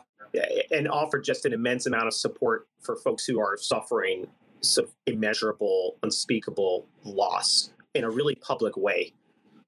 And 0.71 0.88
offer 0.89 1.19
just 1.19 1.45
an 1.45 1.54
immense 1.54 1.86
amount 1.86 2.08
of 2.08 2.13
support 2.13 2.67
for 2.82 2.95
folks 2.95 3.25
who 3.25 3.39
are 3.39 3.56
suffering 3.58 4.28
some 4.62 4.88
immeasurable, 5.06 5.97
unspeakable 6.04 6.88
loss 7.04 7.71
in 7.93 8.04
a 8.04 8.10
really 8.10 8.36
public 8.36 8.75
way 8.78 9.13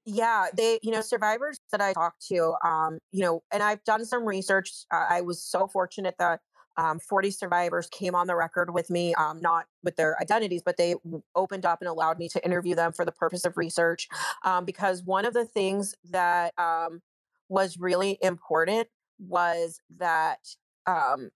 yeah 0.06 0.48
they 0.56 0.80
you 0.82 0.92
know 0.92 1.02
survivors 1.02 1.60
that 1.72 1.82
i 1.82 1.94
talked 1.94 2.26
to 2.26 2.56
um 2.66 2.98
you 3.12 3.22
know 3.22 3.44
and 3.54 3.62
i've 3.62 3.84
done 3.84 4.04
some 4.06 4.26
research 4.26 4.72
uh, 4.92 5.06
i 5.10 5.22
was 5.22 5.44
so 5.44 5.68
fortunate 5.68 6.16
that 6.20 6.40
um, 6.78 7.00
40 7.00 7.32
survivors 7.32 7.90
came 7.92 8.16
on 8.16 8.28
the 8.28 8.36
record 8.36 8.74
with 8.74 8.90
me 8.90 9.14
um, 9.16 9.42
not 9.42 9.66
with 9.84 9.98
their 9.98 10.20
identities 10.22 10.62
but 10.64 10.78
they 10.78 10.96
opened 11.36 11.66
up 11.66 11.80
and 11.82 11.90
allowed 11.90 12.18
me 12.18 12.30
to 12.30 12.44
interview 12.44 12.76
them 12.76 12.94
for 12.94 13.04
the 13.06 13.12
purpose 13.12 13.46
of 13.46 13.58
research 13.58 14.08
um, 14.44 14.64
because 14.66 15.04
one 15.04 15.26
of 15.26 15.34
the 15.34 15.46
things 15.46 15.94
that 16.10 16.58
um, 16.58 17.02
was 17.50 17.78
really 17.78 18.18
important 18.22 18.88
was 19.20 19.82
that 19.98 20.40
um, 20.88 21.30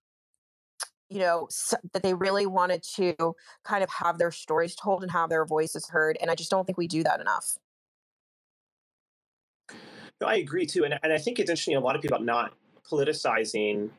you 1.08 1.20
know 1.20 1.48
that 1.92 2.02
they 2.02 2.14
really 2.14 2.46
wanted 2.46 2.82
to 2.96 3.14
kind 3.64 3.84
of 3.84 3.90
have 3.90 4.18
their 4.18 4.32
stories 4.32 4.74
told 4.74 5.02
and 5.02 5.12
have 5.12 5.28
their 5.28 5.44
voices 5.44 5.88
heard 5.88 6.16
and 6.20 6.30
i 6.30 6.34
just 6.34 6.50
don't 6.50 6.64
think 6.64 6.78
we 6.78 6.88
do 6.88 7.02
that 7.04 7.20
enough 7.20 7.56
no, 10.20 10.26
I 10.26 10.36
agree 10.36 10.66
too, 10.66 10.84
and 10.84 10.98
and 11.02 11.12
I 11.12 11.18
think 11.18 11.38
it's 11.38 11.50
interesting. 11.50 11.76
A 11.76 11.80
lot 11.80 11.96
of 11.96 12.02
people 12.02 12.18
not 12.20 12.54
politicizing 12.90 13.90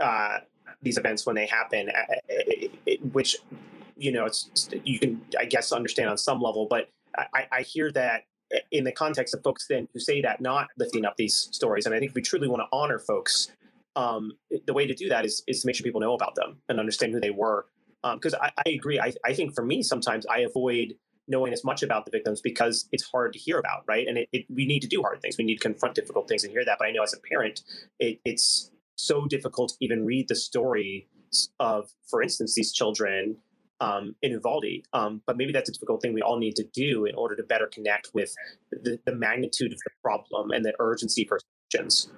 uh, 0.00 0.38
these 0.82 0.98
events 0.98 1.26
when 1.26 1.36
they 1.36 1.46
happen, 1.46 1.90
which 3.12 3.36
you 3.96 4.12
know 4.12 4.26
it's 4.26 4.68
you 4.84 4.98
can 4.98 5.20
I 5.38 5.44
guess 5.44 5.72
understand 5.72 6.08
on 6.10 6.18
some 6.18 6.40
level, 6.40 6.66
but 6.68 6.90
I, 7.16 7.46
I 7.52 7.62
hear 7.62 7.92
that 7.92 8.24
in 8.70 8.84
the 8.84 8.92
context 8.92 9.34
of 9.34 9.42
folks 9.42 9.66
then 9.68 9.88
who 9.92 10.00
say 10.00 10.20
that 10.22 10.40
not 10.40 10.68
lifting 10.78 11.04
up 11.04 11.16
these 11.16 11.48
stories, 11.52 11.86
and 11.86 11.94
I 11.94 11.98
think 11.98 12.10
if 12.10 12.14
we 12.14 12.22
truly 12.22 12.48
want 12.48 12.62
to 12.62 12.76
honor 12.76 12.98
folks, 12.98 13.52
um, 13.96 14.32
the 14.66 14.72
way 14.72 14.86
to 14.86 14.94
do 14.94 15.08
that 15.10 15.24
is 15.24 15.44
is 15.46 15.60
to 15.60 15.66
make 15.66 15.76
sure 15.76 15.84
people 15.84 16.00
know 16.00 16.14
about 16.14 16.34
them 16.34 16.58
and 16.68 16.80
understand 16.80 17.12
who 17.12 17.20
they 17.20 17.30
were. 17.30 17.66
Because 18.02 18.34
um, 18.34 18.40
I, 18.42 18.50
I 18.66 18.70
agree, 18.70 19.00
I, 19.00 19.14
I 19.24 19.32
think 19.32 19.54
for 19.54 19.64
me 19.64 19.82
sometimes 19.82 20.26
I 20.26 20.40
avoid 20.40 20.94
knowing 21.28 21.52
as 21.52 21.64
much 21.64 21.82
about 21.82 22.04
the 22.04 22.10
victims 22.10 22.40
because 22.40 22.88
it's 22.92 23.04
hard 23.04 23.32
to 23.32 23.38
hear 23.38 23.58
about, 23.58 23.82
right? 23.86 24.06
And 24.06 24.18
it, 24.18 24.28
it, 24.32 24.46
we 24.48 24.66
need 24.66 24.80
to 24.80 24.88
do 24.88 25.02
hard 25.02 25.20
things. 25.22 25.38
We 25.38 25.44
need 25.44 25.56
to 25.56 25.62
confront 25.62 25.94
difficult 25.94 26.28
things 26.28 26.44
and 26.44 26.52
hear 26.52 26.64
that. 26.64 26.76
But 26.78 26.88
I 26.88 26.90
know 26.92 27.02
as 27.02 27.14
a 27.14 27.20
parent, 27.28 27.62
it, 27.98 28.20
it's 28.24 28.70
so 28.96 29.26
difficult 29.26 29.70
to 29.70 29.76
even 29.80 30.04
read 30.04 30.28
the 30.28 30.34
story 30.34 31.08
of, 31.58 31.90
for 32.08 32.22
instance, 32.22 32.54
these 32.54 32.72
children 32.72 33.36
um, 33.80 34.14
in 34.22 34.32
Uvalde. 34.32 34.86
Um, 34.92 35.22
but 35.26 35.36
maybe 35.36 35.52
that's 35.52 35.68
a 35.68 35.72
difficult 35.72 36.02
thing 36.02 36.14
we 36.14 36.22
all 36.22 36.38
need 36.38 36.56
to 36.56 36.64
do 36.64 37.04
in 37.06 37.14
order 37.14 37.36
to 37.36 37.42
better 37.42 37.66
connect 37.66 38.10
with 38.14 38.34
the, 38.70 38.98
the 39.04 39.14
magnitude 39.14 39.72
of 39.72 39.78
the 39.78 39.90
problem 40.02 40.50
and 40.50 40.64
the 40.64 40.74
urgency 40.78 41.24
for 41.24 41.38
solutions. 41.74 42.08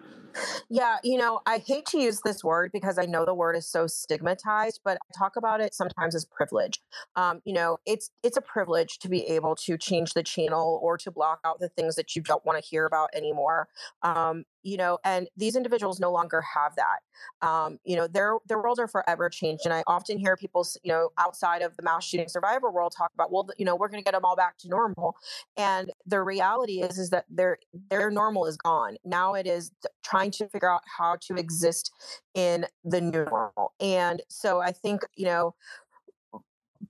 Yeah, 0.68 0.96
you 1.02 1.16
know, 1.16 1.40
I 1.46 1.58
hate 1.58 1.86
to 1.86 1.98
use 1.98 2.20
this 2.22 2.44
word 2.44 2.70
because 2.70 2.98
I 2.98 3.06
know 3.06 3.24
the 3.24 3.34
word 3.34 3.56
is 3.56 3.66
so 3.66 3.86
stigmatized, 3.86 4.80
but 4.84 4.98
I 4.98 5.18
talk 5.18 5.36
about 5.36 5.62
it 5.62 5.74
sometimes 5.74 6.14
as 6.14 6.26
privilege. 6.26 6.82
Um, 7.14 7.40
you 7.44 7.54
know, 7.54 7.78
it's 7.86 8.10
it's 8.22 8.36
a 8.36 8.42
privilege 8.42 8.98
to 8.98 9.08
be 9.08 9.26
able 9.28 9.56
to 9.64 9.78
change 9.78 10.12
the 10.12 10.22
channel 10.22 10.78
or 10.82 10.98
to 10.98 11.10
block 11.10 11.40
out 11.44 11.58
the 11.58 11.70
things 11.70 11.96
that 11.96 12.14
you 12.14 12.20
don't 12.20 12.44
want 12.44 12.62
to 12.62 12.68
hear 12.68 12.84
about 12.84 13.10
anymore. 13.14 13.68
Um, 14.02 14.44
you 14.62 14.76
know, 14.76 14.98
and 15.04 15.28
these 15.36 15.54
individuals 15.54 16.00
no 16.00 16.10
longer 16.10 16.42
have 16.42 16.74
that. 16.74 17.46
Um, 17.46 17.78
you 17.84 17.94
know, 17.94 18.08
their 18.08 18.36
their 18.48 18.60
worlds 18.60 18.80
are 18.80 18.88
forever 18.88 19.28
changed, 19.28 19.62
and 19.64 19.72
I 19.72 19.84
often 19.86 20.18
hear 20.18 20.36
people, 20.36 20.66
you 20.82 20.92
know, 20.92 21.10
outside 21.18 21.62
of 21.62 21.76
the 21.76 21.84
mass 21.84 22.04
shooting 22.04 22.28
survivor 22.28 22.70
world 22.70 22.92
talk 22.96 23.12
about, 23.14 23.30
well, 23.30 23.48
you 23.58 23.64
know, 23.64 23.76
we're 23.76 23.88
going 23.88 24.02
to 24.02 24.04
get 24.04 24.12
them 24.12 24.24
all 24.24 24.36
back 24.36 24.58
to 24.58 24.68
normal, 24.68 25.14
and 25.56 25.92
the 26.04 26.20
reality 26.20 26.82
is 26.82 26.98
is 26.98 27.10
that 27.10 27.26
their 27.30 27.58
their 27.90 28.10
normal 28.10 28.46
is 28.46 28.56
gone. 28.56 28.96
Now 29.04 29.34
it 29.34 29.45
is 29.46 29.70
trying 30.04 30.30
to 30.32 30.48
figure 30.48 30.70
out 30.70 30.82
how 30.98 31.16
to 31.22 31.34
exist 31.34 31.92
in 32.34 32.66
the 32.84 33.00
new 33.00 33.24
normal, 33.24 33.72
and 33.80 34.22
so 34.28 34.60
I 34.60 34.72
think 34.72 35.02
you 35.16 35.26
know 35.26 35.54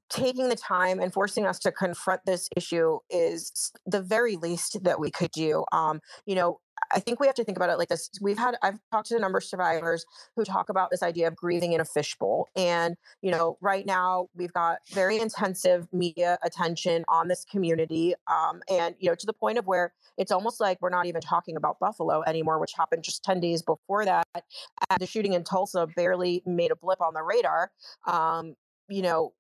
taking 0.09 0.49
the 0.49 0.57
time 0.57 1.01
and 1.01 1.13
forcing 1.13 1.47
us 1.47 1.59
to 1.59 1.73
confront 1.73 2.21
this 2.27 2.49
issue 2.57 2.99
is 3.11 3.73
the 3.87 4.01
very 4.01 4.37
least 4.37 4.83
that 4.85 5.01
we 5.01 5.11
could 5.11 5.31
do. 5.33 5.65
Um, 5.73 6.01
you 6.27 6.35
know, 6.35 6.61
I 6.93 7.01
think 7.01 7.21
we 7.21 7.27
have 7.27 7.37
to 7.37 7.45
think 7.45 7.57
about 7.57 7.71
it 7.71 7.79
like 7.79 7.89
this. 7.89 8.11
We've 8.21 8.39
had 8.39 8.57
I've 8.63 8.79
talked 8.91 9.09
to 9.09 9.17
a 9.17 9.21
number 9.21 9.39
of 9.39 9.45
survivors 9.45 10.05
who 10.37 10.45
talk 10.45 10.69
about 10.69 10.91
this 10.91 11.03
idea 11.03 11.29
of 11.29 11.37
grieving 11.37 11.73
in 11.73 11.81
a 11.81 11.85
fishbowl. 11.85 12.49
And, 12.57 12.97
you 13.23 13.31
know, 13.31 13.59
right 13.61 13.85
now 13.85 14.29
we've 14.35 14.53
got 14.53 14.79
very 14.93 15.19
intensive 15.19 15.89
media 15.93 16.39
attention 16.43 17.05
on 17.09 17.29
this 17.29 17.45
community. 17.45 18.15
Um, 18.27 18.63
and, 18.71 18.95
you 18.99 19.09
know, 19.09 19.15
to 19.15 19.27
the 19.27 19.33
point 19.33 19.59
of 19.59 19.67
where 19.67 19.93
it's 20.17 20.33
almost 20.33 20.61
like 20.61 20.79
we're 20.81 20.91
not 20.91 21.07
even 21.07 21.21
talking 21.21 21.57
about 21.57 21.79
Buffalo 21.79 22.23
anymore, 22.27 22.59
which 22.59 22.73
happened 22.77 23.05
just 23.05 23.23
10 23.25 23.41
days 23.41 23.63
before 23.63 24.05
that. 24.05 24.27
And 24.35 25.01
the 25.01 25.07
shooting 25.07 25.33
in 25.33 25.45
Tulsa 25.45 25.87
barely 25.97 26.43
made 26.47 26.71
a 26.71 26.77
blip 26.77 27.01
on 27.01 27.15
the 27.15 27.23
radar. 27.23 27.71
Um, 28.07 28.55
you 28.89 29.03
know, 29.03 29.33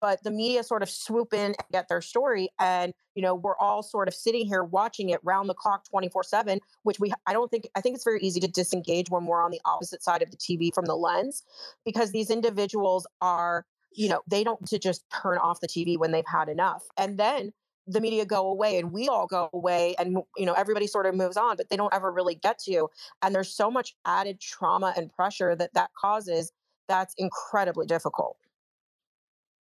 but 0.00 0.22
the 0.22 0.30
media 0.30 0.62
sort 0.62 0.82
of 0.82 0.90
swoop 0.90 1.32
in 1.32 1.46
and 1.46 1.56
get 1.72 1.88
their 1.88 2.00
story. 2.00 2.50
And, 2.58 2.92
you 3.14 3.22
know, 3.22 3.34
we're 3.34 3.56
all 3.56 3.82
sort 3.82 4.08
of 4.08 4.14
sitting 4.14 4.46
here 4.46 4.62
watching 4.62 5.10
it 5.10 5.20
round 5.22 5.48
the 5.48 5.54
clock 5.54 5.88
24 5.88 6.22
7, 6.22 6.60
which 6.82 7.00
we, 7.00 7.12
I 7.26 7.32
don't 7.32 7.50
think, 7.50 7.68
I 7.74 7.80
think 7.80 7.94
it's 7.94 8.04
very 8.04 8.20
easy 8.20 8.40
to 8.40 8.48
disengage 8.48 9.10
when 9.10 9.26
we're 9.26 9.42
on 9.42 9.50
the 9.50 9.60
opposite 9.64 10.02
side 10.02 10.22
of 10.22 10.30
the 10.30 10.36
TV 10.36 10.72
from 10.74 10.86
the 10.86 10.96
lens 10.96 11.42
because 11.84 12.12
these 12.12 12.30
individuals 12.30 13.06
are, 13.20 13.64
you 13.92 14.08
know, 14.08 14.20
they 14.26 14.44
don't 14.44 14.64
to 14.66 14.78
just 14.78 15.04
turn 15.10 15.38
off 15.38 15.60
the 15.60 15.68
TV 15.68 15.98
when 15.98 16.12
they've 16.12 16.26
had 16.26 16.48
enough. 16.48 16.84
And 16.96 17.18
then 17.18 17.52
the 17.86 18.00
media 18.02 18.26
go 18.26 18.46
away 18.48 18.78
and 18.78 18.92
we 18.92 19.08
all 19.08 19.26
go 19.26 19.48
away 19.54 19.94
and 19.98 20.18
you 20.36 20.44
know 20.44 20.52
everybody 20.52 20.86
sort 20.86 21.06
of 21.06 21.14
moves 21.14 21.38
on 21.38 21.56
but 21.56 21.70
they 21.70 21.76
don't 21.76 21.94
ever 21.94 22.12
really 22.12 22.34
get 22.34 22.58
to 22.58 22.70
you 22.70 22.88
and 23.22 23.34
there's 23.34 23.48
so 23.48 23.70
much 23.70 23.96
added 24.04 24.38
trauma 24.38 24.92
and 24.94 25.10
pressure 25.10 25.56
that 25.56 25.72
that 25.72 25.88
causes 25.98 26.52
that's 26.86 27.14
incredibly 27.16 27.86
difficult 27.86 28.36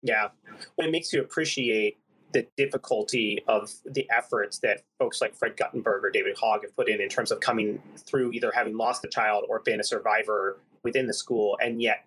yeah. 0.02 0.30
Well, 0.78 0.88
it 0.88 0.92
makes 0.92 1.12
you 1.14 1.22
appreciate 1.22 1.98
the 2.34 2.46
difficulty 2.58 3.42
of 3.48 3.72
the 3.86 4.08
efforts 4.16 4.60
that 4.60 4.82
folks 5.00 5.22
like 5.22 5.34
Fred 5.36 5.56
Guttenberg 5.56 6.04
or 6.04 6.10
David 6.10 6.36
Hogg 6.38 6.64
have 6.64 6.76
put 6.76 6.90
in 6.90 7.00
in 7.00 7.08
terms 7.08 7.32
of 7.32 7.40
coming 7.40 7.82
through 7.98 8.34
either 8.34 8.52
having 8.54 8.76
lost 8.76 9.06
a 9.06 9.08
child 9.08 9.46
or 9.48 9.60
been 9.60 9.80
a 9.80 9.84
survivor 9.84 10.58
within 10.84 11.08
the 11.08 11.14
school 11.14 11.58
and 11.62 11.82
yet 11.82 12.06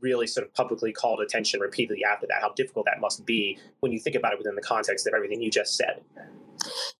really 0.00 0.26
sort 0.26 0.46
of 0.46 0.54
publicly 0.54 0.92
called 0.92 1.20
attention 1.20 1.60
repeatedly 1.60 2.04
after 2.04 2.26
that 2.26 2.40
how 2.40 2.52
difficult 2.54 2.86
that 2.86 3.00
must 3.00 3.24
be 3.24 3.58
when 3.80 3.92
you 3.92 3.98
think 3.98 4.16
about 4.16 4.32
it 4.32 4.38
within 4.38 4.54
the 4.54 4.62
context 4.62 5.06
of 5.06 5.14
everything 5.14 5.42
you 5.42 5.50
just 5.50 5.76
said 5.76 6.02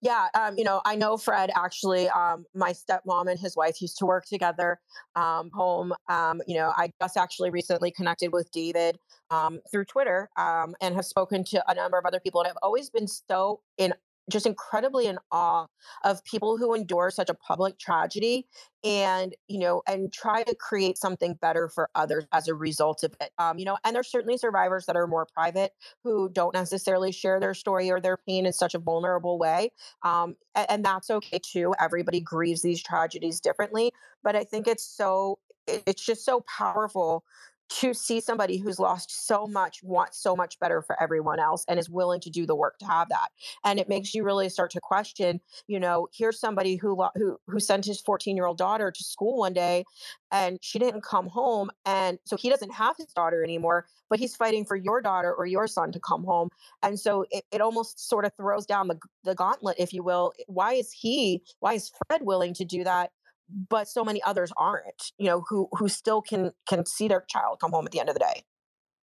yeah, 0.01 0.29
um, 0.35 0.57
you 0.57 0.65
know, 0.65 0.81
I 0.85 0.97
know 0.97 1.17
Fred 1.17 1.51
actually. 1.55 2.09
Um, 2.09 2.47
my 2.55 2.73
stepmom 2.73 3.31
and 3.31 3.39
his 3.39 3.57
wife 3.57 3.81
used 3.81 3.99
to 3.99 4.07
work 4.07 4.25
together 4.27 4.81
um, 5.17 5.51
home. 5.53 5.93
Um, 6.09 6.41
you 6.47 6.57
know, 6.57 6.73
I 6.77 6.93
just 7.01 7.17
actually 7.17 7.51
recently 7.51 7.91
connected 7.91 8.33
with 8.33 8.51
David 8.53 8.99
um, 9.31 9.61
through 9.71 9.87
Twitter 9.87 10.31
um, 10.37 10.75
and 10.81 10.95
have 10.95 11.05
spoken 11.05 11.45
to 11.45 11.63
a 11.71 11.75
number 11.75 11.99
of 11.99 12.05
other 12.07 12.21
people, 12.21 12.41
and 12.41 12.49
I've 12.49 12.59
always 12.63 12.91
been 12.91 13.09
so 13.09 13.61
in 13.77 13.93
just 14.29 14.47
incredibly 14.47 15.07
in 15.07 15.19
awe 15.31 15.67
of 16.05 16.23
people 16.25 16.57
who 16.59 16.75
endure 16.75 17.11
such 17.11 17.31
a 17.31 17.35
public 17.35 17.79
tragedy 17.79 18.47
and 18.85 19.35
you 19.49 19.59
know 19.59 19.83
and 19.87 20.13
try 20.13 20.43
to 20.43 20.55
create 20.55 20.97
something 20.97 21.35
better 21.35 21.69
for 21.69 21.91
others 21.95 22.25
as 22.33 22.49
a 22.49 22.55
result 22.55 23.03
of 23.03 23.15
it 23.21 23.31
um, 23.39 23.59
you 23.59 23.65
know 23.65 23.77
and 23.85 23.97
there's 23.97 24.11
certainly 24.11 24.37
survivors 24.37 24.87
that 24.87 24.97
are 24.97 25.07
more 25.07 25.27
private 25.35 25.73
who 26.05 26.29
don't 26.29 26.55
necessarily 26.55 27.11
share 27.11 27.41
their 27.41 27.55
story 27.55 27.91
or 27.91 28.01
their 28.01 28.17
pain 28.17 28.47
in 28.47 28.53
such 28.53 28.75
a 28.75 28.79
vulnerable 28.79 29.39
way 29.39 29.71
um, 30.03 30.37
and, 30.55 30.67
and 30.71 30.85
that's 30.85 31.11
okay 31.11 31.39
too 31.43 31.75
everybody 31.81 32.21
grieves 32.21 32.63
these 32.63 32.83
tragedies 32.83 33.41
differently 33.41 33.93
but 34.23 34.37
i 34.37 34.45
think 34.45 34.67
it's 34.69 34.85
so 34.85 35.39
it's 35.67 36.05
just 36.05 36.25
so 36.25 36.43
powerful 36.57 37.25
to 37.69 37.93
see 37.93 38.21
somebody 38.21 38.59
who's 38.59 38.79
lost 38.79 39.27
so 39.27 39.47
much 39.47 39.83
wants 39.83 40.19
so 40.19 40.35
much 40.35 40.59
better 40.59 40.83
for 40.83 41.01
everyone 41.03 41.39
else 41.39 41.65
and 41.69 41.79
is 41.79 41.91
willing 41.91 42.21
to 42.21 42.31
do 42.31 42.47
the 42.47 42.55
work 42.55 42.79
to 42.79 42.87
have 42.87 43.09
that. 43.09 43.29
And 43.65 43.79
it 43.79 43.89
makes 43.89 44.15
you 44.15 44.25
really 44.25 44.49
start 44.49 44.71
to 44.73 44.81
question 44.81 45.41
you 45.67 45.79
know 45.79 46.09
here's 46.13 46.39
somebody 46.39 46.77
who 46.77 47.05
who 47.15 47.39
who 47.47 47.61
sent 47.61 47.85
his 47.85 48.01
14 48.01 48.37
year 48.37 48.47
old 48.47 48.59
daughter 48.59 48.91
to 48.91 49.05
school 49.05 49.39
one 49.39 49.53
day 49.53 49.85
and 50.31 50.59
she 50.61 50.79
didn't 50.79 51.03
come 51.03 51.27
home 51.27 51.71
and 51.85 52.19
so 52.25 52.37
he 52.37 52.49
doesn't 52.49 52.73
have 52.73 52.97
his 52.97 53.07
daughter 53.07 53.43
anymore 53.43 53.87
but 54.09 54.19
he's 54.19 54.35
fighting 54.35 54.65
for 54.65 54.77
your 54.77 55.01
daughter 55.01 55.33
or 55.35 55.47
your 55.47 55.67
son 55.67 55.93
to 55.93 56.01
come 56.01 56.25
home. 56.25 56.49
And 56.83 56.99
so 56.99 57.25
it, 57.31 57.45
it 57.53 57.61
almost 57.61 58.09
sort 58.09 58.25
of 58.25 58.33
throws 58.35 58.67
down 58.67 58.89
the, 58.89 58.99
the 59.25 59.35
gauntlet 59.35 59.77
if 59.79 59.93
you 59.93 60.03
will. 60.03 60.33
Why 60.47 60.75
is 60.75 60.93
he 60.93 61.43
why 61.61 61.75
is 61.75 61.91
fred 62.07 62.23
willing 62.23 62.55
to 62.55 62.65
do 62.65 62.85
that 62.85 63.11
but 63.49 63.89
so 63.89 64.05
many 64.05 64.23
others 64.23 64.53
aren't 64.57 65.13
you 65.19 65.27
know 65.27 65.45
who 65.49 65.69
who 65.73 65.89
still 65.89 66.23
can 66.23 66.53
can 66.69 66.85
see 66.87 67.09
their 67.09 67.25
child 67.29 67.59
come 67.61 67.73
home 67.73 67.87
at 67.87 67.93
the 67.93 68.01
end 68.01 68.09
of 68.09 68.15
the 68.15 68.21
day. 68.21 68.45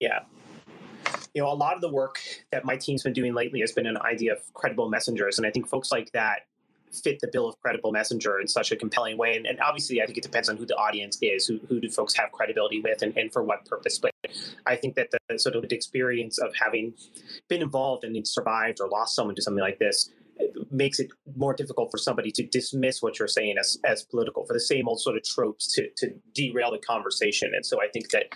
Yeah. 0.00 0.20
You 1.34 1.42
know 1.42 1.52
a 1.52 1.54
lot 1.54 1.74
of 1.74 1.80
the 1.80 1.90
work 1.90 2.18
that 2.50 2.64
my 2.64 2.76
team's 2.76 3.02
been 3.02 3.12
doing 3.12 3.34
lately 3.34 3.60
has 3.60 3.72
been 3.72 3.86
an 3.86 3.98
idea 3.98 4.32
of 4.32 4.38
credible 4.54 4.88
messengers 4.88 5.38
and 5.38 5.46
i 5.46 5.50
think 5.50 5.68
folks 5.68 5.92
like 5.92 6.10
that 6.12 6.46
fit 7.02 7.18
the 7.20 7.28
bill 7.30 7.48
of 7.48 7.60
credible 7.60 7.92
messenger 7.92 8.40
in 8.40 8.48
such 8.48 8.72
a 8.72 8.76
compelling 8.76 9.18
way 9.18 9.36
and, 9.36 9.46
and 9.46 9.60
obviously 9.60 10.00
i 10.00 10.06
think 10.06 10.16
it 10.16 10.22
depends 10.22 10.48
on 10.48 10.56
who 10.56 10.64
the 10.64 10.74
audience 10.76 11.18
is 11.20 11.46
who, 11.46 11.60
who 11.68 11.78
do 11.78 11.90
folks 11.90 12.14
have 12.14 12.32
credibility 12.32 12.80
with 12.80 13.02
and, 13.02 13.16
and 13.18 13.32
for 13.32 13.42
what 13.42 13.64
purpose 13.66 13.98
but 13.98 14.10
i 14.66 14.74
think 14.74 14.94
that 14.94 15.08
the 15.28 15.38
sort 15.38 15.54
of 15.54 15.64
experience 15.70 16.38
of 16.38 16.54
having 16.54 16.94
been 17.48 17.60
involved 17.60 18.02
and 18.02 18.26
survived 18.26 18.80
or 18.80 18.88
lost 18.88 19.14
someone 19.14 19.34
to 19.34 19.42
something 19.42 19.62
like 19.62 19.78
this 19.78 20.10
makes 20.70 20.98
it 20.98 21.08
more 21.36 21.54
difficult 21.54 21.90
for 21.90 21.98
somebody 21.98 22.30
to 22.32 22.46
dismiss 22.46 23.02
what 23.02 23.18
you're 23.18 23.28
saying 23.28 23.56
as, 23.58 23.78
as 23.84 24.02
political 24.02 24.44
for 24.46 24.52
the 24.52 24.60
same 24.60 24.88
old 24.88 25.00
sort 25.00 25.16
of 25.16 25.22
tropes 25.22 25.72
to, 25.74 25.88
to 25.96 26.10
derail 26.34 26.70
the 26.70 26.78
conversation. 26.78 27.52
And 27.54 27.64
so 27.64 27.80
I 27.80 27.88
think 27.88 28.10
that, 28.10 28.26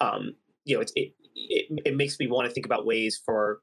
um, 0.00 0.34
you 0.64 0.76
know, 0.76 0.82
it, 0.82 0.92
it, 0.94 1.14
it, 1.34 1.82
it 1.86 1.96
makes 1.96 2.18
me 2.18 2.28
want 2.28 2.48
to 2.48 2.54
think 2.54 2.66
about 2.66 2.86
ways 2.86 3.20
for 3.24 3.60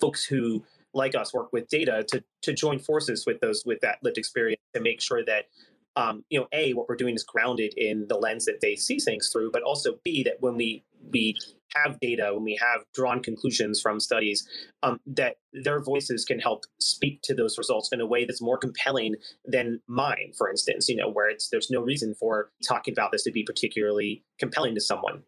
folks 0.00 0.24
who 0.24 0.64
like 0.94 1.14
us 1.14 1.34
work 1.34 1.52
with 1.52 1.68
data 1.68 2.04
to, 2.08 2.24
to 2.42 2.52
join 2.52 2.78
forces 2.78 3.24
with 3.26 3.40
those, 3.40 3.62
with 3.66 3.80
that 3.80 3.98
lived 4.02 4.18
experience 4.18 4.62
to 4.74 4.80
make 4.80 5.00
sure 5.00 5.24
that 5.24 5.44
um, 5.96 6.24
you 6.28 6.38
know, 6.38 6.46
a 6.52 6.72
what 6.74 6.88
we're 6.88 6.96
doing 6.96 7.14
is 7.14 7.24
grounded 7.24 7.74
in 7.76 8.06
the 8.08 8.16
lens 8.16 8.44
that 8.44 8.60
they 8.60 8.76
see 8.76 8.98
things 8.98 9.30
through, 9.32 9.50
but 9.50 9.62
also 9.62 9.98
b 10.04 10.22
that 10.22 10.36
when 10.40 10.56
we 10.56 10.84
we 11.10 11.34
have 11.74 11.98
data, 12.00 12.30
when 12.32 12.44
we 12.44 12.58
have 12.60 12.84
drawn 12.94 13.22
conclusions 13.22 13.80
from 13.80 14.00
studies, 14.00 14.46
um, 14.82 15.00
that 15.06 15.36
their 15.52 15.80
voices 15.80 16.24
can 16.24 16.38
help 16.38 16.64
speak 16.78 17.20
to 17.22 17.34
those 17.34 17.58
results 17.58 17.90
in 17.92 18.00
a 18.00 18.06
way 18.06 18.24
that's 18.24 18.40
more 18.40 18.58
compelling 18.58 19.16
than 19.44 19.80
mine, 19.86 20.32
for 20.36 20.50
instance. 20.50 20.88
You 20.88 20.96
know, 20.96 21.08
where 21.08 21.28
it's 21.28 21.48
there's 21.48 21.70
no 21.70 21.80
reason 21.80 22.14
for 22.14 22.50
talking 22.66 22.92
about 22.92 23.12
this 23.12 23.24
to 23.24 23.32
be 23.32 23.42
particularly 23.42 24.22
compelling 24.38 24.74
to 24.74 24.80
someone. 24.80 25.22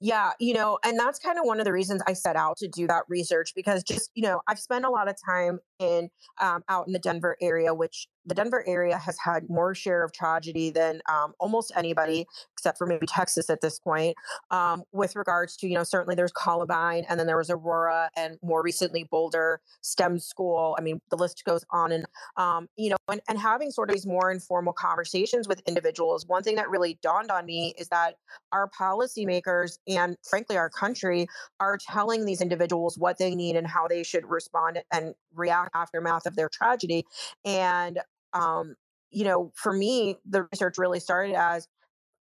Yeah, 0.00 0.32
you 0.40 0.54
know, 0.54 0.78
and 0.84 0.98
that's 0.98 1.18
kind 1.18 1.38
of 1.38 1.44
one 1.44 1.60
of 1.60 1.64
the 1.64 1.72
reasons 1.72 2.02
I 2.06 2.14
set 2.14 2.36
out 2.36 2.56
to 2.58 2.68
do 2.68 2.86
that 2.88 3.04
research 3.08 3.52
because 3.54 3.84
just, 3.84 4.10
you 4.14 4.22
know, 4.22 4.40
I've 4.48 4.58
spent 4.58 4.84
a 4.84 4.90
lot 4.90 5.08
of 5.08 5.14
time 5.24 5.60
in 5.80 6.10
um, 6.40 6.62
out 6.68 6.86
in 6.86 6.92
the 6.92 6.98
Denver 6.98 7.36
area, 7.40 7.74
which 7.74 8.06
the 8.26 8.34
Denver 8.34 8.62
area 8.66 8.98
has 8.98 9.16
had 9.18 9.48
more 9.48 9.74
share 9.74 10.04
of 10.04 10.12
tragedy 10.12 10.70
than 10.70 11.00
um, 11.08 11.32
almost 11.40 11.72
anybody, 11.74 12.26
except 12.52 12.76
for 12.78 12.86
maybe 12.86 13.06
Texas 13.06 13.48
at 13.48 13.62
this 13.62 13.78
point. 13.78 14.14
Um, 14.50 14.82
with 14.92 15.16
regards 15.16 15.56
to, 15.58 15.66
you 15.66 15.74
know, 15.74 15.84
certainly 15.84 16.14
there's 16.14 16.32
Columbine, 16.32 17.06
and 17.08 17.18
then 17.18 17.26
there 17.26 17.38
was 17.38 17.50
Aurora, 17.50 18.10
and 18.16 18.38
more 18.42 18.62
recently 18.62 19.04
Boulder 19.04 19.60
STEM 19.80 20.18
School. 20.18 20.76
I 20.78 20.82
mean, 20.82 21.00
the 21.10 21.16
list 21.16 21.42
goes 21.44 21.64
on, 21.70 21.92
and 21.92 22.04
um, 22.36 22.68
you 22.76 22.90
know, 22.90 22.96
and, 23.08 23.20
and 23.28 23.38
having 23.38 23.70
sort 23.70 23.88
of 23.88 23.94
these 23.94 24.06
more 24.06 24.30
informal 24.30 24.74
conversations 24.74 25.48
with 25.48 25.62
individuals. 25.66 26.26
One 26.26 26.42
thing 26.42 26.56
that 26.56 26.68
really 26.68 26.98
dawned 27.02 27.30
on 27.30 27.46
me 27.46 27.74
is 27.78 27.88
that 27.88 28.16
our 28.52 28.68
policymakers 28.78 29.78
and, 29.88 30.16
frankly, 30.28 30.56
our 30.56 30.68
country 30.68 31.26
are 31.58 31.78
telling 31.78 32.26
these 32.26 32.42
individuals 32.42 32.98
what 32.98 33.18
they 33.18 33.34
need 33.34 33.56
and 33.56 33.66
how 33.66 33.88
they 33.88 34.02
should 34.02 34.28
respond 34.28 34.82
and 34.92 35.14
react 35.34 35.69
aftermath 35.74 36.26
of 36.26 36.36
their 36.36 36.48
tragedy, 36.48 37.04
and 37.44 38.00
um, 38.32 38.76
you 39.10 39.24
know, 39.24 39.52
for 39.54 39.72
me, 39.72 40.16
the 40.28 40.46
research 40.52 40.78
really 40.78 41.00
started 41.00 41.34
as 41.34 41.66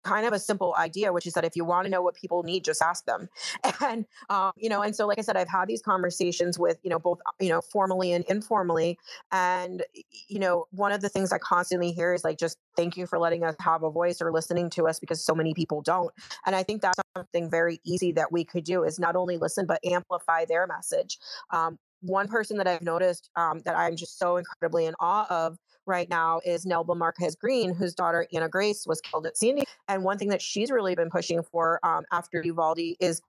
kind 0.04 0.26
of 0.26 0.34
a 0.34 0.39
simple 0.39 0.76
idea, 0.78 1.14
which 1.14 1.26
is 1.26 1.34
that 1.34 1.46
if 1.46 1.56
you 1.56 1.66
want 1.66 1.86
to 1.86 1.89
know 1.89 2.02
what 2.02 2.16
people 2.16 2.44
need, 2.44 2.64
just 2.64 2.82
ask 2.82 3.06
them. 3.06 3.30
And, 3.82 4.06
um, 4.30 4.52
you 4.56 4.70
know, 4.70 4.82
and 4.82 4.96
so, 4.96 5.08
like 5.08 5.20
I 5.20 5.22
said, 5.22 5.36
I've 5.36 5.50
had 5.50 5.68
these 5.68 5.82
conversations 5.82 6.58
with, 6.58 6.78
you 6.84 6.89
know, 6.89 7.00
both, 7.00 7.20
you 7.39 7.50
know, 7.50 7.60
formally 7.60 8.14
and 8.14 8.24
informally. 8.26 8.98
And, 9.32 9.84
you 10.28 10.39
know, 10.39 10.68
one 10.72 10.91
of 10.91 11.02
the 11.02 11.10
things 11.10 11.34
I 11.34 11.38
constantly 11.38 11.91
hear 11.91 12.14
is 12.14 12.24
like, 12.24 12.38
just 12.38 12.58
thank 12.78 12.96
you 12.96 13.08
for 13.08 13.20
letting 13.20 13.44
us 13.44 13.56
have 13.60 13.84
a 13.84 13.89
voice 13.89 14.22
or 14.22 14.32
listening 14.32 14.70
to 14.72 14.88
us 14.88 15.00
because 15.00 15.24
so 15.24 15.36
many 15.36 15.54
people 15.54 15.82
don't. 15.82 16.14
And 16.46 16.56
I 16.56 16.64
think 16.64 16.82
that's 16.82 17.00
something 17.16 17.50
very 17.50 17.82
easy 17.84 18.12
that 18.14 18.32
we 18.32 18.46
could 18.46 18.64
do 18.64 18.84
is 18.84 19.00
not 19.00 19.16
only 19.16 19.38
listen, 19.38 19.66
but 19.66 19.80
amplify 19.84 20.46
their 20.46 20.66
message. 20.66 21.18
Um, 21.52 21.78
one 22.04 22.28
person 22.28 22.58
that 22.58 22.68
I've 22.68 22.82
noticed 22.82 23.30
um, 23.36 23.62
that 23.66 23.76
I'm 23.76 23.95
just 23.95 24.20
so 24.20 24.38
incredibly 24.38 24.86
in 24.86 24.93
awe 24.99 25.26
of 25.30 25.58
right 25.86 26.10
now 26.10 26.39
is 26.45 26.66
Nelba 26.66 26.95
Márquez-Greene, 26.95 27.74
whose 27.74 27.93
daughter 27.93 28.26
Ana 28.34 28.47
Grace 28.47 28.86
was 28.88 29.01
killed 29.01 29.26
at 29.26 29.38
Sandy. 29.38 29.64
And 29.88 30.04
one 30.04 30.18
thing 30.18 30.30
that 30.30 30.41
she's 30.41 30.72
really 30.72 30.95
been 30.95 31.10
pushing 31.10 31.43
for 31.43 31.80
um, 31.84 32.04
after 32.12 32.41
Uvalde 32.43 32.95
is, 32.99 33.22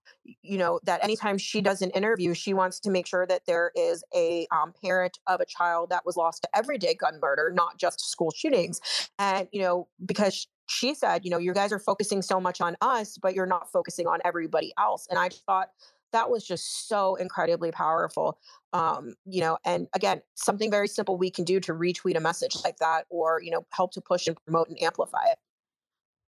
you 0.42 0.58
know, 0.58 0.78
that 0.84 1.02
anytime 1.02 1.38
she 1.38 1.60
does 1.60 1.82
an 1.82 1.90
interview, 1.90 2.34
she 2.34 2.54
wants 2.54 2.78
to 2.80 2.90
make 2.90 3.06
sure 3.06 3.26
that 3.26 3.42
there 3.46 3.72
is 3.74 4.04
a 4.14 4.46
um, 4.52 4.72
parent 4.84 5.18
of 5.26 5.40
a 5.40 5.44
child 5.46 5.90
that 5.90 6.06
was 6.06 6.16
lost 6.16 6.42
to 6.42 6.48
everyday 6.54 6.94
gun 6.94 7.18
murder, 7.20 7.50
not 7.52 7.78
just 7.78 8.08
school 8.08 8.30
shootings. 8.30 8.80
And, 9.18 9.48
you 9.50 9.62
know, 9.62 9.88
because 10.04 10.46
she 10.66 10.94
said, 10.94 11.24
you 11.24 11.30
know, 11.30 11.38
you 11.38 11.52
guys 11.52 11.72
are 11.72 11.78
focusing 11.78 12.22
so 12.22 12.40
much 12.40 12.60
on 12.60 12.76
us, 12.80 13.18
but 13.20 13.34
you're 13.34 13.46
not 13.46 13.70
focusing 13.70 14.06
on 14.06 14.20
everybody 14.24 14.72
else. 14.78 15.06
And 15.10 15.18
I 15.18 15.28
thought 15.28 15.68
that 16.14 16.30
was 16.30 16.46
just 16.46 16.88
so 16.88 17.16
incredibly 17.16 17.70
powerful 17.70 18.38
um, 18.72 19.14
you 19.26 19.40
know 19.40 19.58
and 19.64 19.88
again 19.94 20.22
something 20.34 20.70
very 20.70 20.88
simple 20.88 21.18
we 21.18 21.30
can 21.30 21.44
do 21.44 21.60
to 21.60 21.72
retweet 21.72 22.16
a 22.16 22.20
message 22.20 22.56
like 22.64 22.76
that 22.78 23.04
or 23.10 23.42
you 23.42 23.50
know 23.50 23.66
help 23.72 23.92
to 23.92 24.00
push 24.00 24.26
and 24.26 24.36
promote 24.44 24.68
and 24.68 24.80
amplify 24.82 25.24
it. 25.26 25.38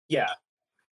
Yeah. 0.09 0.31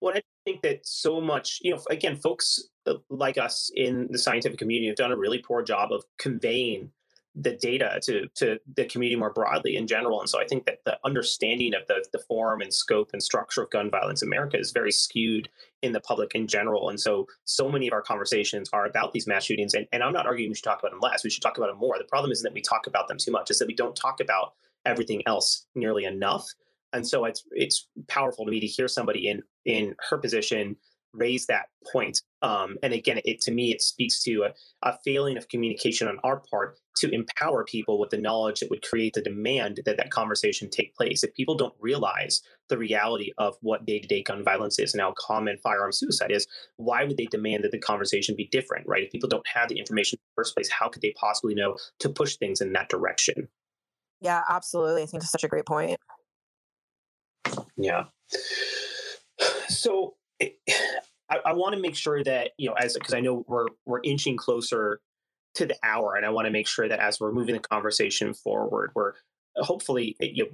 Well 0.01 0.15
i 0.17 0.23
think 0.45 0.63
that 0.63 0.87
so 0.87 1.21
much 1.21 1.59
you 1.63 1.73
know 1.73 1.81
again 1.91 2.17
folks 2.17 2.61
uh, 2.87 2.95
like 3.09 3.39
us 3.39 3.71
in 3.75 4.09
the 4.11 4.19
scientific 4.19 4.59
community 4.59 4.89
have 4.89 4.97
done 4.97 5.13
a 5.13 5.17
really 5.17 5.39
poor 5.39 5.63
job 5.63 5.93
of 5.93 6.05
conveying 6.19 6.91
the 7.35 7.57
data 7.57 7.99
to 8.03 8.29
to 8.35 8.59
the 8.77 8.85
community 8.85 9.17
more 9.17 9.33
broadly 9.33 9.77
in 9.77 9.87
general. 9.87 10.21
And 10.21 10.29
so 10.29 10.41
I 10.41 10.47
think 10.47 10.67
that 10.67 10.79
the 10.85 10.99
understanding 11.05 11.73
of 11.75 11.87
the 11.89 12.05
the 12.13 12.19
form 12.29 12.61
and 12.61 12.73
scope 12.73 13.11
and 13.13 13.23
structure 13.23 13.63
of 13.63 13.71
gun 13.71 13.91
violence 13.91 14.23
in 14.23 14.29
America 14.29 14.59
is 14.59 14.71
very 14.71 14.93
skewed 14.93 15.49
in 15.81 15.93
the 15.93 16.01
public 16.01 16.35
in 16.35 16.47
general. 16.47 16.91
And 16.91 17.01
so 17.01 17.27
so 17.45 17.71
many 17.71 17.87
of 17.87 17.95
our 17.95 18.03
conversations 18.03 18.69
are 18.73 18.87
about 18.87 19.13
these 19.13 19.27
mass 19.27 19.45
shootings. 19.45 19.73
And, 19.73 19.87
and 19.93 20.03
I'm 20.03 20.13
not 20.13 20.27
arguing 20.27 20.51
we 20.51 20.55
should 20.55 20.65
talk 20.65 20.81
about 20.81 20.91
them 20.91 21.01
less. 21.01 21.25
We 21.25 21.31
should 21.31 21.43
talk 21.43 21.57
about 21.57 21.69
them 21.69 21.79
more. 21.79 21.97
The 21.97 22.05
problem 22.05 22.33
isn't 22.33 22.45
that 22.45 22.55
we 22.55 22.61
talk 22.61 22.87
about 22.87 23.09
them 23.09 23.17
too 23.19 23.33
much, 23.33 23.49
it's 23.51 23.59
that 23.61 23.69
we 23.69 23.75
don't 23.75 23.97
talk 23.97 24.21
about 24.21 24.53
everything 24.85 25.23
else 25.27 25.67
nearly 25.75 26.05
enough. 26.05 26.47
And 26.93 27.07
so 27.07 27.25
it's 27.25 27.45
it's 27.53 27.89
powerful 28.09 28.45
to 28.45 28.51
me 28.51 28.61
to 28.61 28.67
hear 28.67 28.89
somebody 28.89 29.29
in 29.29 29.43
in 29.65 29.95
her 30.11 30.19
position 30.19 30.77
raise 31.13 31.47
that 31.47 31.67
point. 31.93 32.21
Um, 32.43 32.77
and 32.83 32.93
again, 32.93 33.21
it 33.25 33.41
to 33.43 33.53
me, 33.53 33.73
it 33.73 33.83
speaks 33.83 34.23
to 34.25 34.45
a, 34.45 34.89
a, 34.89 34.99
failing 35.05 35.37
of 35.37 35.49
communication 35.49 36.09
on 36.09 36.19
our 36.25 36.43
part 36.51 36.79
to 36.97 37.11
empower 37.11 37.65
people 37.65 37.99
with 38.01 38.11
the 38.11 38.19
knowledge 38.19 38.61
that 38.61 38.71
would 38.71 38.83
create 38.83 39.15
the 39.15 39.23
demand 39.23 39.81
that 39.85 39.97
that 39.97 40.11
conversation 40.11 40.69
take 40.69 40.95
place. 40.97 41.23
If 41.23 41.35
people 41.35 41.55
don't 41.55 41.75
realize 41.81 42.43
the 42.69 42.79
reality 42.79 43.33
of 43.39 43.57
what 43.61 43.87
day-to-day 43.87 44.23
gun 44.23 44.43
violence 44.43 44.79
is 44.79 44.93
and 44.93 45.01
how 45.01 45.15
common 45.19 45.59
firearm 45.63 45.93
suicide 45.93 46.33
is, 46.33 46.47
why 46.77 47.05
would 47.05 47.17
they 47.17 47.27
demand 47.27 47.65
that 47.65 47.73
the 47.73 47.79
conversation 47.79 48.35
be 48.37 48.49
different, 48.51 48.87
right? 48.89 49.05
If 49.05 49.13
people 49.13 49.29
don't 49.29 49.47
have 49.47 49.69
the 49.69 49.79
information 49.79 50.19
in 50.19 50.23
the 50.31 50.43
first 50.43 50.55
place, 50.55 50.71
how 50.71 50.89
could 50.89 51.03
they 51.03 51.15
possibly 51.17 51.55
know 51.55 51.77
to 52.01 52.09
push 52.09 52.37
things 52.37 52.61
in 52.61 52.73
that 52.73 52.89
direction? 52.89 53.49
Yeah, 54.21 54.43
absolutely. 54.49 55.03
I 55.03 55.07
think 55.07 55.23
that's 55.23 55.33
such 55.33 55.45
a 55.45 55.49
great 55.49 55.67
point. 55.67 55.99
Yeah. 57.77 58.05
So 59.69 60.15
I, 61.31 61.39
I 61.47 61.53
want 61.55 61.75
to 61.75 61.81
make 61.81 61.97
sure 61.97 62.23
that 62.25 62.51
you 62.59 62.69
know, 62.69 62.75
as 62.75 62.95
because 62.95 63.15
I 63.15 63.21
know 63.21 63.45
we're 63.49 63.69
we're 63.87 64.01
inching 64.05 64.37
closer 64.37 65.01
to 65.55 65.67
the 65.67 65.77
hour, 65.83 66.15
and 66.15 66.25
I 66.25 66.31
want 66.31 66.47
to 66.47 66.51
make 66.51 66.67
sure 66.67 66.89
that 66.89 66.99
as 66.99 67.21
we're 67.21 67.33
moving 67.33 67.55
the 67.55 67.61
conversation 67.61 68.35
forward, 68.35 68.93
we're 68.95 69.13
hopefully 69.57 70.17
eh, 70.21 70.29
you 70.33 70.45
know, 70.45 70.51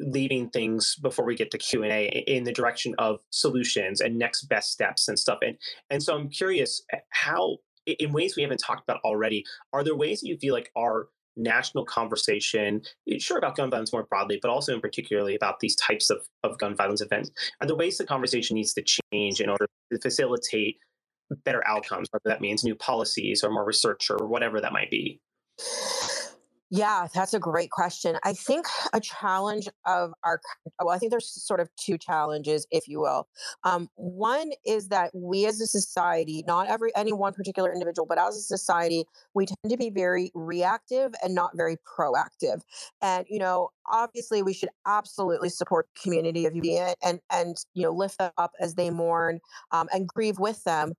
leading 0.00 0.48
things 0.50 0.96
before 1.02 1.24
we 1.24 1.34
get 1.34 1.50
to 1.50 1.58
q&a 1.58 2.06
in 2.26 2.44
the 2.44 2.52
direction 2.52 2.94
of 2.98 3.18
solutions 3.30 4.00
and 4.00 4.18
next 4.18 4.44
best 4.44 4.72
steps 4.72 5.06
and 5.06 5.18
stuff 5.18 5.38
and 5.42 5.58
and 5.90 6.02
so 6.02 6.16
i'm 6.16 6.30
curious 6.30 6.82
eh, 6.92 6.98
how 7.10 7.58
in 7.86 8.12
ways 8.12 8.36
we 8.36 8.42
haven't 8.42 8.58
talked 8.58 8.82
about 8.88 9.00
already 9.04 9.44
are 9.72 9.84
there 9.84 9.94
ways 9.94 10.20
that 10.20 10.28
you 10.28 10.38
feel 10.38 10.54
like 10.54 10.70
are 10.76 11.08
national 11.36 11.84
conversation, 11.84 12.82
eh, 13.10 13.18
sure 13.18 13.38
about 13.38 13.56
gun 13.56 13.70
violence 13.70 13.92
more 13.92 14.04
broadly, 14.04 14.38
but 14.40 14.50
also 14.50 14.74
in 14.74 14.80
particularly 14.80 15.34
about 15.34 15.60
these 15.60 15.76
types 15.76 16.10
of, 16.10 16.26
of 16.42 16.58
gun 16.58 16.74
violence 16.74 17.00
events, 17.00 17.30
are 17.60 17.66
the 17.66 17.74
ways 17.74 17.98
the 17.98 18.06
conversation 18.06 18.54
needs 18.54 18.72
to 18.74 18.84
change 19.12 19.40
in 19.40 19.48
order 19.48 19.66
to 19.92 19.98
facilitate 20.00 20.78
better 21.44 21.66
outcomes, 21.66 22.08
whether 22.10 22.22
that 22.26 22.40
means 22.40 22.64
new 22.64 22.74
policies 22.74 23.42
or 23.42 23.50
more 23.50 23.64
research 23.64 24.10
or 24.10 24.26
whatever 24.26 24.60
that 24.60 24.72
might 24.72 24.90
be? 24.90 25.20
Yeah, 26.70 27.06
that's 27.14 27.32
a 27.32 27.38
great 27.38 27.70
question. 27.70 28.16
I 28.24 28.32
think 28.32 28.66
a 28.92 28.98
challenge 29.00 29.68
of 29.86 30.12
our, 30.24 30.40
well, 30.80 30.94
I 30.94 30.98
think 30.98 31.10
there's 31.12 31.30
sort 31.30 31.60
of 31.60 31.68
two 31.76 31.96
challenges, 31.96 32.66
if 32.72 32.88
you 32.88 32.98
will. 33.00 33.28
Um, 33.62 33.88
one 33.94 34.50
is 34.64 34.88
that 34.88 35.12
we 35.14 35.46
as 35.46 35.60
a 35.60 35.66
society, 35.68 36.42
not 36.46 36.66
every 36.66 36.90
any 36.96 37.12
one 37.12 37.34
particular 37.34 37.72
individual, 37.72 38.04
but 38.04 38.18
as 38.18 38.36
a 38.36 38.40
society, 38.40 39.04
we 39.32 39.46
tend 39.46 39.70
to 39.70 39.76
be 39.76 39.90
very 39.90 40.32
reactive 40.34 41.14
and 41.22 41.36
not 41.36 41.52
very 41.54 41.76
proactive. 41.86 42.62
And 43.00 43.26
you 43.28 43.38
know, 43.38 43.68
obviously, 43.88 44.42
we 44.42 44.52
should 44.52 44.70
absolutely 44.86 45.50
support 45.50 45.86
the 45.94 46.00
community 46.02 46.46
of 46.46 46.54
UV 46.54 46.94
and 47.00 47.20
and 47.30 47.56
you 47.74 47.84
know 47.84 47.92
lift 47.92 48.18
them 48.18 48.32
up 48.38 48.52
as 48.60 48.74
they 48.74 48.90
mourn 48.90 49.38
um, 49.70 49.88
and 49.92 50.08
grieve 50.08 50.40
with 50.40 50.64
them 50.64 50.94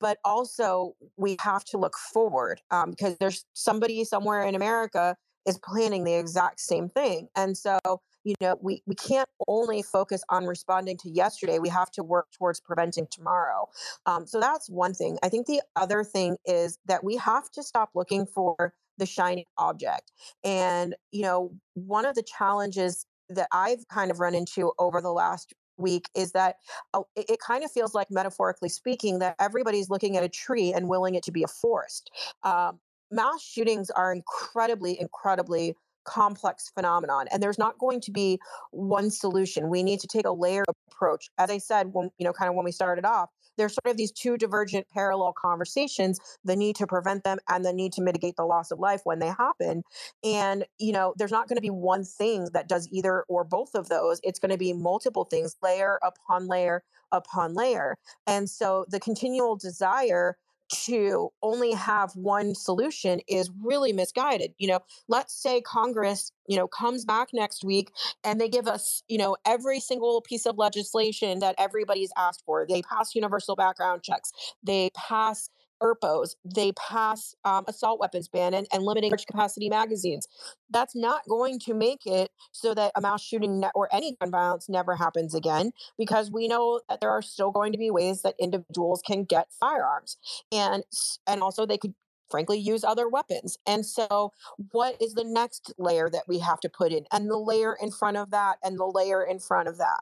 but 0.00 0.18
also 0.24 0.94
we 1.16 1.36
have 1.40 1.64
to 1.66 1.78
look 1.78 1.96
forward 1.96 2.60
um, 2.70 2.90
because 2.90 3.16
there's 3.18 3.44
somebody 3.54 4.04
somewhere 4.04 4.42
in 4.42 4.54
America 4.54 5.16
is 5.46 5.58
planning 5.58 6.04
the 6.04 6.14
exact 6.14 6.60
same 6.60 6.88
thing. 6.88 7.28
And 7.34 7.56
so, 7.56 7.78
you 8.24 8.34
know, 8.40 8.58
we, 8.60 8.82
we 8.86 8.94
can't 8.94 9.28
only 9.46 9.82
focus 9.82 10.22
on 10.28 10.44
responding 10.44 10.98
to 10.98 11.10
yesterday, 11.10 11.58
we 11.58 11.70
have 11.70 11.90
to 11.92 12.02
work 12.02 12.26
towards 12.36 12.60
preventing 12.60 13.06
tomorrow. 13.10 13.68
Um, 14.04 14.26
so 14.26 14.40
that's 14.40 14.68
one 14.68 14.92
thing. 14.92 15.18
I 15.22 15.28
think 15.28 15.46
the 15.46 15.62
other 15.76 16.04
thing 16.04 16.36
is 16.44 16.78
that 16.86 17.02
we 17.02 17.16
have 17.16 17.50
to 17.52 17.62
stop 17.62 17.90
looking 17.94 18.26
for 18.26 18.74
the 18.98 19.06
shiny 19.06 19.46
object. 19.56 20.12
And, 20.44 20.96
you 21.12 21.22
know, 21.22 21.52
one 21.74 22.04
of 22.04 22.14
the 22.14 22.24
challenges 22.24 23.06
that 23.30 23.48
I've 23.52 23.86
kind 23.88 24.10
of 24.10 24.20
run 24.20 24.34
into 24.34 24.72
over 24.78 25.00
the 25.00 25.12
last 25.12 25.54
week 25.78 26.08
is 26.14 26.32
that 26.32 26.56
uh, 26.94 27.02
it, 27.16 27.26
it, 27.30 27.38
kind 27.40 27.64
of 27.64 27.70
feels 27.70 27.94
like 27.94 28.10
metaphorically 28.10 28.68
speaking 28.68 29.18
that 29.20 29.36
everybody's 29.38 29.88
looking 29.90 30.16
at 30.16 30.22
a 30.22 30.28
tree 30.28 30.72
and 30.72 30.88
willing 30.88 31.14
it 31.14 31.22
to 31.24 31.32
be 31.32 31.42
a 31.42 31.48
forest. 31.48 32.10
Um, 32.42 32.80
mass 33.10 33.42
shootings 33.42 33.90
are 33.90 34.12
incredibly 34.12 35.00
incredibly 35.00 35.74
complex 36.04 36.70
phenomenon 36.74 37.26
and 37.30 37.42
there's 37.42 37.58
not 37.58 37.78
going 37.78 38.00
to 38.00 38.10
be 38.10 38.38
one 38.70 39.10
solution. 39.10 39.68
We 39.68 39.82
need 39.82 40.00
to 40.00 40.06
take 40.06 40.26
a 40.26 40.32
layered 40.32 40.66
approach. 40.90 41.28
As 41.38 41.50
i 41.50 41.58
said 41.58 41.92
when 41.92 42.10
you 42.18 42.24
know 42.24 42.32
kind 42.32 42.48
of 42.48 42.54
when 42.54 42.64
we 42.64 42.72
started 42.72 43.04
off 43.04 43.30
there's 43.58 43.74
sort 43.74 43.90
of 43.90 43.96
these 43.96 44.12
two 44.12 44.36
divergent 44.38 44.86
parallel 44.88 45.34
conversations 45.34 46.18
the 46.44 46.56
need 46.56 46.76
to 46.76 46.86
prevent 46.86 47.24
them 47.24 47.38
and 47.48 47.64
the 47.64 47.72
need 47.72 47.92
to 47.94 48.02
mitigate 48.02 48.36
the 48.36 48.44
loss 48.44 48.70
of 48.70 48.78
life 48.78 49.02
when 49.04 49.18
they 49.18 49.28
happen. 49.28 49.82
And 50.24 50.64
you 50.78 50.92
know 50.92 51.14
there's 51.16 51.32
not 51.32 51.48
going 51.48 51.56
to 51.56 51.62
be 51.62 51.70
one 51.70 52.04
thing 52.04 52.48
that 52.52 52.68
does 52.68 52.88
either 52.90 53.24
or 53.28 53.44
both 53.44 53.74
of 53.74 53.88
those. 53.88 54.20
It's 54.22 54.38
going 54.38 54.52
to 54.52 54.58
be 54.58 54.72
multiple 54.72 55.24
things 55.24 55.56
layer 55.62 55.98
upon 56.02 56.46
layer 56.46 56.82
upon 57.12 57.54
layer. 57.54 57.96
And 58.26 58.48
so 58.48 58.84
the 58.88 59.00
continual 59.00 59.56
desire 59.56 60.36
to 60.68 61.30
only 61.42 61.72
have 61.72 62.12
one 62.14 62.54
solution 62.54 63.20
is 63.28 63.50
really 63.62 63.92
misguided. 63.92 64.52
You 64.58 64.68
know, 64.68 64.80
let's 65.08 65.34
say 65.34 65.60
Congress, 65.60 66.32
you 66.46 66.56
know, 66.56 66.68
comes 66.68 67.04
back 67.04 67.28
next 67.32 67.64
week 67.64 67.90
and 68.24 68.40
they 68.40 68.48
give 68.48 68.66
us, 68.66 69.02
you 69.08 69.18
know, 69.18 69.36
every 69.46 69.80
single 69.80 70.20
piece 70.20 70.46
of 70.46 70.58
legislation 70.58 71.38
that 71.40 71.54
everybody's 71.58 72.12
asked 72.16 72.42
for. 72.44 72.66
They 72.68 72.82
pass 72.82 73.14
universal 73.14 73.56
background 73.56 74.02
checks. 74.02 74.30
They 74.62 74.90
pass 74.94 75.50
ERPOs, 75.82 76.36
they 76.44 76.72
pass 76.72 77.34
um, 77.44 77.64
assault 77.68 78.00
weapons 78.00 78.28
ban 78.28 78.54
and, 78.54 78.66
and 78.72 78.82
limiting 78.82 79.10
large 79.10 79.26
capacity 79.26 79.68
magazines. 79.68 80.26
That's 80.70 80.96
not 80.96 81.22
going 81.28 81.58
to 81.60 81.74
make 81.74 82.06
it 82.06 82.30
so 82.52 82.74
that 82.74 82.92
a 82.94 83.00
mass 83.00 83.22
shooting 83.22 83.64
or 83.74 83.88
any 83.92 84.16
gun 84.20 84.30
violence 84.30 84.68
never 84.68 84.96
happens 84.96 85.34
again, 85.34 85.72
because 85.96 86.30
we 86.30 86.48
know 86.48 86.80
that 86.88 87.00
there 87.00 87.10
are 87.10 87.22
still 87.22 87.50
going 87.50 87.72
to 87.72 87.78
be 87.78 87.90
ways 87.90 88.22
that 88.22 88.34
individuals 88.38 89.02
can 89.06 89.24
get 89.24 89.48
firearms, 89.58 90.16
and 90.52 90.84
and 91.26 91.42
also 91.42 91.66
they 91.66 91.78
could 91.78 91.94
frankly 92.30 92.58
use 92.58 92.84
other 92.84 93.08
weapons. 93.08 93.56
And 93.66 93.86
so, 93.86 94.32
what 94.72 95.00
is 95.00 95.14
the 95.14 95.24
next 95.24 95.72
layer 95.78 96.10
that 96.10 96.24
we 96.28 96.40
have 96.40 96.60
to 96.60 96.68
put 96.68 96.92
in, 96.92 97.06
and 97.12 97.30
the 97.30 97.38
layer 97.38 97.76
in 97.80 97.90
front 97.90 98.16
of 98.16 98.30
that, 98.30 98.58
and 98.62 98.78
the 98.78 98.86
layer 98.86 99.22
in 99.22 99.38
front 99.38 99.68
of 99.68 99.78
that? 99.78 100.00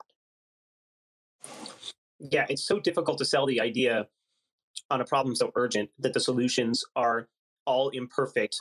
Yeah, 2.19 2.47
it's 2.49 2.67
so 2.67 2.81
difficult 2.81 3.19
to 3.19 3.25
sell 3.25 3.47
the 3.47 3.61
idea 3.61 4.07
on 4.91 5.01
a 5.01 5.05
problem 5.05 5.35
so 5.35 5.53
urgent 5.57 5.91
that 5.99 6.13
the 6.13 6.21
solutions 6.21 6.85
are 6.95 7.29
all 7.67 7.89
imperfect, 7.91 8.61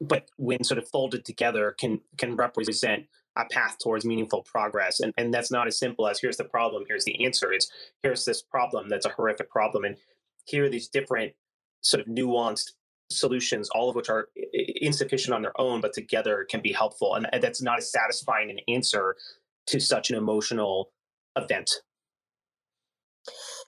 but 0.00 0.28
when 0.36 0.64
sort 0.64 0.78
of 0.78 0.88
folded 0.88 1.24
together, 1.24 1.74
can 1.78 2.00
can 2.16 2.36
represent 2.36 3.06
a 3.36 3.44
path 3.50 3.76
towards 3.78 4.04
meaningful 4.04 4.42
progress. 4.42 5.00
And, 5.00 5.14
and 5.16 5.32
that's 5.32 5.50
not 5.50 5.68
as 5.68 5.78
simple 5.78 6.08
as 6.08 6.20
here's 6.20 6.36
the 6.36 6.44
problem, 6.44 6.84
here's 6.88 7.04
the 7.04 7.24
answer. 7.24 7.52
It's 7.52 7.70
here's 8.02 8.24
this 8.24 8.42
problem 8.42 8.88
that's 8.88 9.06
a 9.06 9.10
horrific 9.10 9.50
problem. 9.50 9.84
And 9.84 9.96
here 10.44 10.64
are 10.64 10.68
these 10.68 10.88
different 10.88 11.34
sort 11.82 12.00
of 12.00 12.08
nuanced 12.08 12.72
solutions, 13.10 13.70
all 13.70 13.88
of 13.88 13.96
which 13.96 14.10
are 14.10 14.28
insufficient 14.80 15.34
on 15.34 15.42
their 15.42 15.58
own, 15.60 15.80
but 15.80 15.92
together 15.92 16.46
can 16.50 16.60
be 16.60 16.72
helpful. 16.72 17.14
And 17.14 17.26
that's 17.42 17.62
not 17.62 17.78
as 17.78 17.90
satisfying 17.90 18.50
an 18.50 18.58
answer 18.68 19.14
to 19.68 19.80
such 19.80 20.10
an 20.10 20.16
emotional 20.16 20.90
event. 21.36 21.70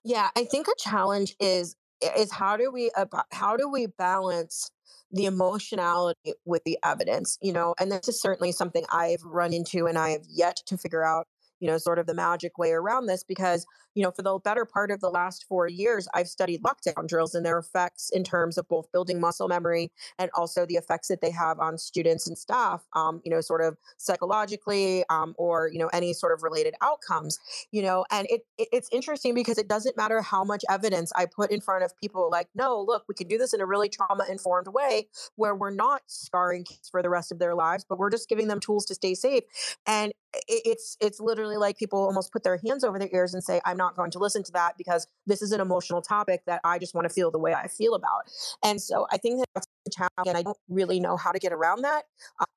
Yeah, 0.05 0.31
I 0.37 0.45
think 0.45 0.67
a 0.69 0.75
challenge 0.79 1.37
is 1.41 1.77
is 2.17 2.33
how 2.33 2.57
do 2.57 2.71
we 2.71 2.91
how 3.31 3.57
do 3.57 3.69
we 3.69 3.87
balance 3.87 4.71
the 5.13 5.27
emotionality 5.27 6.33
with 6.47 6.65
the 6.65 6.79
evidence 6.83 7.37
you 7.43 7.53
know? 7.53 7.75
And 7.79 7.93
this 7.93 8.09
is 8.09 8.21
certainly 8.21 8.53
something 8.53 8.85
i've 8.91 9.23
run 9.23 9.53
into 9.53 9.87
and 9.87 9.99
i 9.99 10.11
have 10.11 10.25
yet 10.29 10.57
to 10.67 10.79
figure 10.79 11.05
out 11.05 11.27
you 11.61 11.69
know, 11.69 11.79
sort 11.79 11.99
of 11.99 12.07
the 12.07 12.15
magic 12.15 12.59
way 12.59 12.73
around 12.73 13.07
this 13.07 13.23
because, 13.23 13.67
you 13.95 14.03
know, 14.03 14.11
for 14.11 14.23
the 14.23 14.39
better 14.39 14.65
part 14.65 14.91
of 14.91 15.01
the 15.01 15.11
last 15.11 15.45
four 15.49 15.69
years, 15.69 16.09
I've 16.15 16.29
studied 16.29 16.63
lockdown 16.63 17.07
drills 17.07 17.35
and 17.35 17.45
their 17.45 17.59
effects 17.59 18.11
in 18.13 18.25
terms 18.25 18.59
of 18.59 18.67
both 18.69 18.91
building 18.93 19.21
muscle 19.21 19.49
memory 19.49 19.91
and 20.19 20.31
also 20.35 20.65
the 20.67 20.77
effects 20.77 21.09
that 21.09 21.21
they 21.21 21.31
have 21.31 21.59
on 21.59 21.79
students 21.79 22.27
and 22.27 22.37
staff, 22.39 22.87
um, 22.95 23.21
you 23.25 23.31
know, 23.31 23.41
sort 23.41 23.61
of 23.61 23.77
psychologically 23.99 25.05
um, 25.11 25.35
or, 25.39 25.69
you 25.73 25.79
know, 25.79 25.91
any 25.93 26.13
sort 26.13 26.33
of 26.33 26.43
related 26.43 26.75
outcomes, 26.81 27.39
you 27.71 27.83
know, 27.83 28.05
and 28.11 28.27
it, 28.31 28.43
it 28.59 28.69
it's 28.73 28.89
interesting 28.93 29.35
because 29.35 29.59
it 29.59 29.69
doesn't 29.69 29.97
matter 29.97 30.23
how 30.23 30.45
much 30.45 30.65
evidence 30.71 31.13
I 31.17 31.27
put 31.27 31.51
in 31.51 31.61
front 31.61 31.85
of 31.85 31.97
people 31.99 32.29
like, 32.31 32.49
no, 32.55 32.81
look, 32.81 33.05
we 33.09 33.15
can 33.15 33.29
do 33.29 33.37
this 33.37 33.53
in 33.53 33.61
a 33.61 33.67
really 33.67 33.89
trauma 33.89 34.25
informed 34.31 34.69
way 34.69 35.09
where 35.37 35.55
we're 35.55 35.71
not 35.71 36.03
scarring 36.07 36.65
kids 36.65 36.89
for 36.89 37.03
the 37.03 37.11
rest 37.11 37.33
of 37.33 37.39
their 37.39 37.55
lives, 37.55 37.85
but 37.89 37.99
we're 37.99 38.11
just 38.11 38.29
giving 38.29 38.49
them 38.49 38.61
tools 38.61 38.87
to 38.87 38.95
stay 38.95 39.15
safe. 39.15 39.45
And 39.87 40.13
it's 40.49 40.97
it's 41.01 41.21
literally 41.21 41.50
like 41.57 41.79
people 41.79 41.99
almost 41.99 42.33
put 42.33 42.43
their 42.43 42.59
hands 42.65 42.85
over 42.85 42.99
their 42.99 43.09
ears 43.13 43.35
and 43.35 43.43
say 43.43 43.61
i'm 43.65 43.77
not 43.77 43.97
going 43.97 44.11
to 44.11 44.19
listen 44.19 44.43
to 44.43 44.53
that 44.53 44.77
because 44.77 45.07
this 45.27 45.43
is 45.43 45.53
an 45.53 45.61
emotional 45.61 46.03
topic 46.03 46.43
that 46.47 46.61
i 46.65 46.79
just 46.79 46.95
want 46.95 47.07
to 47.07 47.13
feel 47.13 47.31
the 47.31 47.39
way 47.39 47.55
i 47.55 47.67
feel 47.67 47.95
about. 47.95 48.23
And 48.63 48.81
so 48.81 49.07
i 49.11 49.17
think 49.17 49.41
that 49.41 49.47
that's 49.55 49.67
a 49.87 49.91
challenge 49.91 50.29
and 50.29 50.37
i 50.37 50.43
don't 50.43 50.57
really 50.69 51.01
know 51.01 51.17
how 51.17 51.33
to 51.33 51.39
get 51.39 51.53
around 51.53 51.83
that 51.83 52.05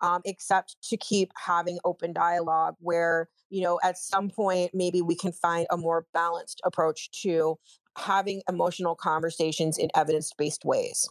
um, 0.01 0.21
except 0.25 0.75
to 0.89 0.97
keep 0.97 1.31
having 1.35 1.79
open 1.85 2.13
dialogue 2.13 2.75
where 2.79 3.29
you 3.49 3.61
know 3.61 3.79
at 3.83 3.97
some 3.97 4.29
point 4.29 4.71
maybe 4.73 5.01
we 5.01 5.15
can 5.15 5.31
find 5.31 5.67
a 5.69 5.77
more 5.77 6.05
balanced 6.13 6.61
approach 6.63 7.09
to 7.21 7.57
having 7.97 8.41
emotional 8.49 8.95
conversations 8.95 9.77
in 9.77 9.87
evidence-based 9.93 10.65
ways. 10.65 11.07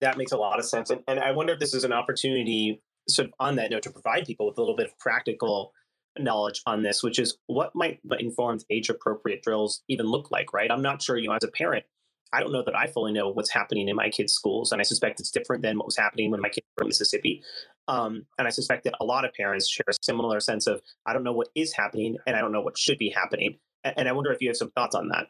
That 0.00 0.18
makes 0.18 0.32
a 0.32 0.36
lot 0.36 0.58
of 0.58 0.64
sense 0.64 0.90
and, 0.90 1.02
and 1.08 1.18
i 1.20 1.32
wonder 1.32 1.52
if 1.52 1.58
this 1.58 1.74
is 1.74 1.84
an 1.84 1.92
opportunity 1.92 2.82
sort 3.08 3.28
of 3.28 3.34
on 3.40 3.56
that 3.56 3.70
note 3.70 3.82
to 3.82 3.90
provide 3.90 4.26
people 4.26 4.46
with 4.46 4.58
a 4.58 4.60
little 4.60 4.76
bit 4.76 4.86
of 4.86 4.98
practical 4.98 5.72
knowledge 6.20 6.62
on 6.66 6.82
this, 6.82 7.02
which 7.02 7.18
is 7.18 7.38
what 7.46 7.74
might 7.74 8.00
informed 8.18 8.64
age 8.70 8.88
appropriate 8.88 9.42
drills 9.42 9.82
even 9.88 10.06
look 10.06 10.30
like, 10.30 10.52
right? 10.52 10.70
I'm 10.70 10.82
not 10.82 11.02
sure, 11.02 11.16
you 11.16 11.28
know, 11.28 11.34
as 11.34 11.44
a 11.44 11.48
parent, 11.48 11.84
I 12.32 12.40
don't 12.40 12.52
know 12.52 12.62
that 12.64 12.76
I 12.76 12.86
fully 12.86 13.12
know 13.12 13.30
what's 13.30 13.50
happening 13.50 13.88
in 13.88 13.96
my 13.96 14.10
kids' 14.10 14.32
schools, 14.32 14.72
and 14.72 14.80
I 14.80 14.84
suspect 14.84 15.20
it's 15.20 15.30
different 15.30 15.62
than 15.62 15.78
what 15.78 15.86
was 15.86 15.96
happening 15.96 16.30
when 16.30 16.40
my 16.40 16.48
kids 16.48 16.66
were 16.76 16.82
in 16.82 16.88
Mississippi. 16.88 17.42
Um, 17.86 18.26
and 18.38 18.46
I 18.46 18.50
suspect 18.50 18.84
that 18.84 18.94
a 19.00 19.04
lot 19.04 19.24
of 19.24 19.32
parents 19.32 19.68
share 19.68 19.86
a 19.88 19.94
similar 20.02 20.40
sense 20.40 20.66
of 20.66 20.82
I 21.06 21.14
don't 21.14 21.24
know 21.24 21.32
what 21.32 21.48
is 21.54 21.72
happening, 21.72 22.18
and 22.26 22.36
I 22.36 22.40
don't 22.40 22.52
know 22.52 22.60
what 22.60 22.76
should 22.76 22.98
be 22.98 23.08
happening. 23.08 23.58
And 23.84 24.08
I 24.08 24.12
wonder 24.12 24.32
if 24.32 24.42
you 24.42 24.48
have 24.48 24.56
some 24.56 24.70
thoughts 24.72 24.94
on 24.94 25.08
that. 25.08 25.28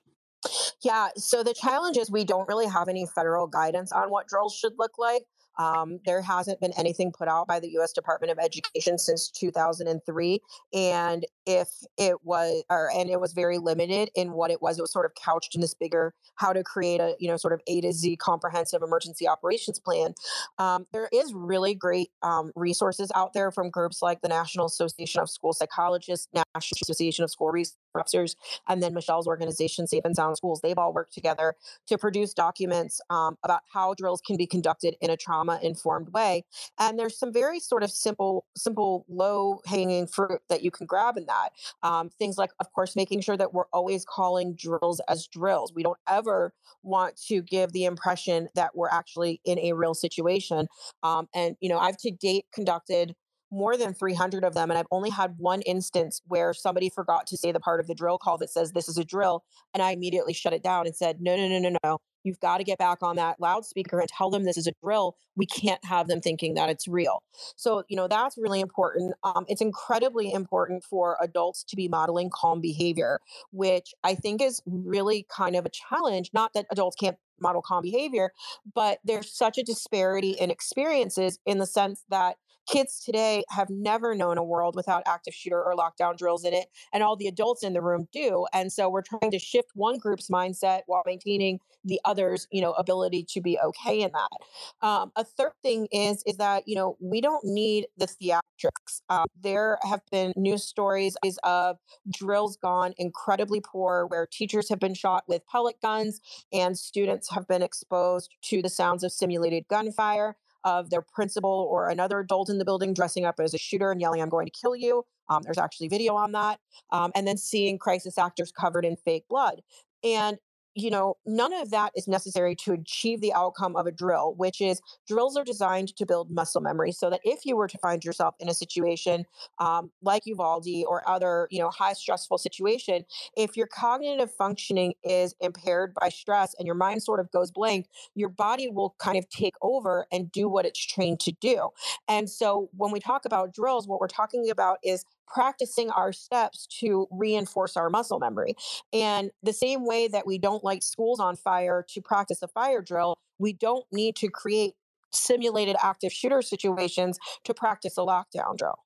Yeah, 0.82 1.08
so 1.16 1.42
the 1.42 1.54
challenge 1.54 1.96
is 1.96 2.10
we 2.10 2.24
don't 2.24 2.48
really 2.48 2.66
have 2.66 2.88
any 2.88 3.06
federal 3.06 3.46
guidance 3.46 3.92
on 3.92 4.10
what 4.10 4.26
drills 4.26 4.54
should 4.54 4.72
look 4.78 4.98
like. 4.98 5.22
Um, 5.58 6.00
there 6.06 6.22
hasn't 6.22 6.60
been 6.60 6.72
anything 6.76 7.12
put 7.12 7.28
out 7.28 7.46
by 7.46 7.60
the 7.60 7.68
U.S. 7.72 7.92
Department 7.92 8.30
of 8.30 8.38
Education 8.38 8.98
since 8.98 9.30
2003, 9.30 10.40
and 10.72 11.26
if 11.46 11.68
it 11.96 12.16
was, 12.24 12.62
or 12.70 12.90
and 12.94 13.10
it 13.10 13.20
was 13.20 13.32
very 13.32 13.58
limited 13.58 14.10
in 14.14 14.32
what 14.32 14.50
it 14.50 14.62
was. 14.62 14.78
It 14.78 14.82
was 14.82 14.92
sort 14.92 15.06
of 15.06 15.12
couched 15.14 15.54
in 15.54 15.60
this 15.60 15.74
bigger 15.74 16.14
how 16.36 16.52
to 16.52 16.62
create 16.62 17.00
a 17.00 17.16
you 17.18 17.28
know 17.28 17.36
sort 17.36 17.52
of 17.52 17.60
A 17.66 17.80
to 17.80 17.92
Z 17.92 18.16
comprehensive 18.16 18.82
emergency 18.82 19.26
operations 19.26 19.78
plan. 19.78 20.14
Um, 20.58 20.86
there 20.92 21.08
is 21.12 21.32
really 21.34 21.74
great 21.74 22.10
um, 22.22 22.52
resources 22.54 23.10
out 23.14 23.32
there 23.32 23.50
from 23.50 23.70
groups 23.70 24.02
like 24.02 24.20
the 24.20 24.28
National 24.28 24.66
Association 24.66 25.20
of 25.20 25.30
School 25.30 25.52
Psychologists, 25.52 26.28
National 26.34 26.78
Association 26.82 27.24
of 27.24 27.30
School 27.30 27.50
Officers, 27.94 28.36
and 28.68 28.82
then 28.82 28.94
Michelle's 28.94 29.26
organization, 29.26 29.86
Safe 29.86 30.04
and 30.04 30.14
Sound 30.14 30.36
Schools. 30.36 30.60
They've 30.60 30.78
all 30.78 30.92
worked 30.92 31.14
together 31.14 31.54
to 31.88 31.98
produce 31.98 32.34
documents 32.34 33.00
um, 33.10 33.36
about 33.42 33.62
how 33.72 33.94
drills 33.94 34.20
can 34.20 34.36
be 34.36 34.46
conducted 34.46 34.94
in 35.00 35.10
a 35.10 35.16
trauma 35.16 35.38
trauma 35.38 35.58
informed 35.62 36.08
way 36.12 36.44
and 36.78 36.98
there's 36.98 37.18
some 37.18 37.32
very 37.32 37.60
sort 37.60 37.82
of 37.82 37.90
simple 37.90 38.44
simple 38.56 39.04
low 39.08 39.60
hanging 39.66 40.06
fruit 40.06 40.40
that 40.48 40.62
you 40.62 40.70
can 40.70 40.86
grab 40.86 41.16
in 41.16 41.26
that 41.26 41.50
um, 41.82 42.10
things 42.18 42.36
like 42.36 42.50
of 42.60 42.72
course 42.72 42.96
making 42.96 43.20
sure 43.20 43.36
that 43.36 43.52
we're 43.52 43.68
always 43.72 44.04
calling 44.04 44.54
drills 44.54 45.00
as 45.08 45.26
drills 45.26 45.72
we 45.74 45.82
don't 45.82 45.98
ever 46.08 46.52
want 46.82 47.16
to 47.16 47.42
give 47.42 47.72
the 47.72 47.84
impression 47.84 48.48
that 48.54 48.70
we're 48.74 48.90
actually 48.90 49.40
in 49.44 49.58
a 49.58 49.72
real 49.72 49.94
situation 49.94 50.66
um, 51.02 51.28
and 51.34 51.56
you 51.60 51.68
know 51.68 51.78
i've 51.78 51.96
to 51.96 52.10
date 52.10 52.46
conducted 52.52 53.14
more 53.50 53.76
than 53.76 53.94
300 53.94 54.44
of 54.44 54.54
them 54.54 54.70
and 54.70 54.78
i've 54.78 54.86
only 54.90 55.10
had 55.10 55.34
one 55.38 55.62
instance 55.62 56.20
where 56.26 56.52
somebody 56.52 56.90
forgot 56.90 57.26
to 57.26 57.36
say 57.36 57.52
the 57.52 57.60
part 57.60 57.80
of 57.80 57.86
the 57.86 57.94
drill 57.94 58.18
call 58.18 58.38
that 58.38 58.50
says 58.50 58.72
this 58.72 58.88
is 58.88 58.98
a 58.98 59.04
drill 59.04 59.44
and 59.74 59.82
i 59.82 59.90
immediately 59.90 60.32
shut 60.32 60.52
it 60.52 60.62
down 60.62 60.86
and 60.86 60.94
said 60.94 61.20
no 61.20 61.36
no 61.36 61.48
no 61.48 61.58
no 61.58 61.76
no 61.82 61.98
You've 62.24 62.40
got 62.40 62.58
to 62.58 62.64
get 62.64 62.78
back 62.78 63.02
on 63.02 63.16
that 63.16 63.40
loudspeaker 63.40 63.98
and 63.98 64.08
tell 64.08 64.30
them 64.30 64.44
this 64.44 64.56
is 64.56 64.66
a 64.66 64.72
drill. 64.82 65.16
We 65.36 65.46
can't 65.46 65.82
have 65.84 66.08
them 66.08 66.20
thinking 66.20 66.54
that 66.54 66.68
it's 66.68 66.86
real. 66.86 67.22
So, 67.56 67.84
you 67.88 67.96
know, 67.96 68.08
that's 68.08 68.36
really 68.36 68.60
important. 68.60 69.14
Um, 69.22 69.44
it's 69.48 69.62
incredibly 69.62 70.32
important 70.32 70.84
for 70.84 71.16
adults 71.22 71.64
to 71.64 71.76
be 71.76 71.88
modeling 71.88 72.30
calm 72.32 72.60
behavior, 72.60 73.20
which 73.50 73.94
I 74.04 74.14
think 74.14 74.42
is 74.42 74.60
really 74.66 75.26
kind 75.34 75.56
of 75.56 75.64
a 75.64 75.70
challenge. 75.70 76.30
Not 76.34 76.52
that 76.54 76.66
adults 76.70 76.96
can't 76.96 77.16
model 77.40 77.62
calm 77.62 77.82
behavior, 77.82 78.32
but 78.74 78.98
there's 79.04 79.32
such 79.32 79.58
a 79.58 79.62
disparity 79.62 80.32
in 80.32 80.50
experiences 80.50 81.38
in 81.46 81.58
the 81.58 81.66
sense 81.66 82.04
that 82.10 82.36
kids 82.68 83.00
today 83.04 83.44
have 83.50 83.68
never 83.70 84.14
known 84.14 84.38
a 84.38 84.44
world 84.44 84.76
without 84.76 85.02
active 85.06 85.34
shooter 85.34 85.62
or 85.62 85.74
lockdown 85.74 86.16
drills 86.16 86.44
in 86.44 86.52
it 86.54 86.68
and 86.92 87.02
all 87.02 87.16
the 87.16 87.26
adults 87.26 87.62
in 87.62 87.72
the 87.72 87.80
room 87.80 88.06
do 88.12 88.46
and 88.52 88.72
so 88.72 88.88
we're 88.88 89.02
trying 89.02 89.30
to 89.30 89.38
shift 89.38 89.70
one 89.74 89.98
group's 89.98 90.28
mindset 90.28 90.82
while 90.86 91.02
maintaining 91.06 91.58
the 91.84 92.00
others 92.04 92.46
you 92.50 92.60
know 92.60 92.72
ability 92.72 93.24
to 93.28 93.40
be 93.40 93.58
okay 93.58 94.00
in 94.00 94.10
that. 94.12 94.86
Um, 94.86 95.12
a 95.16 95.24
third 95.24 95.52
thing 95.62 95.88
is 95.92 96.22
is 96.26 96.36
that 96.36 96.64
you 96.66 96.76
know 96.76 96.96
we 97.00 97.20
don't 97.20 97.44
need 97.44 97.86
the 97.96 98.06
theatrics. 98.06 99.02
Um, 99.08 99.26
there 99.40 99.78
have 99.82 100.02
been 100.10 100.32
news 100.36 100.64
stories 100.64 101.16
of 101.42 101.78
drills 102.10 102.56
gone 102.56 102.94
incredibly 102.98 103.60
poor 103.60 104.06
where 104.06 104.26
teachers 104.26 104.68
have 104.68 104.78
been 104.78 104.94
shot 104.94 105.24
with 105.26 105.46
pellet 105.46 105.76
guns 105.82 106.20
and 106.52 106.78
students 106.78 107.30
have 107.30 107.46
been 107.46 107.62
exposed 107.62 108.34
to 108.42 108.62
the 108.62 108.68
sounds 108.68 109.02
of 109.02 109.12
simulated 109.12 109.66
gunfire 109.68 110.36
of 110.68 110.90
their 110.90 111.02
principal 111.02 111.66
or 111.70 111.88
another 111.88 112.20
adult 112.20 112.50
in 112.50 112.58
the 112.58 112.64
building 112.64 112.92
dressing 112.92 113.24
up 113.24 113.36
as 113.40 113.54
a 113.54 113.58
shooter 113.58 113.90
and 113.90 114.00
yelling, 114.00 114.20
I'm 114.20 114.28
going 114.28 114.46
to 114.46 114.52
kill 114.52 114.76
you. 114.76 115.04
Um, 115.30 115.42
there's 115.42 115.58
actually 115.58 115.88
video 115.88 116.14
on 116.14 116.32
that. 116.32 116.60
Um, 116.92 117.10
and 117.14 117.26
then 117.26 117.38
seeing 117.38 117.78
crisis 117.78 118.18
actors 118.18 118.52
covered 118.52 118.84
in 118.84 118.96
fake 118.96 119.24
blood. 119.28 119.62
And 120.04 120.38
you 120.80 120.90
know, 120.90 121.16
none 121.26 121.52
of 121.52 121.70
that 121.70 121.92
is 121.96 122.06
necessary 122.06 122.54
to 122.54 122.72
achieve 122.72 123.20
the 123.20 123.32
outcome 123.32 123.76
of 123.76 123.86
a 123.86 123.92
drill, 123.92 124.34
which 124.36 124.60
is 124.60 124.80
drills 125.06 125.36
are 125.36 125.44
designed 125.44 125.94
to 125.96 126.06
build 126.06 126.30
muscle 126.30 126.60
memory 126.60 126.92
so 126.92 127.10
that 127.10 127.20
if 127.24 127.44
you 127.44 127.56
were 127.56 127.68
to 127.68 127.78
find 127.78 128.04
yourself 128.04 128.34
in 128.38 128.48
a 128.48 128.54
situation 128.54 129.24
um, 129.58 129.90
like 130.02 130.24
Uvalde 130.26 130.68
or 130.86 131.08
other, 131.08 131.48
you 131.50 131.58
know, 131.58 131.70
high 131.70 131.92
stressful 131.92 132.38
situation, 132.38 133.04
if 133.36 133.56
your 133.56 133.66
cognitive 133.66 134.32
functioning 134.32 134.94
is 135.02 135.34
impaired 135.40 135.94
by 136.00 136.08
stress 136.08 136.54
and 136.58 136.66
your 136.66 136.74
mind 136.76 137.02
sort 137.02 137.20
of 137.20 137.30
goes 137.30 137.50
blank, 137.50 137.86
your 138.14 138.28
body 138.28 138.68
will 138.68 138.94
kind 138.98 139.18
of 139.18 139.28
take 139.30 139.54
over 139.62 140.06
and 140.12 140.30
do 140.30 140.48
what 140.48 140.64
it's 140.64 140.84
trained 140.84 141.20
to 141.20 141.32
do. 141.40 141.70
And 142.06 142.30
so 142.30 142.68
when 142.76 142.92
we 142.92 143.00
talk 143.00 143.24
about 143.24 143.52
drills, 143.52 143.88
what 143.88 144.00
we're 144.00 144.08
talking 144.08 144.48
about 144.50 144.78
is 144.84 145.04
practicing 145.28 145.90
our 145.90 146.12
steps 146.12 146.66
to 146.80 147.06
reinforce 147.10 147.76
our 147.76 147.90
muscle 147.90 148.18
memory. 148.18 148.54
And 148.92 149.30
the 149.42 149.52
same 149.52 149.84
way 149.84 150.08
that 150.08 150.26
we 150.26 150.38
don't 150.38 150.64
light 150.64 150.82
schools 150.82 151.20
on 151.20 151.36
fire 151.36 151.84
to 151.90 152.00
practice 152.00 152.42
a 152.42 152.48
fire 152.48 152.82
drill, 152.82 153.16
we 153.38 153.52
don't 153.52 153.84
need 153.92 154.16
to 154.16 154.28
create 154.28 154.74
simulated 155.12 155.76
active 155.82 156.12
shooter 156.12 156.42
situations 156.42 157.18
to 157.44 157.54
practice 157.54 157.96
a 157.96 158.00
lockdown 158.00 158.56
drill. 158.56 158.78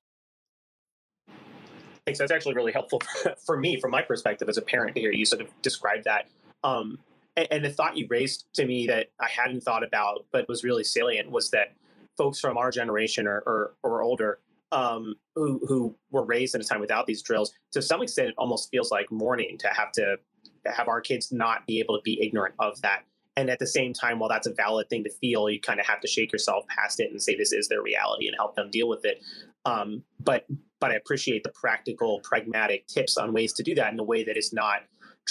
Thanks. 2.05 2.19
That's 2.19 2.31
actually 2.31 2.55
really 2.55 2.71
helpful 2.71 3.01
for 3.45 3.57
me, 3.57 3.79
from 3.79 3.91
my 3.91 4.01
perspective 4.01 4.49
as 4.49 4.57
a 4.57 4.61
parent, 4.61 4.95
to 4.95 5.01
hear 5.01 5.11
you 5.11 5.25
sort 5.25 5.41
of 5.41 5.49
describe 5.61 6.03
that. 6.03 6.27
Um, 6.63 6.99
and, 7.37 7.47
and 7.51 7.65
the 7.65 7.69
thought 7.69 7.97
you 7.97 8.07
raised 8.09 8.45
to 8.53 8.65
me 8.65 8.87
that 8.87 9.07
I 9.19 9.27
hadn't 9.29 9.61
thought 9.61 9.83
about, 9.83 10.25
but 10.31 10.47
was 10.47 10.63
really 10.63 10.83
salient, 10.83 11.31
was 11.31 11.49
that 11.51 11.73
folks 12.17 12.39
from 12.39 12.57
our 12.57 12.71
generation 12.71 13.25
or, 13.25 13.41
or, 13.45 13.73
or 13.83 14.01
older 14.01 14.39
um, 14.73 15.15
who 15.35 15.61
who 15.67 15.95
were 16.11 16.25
raised 16.25 16.55
in 16.55 16.61
a 16.61 16.63
time 16.63 16.81
without 16.81 17.05
these 17.05 17.21
drills, 17.21 17.53
to 17.71 17.81
some 17.81 18.01
extent, 18.01 18.29
it 18.29 18.35
almost 18.37 18.69
feels 18.71 18.91
like 18.91 19.11
mourning 19.11 19.57
to 19.59 19.67
have 19.67 19.91
to 19.93 20.17
have 20.65 20.87
our 20.87 20.99
kids 20.99 21.31
not 21.31 21.65
be 21.67 21.79
able 21.79 21.95
to 21.95 22.01
be 22.03 22.21
ignorant 22.21 22.55
of 22.59 22.81
that. 22.81 23.03
And 23.35 23.49
at 23.49 23.59
the 23.59 23.67
same 23.67 23.93
time, 23.93 24.19
while 24.19 24.29
that's 24.29 24.47
a 24.47 24.53
valid 24.53 24.89
thing 24.89 25.03
to 25.03 25.09
feel, 25.09 25.49
you 25.49 25.59
kind 25.59 25.79
of 25.79 25.85
have 25.85 26.01
to 26.01 26.07
shake 26.07 26.31
yourself 26.31 26.65
past 26.67 26.99
it 26.99 27.11
and 27.11 27.21
say 27.21 27.35
this 27.35 27.51
is 27.51 27.67
their 27.67 27.81
reality 27.81 28.27
and 28.27 28.35
help 28.35 28.55
them 28.55 28.69
deal 28.69 28.87
with 28.87 29.05
it. 29.05 29.23
Um, 29.65 30.03
but 30.19 30.45
but 30.79 30.91
I 30.91 30.95
appreciate 30.95 31.43
the 31.43 31.51
practical, 31.51 32.19
pragmatic 32.23 32.87
tips 32.87 33.15
on 33.15 33.31
ways 33.31 33.53
to 33.53 33.63
do 33.63 33.75
that 33.75 33.93
in 33.93 33.99
a 33.99 34.03
way 34.03 34.23
that 34.23 34.37
is 34.37 34.51
not 34.51 34.81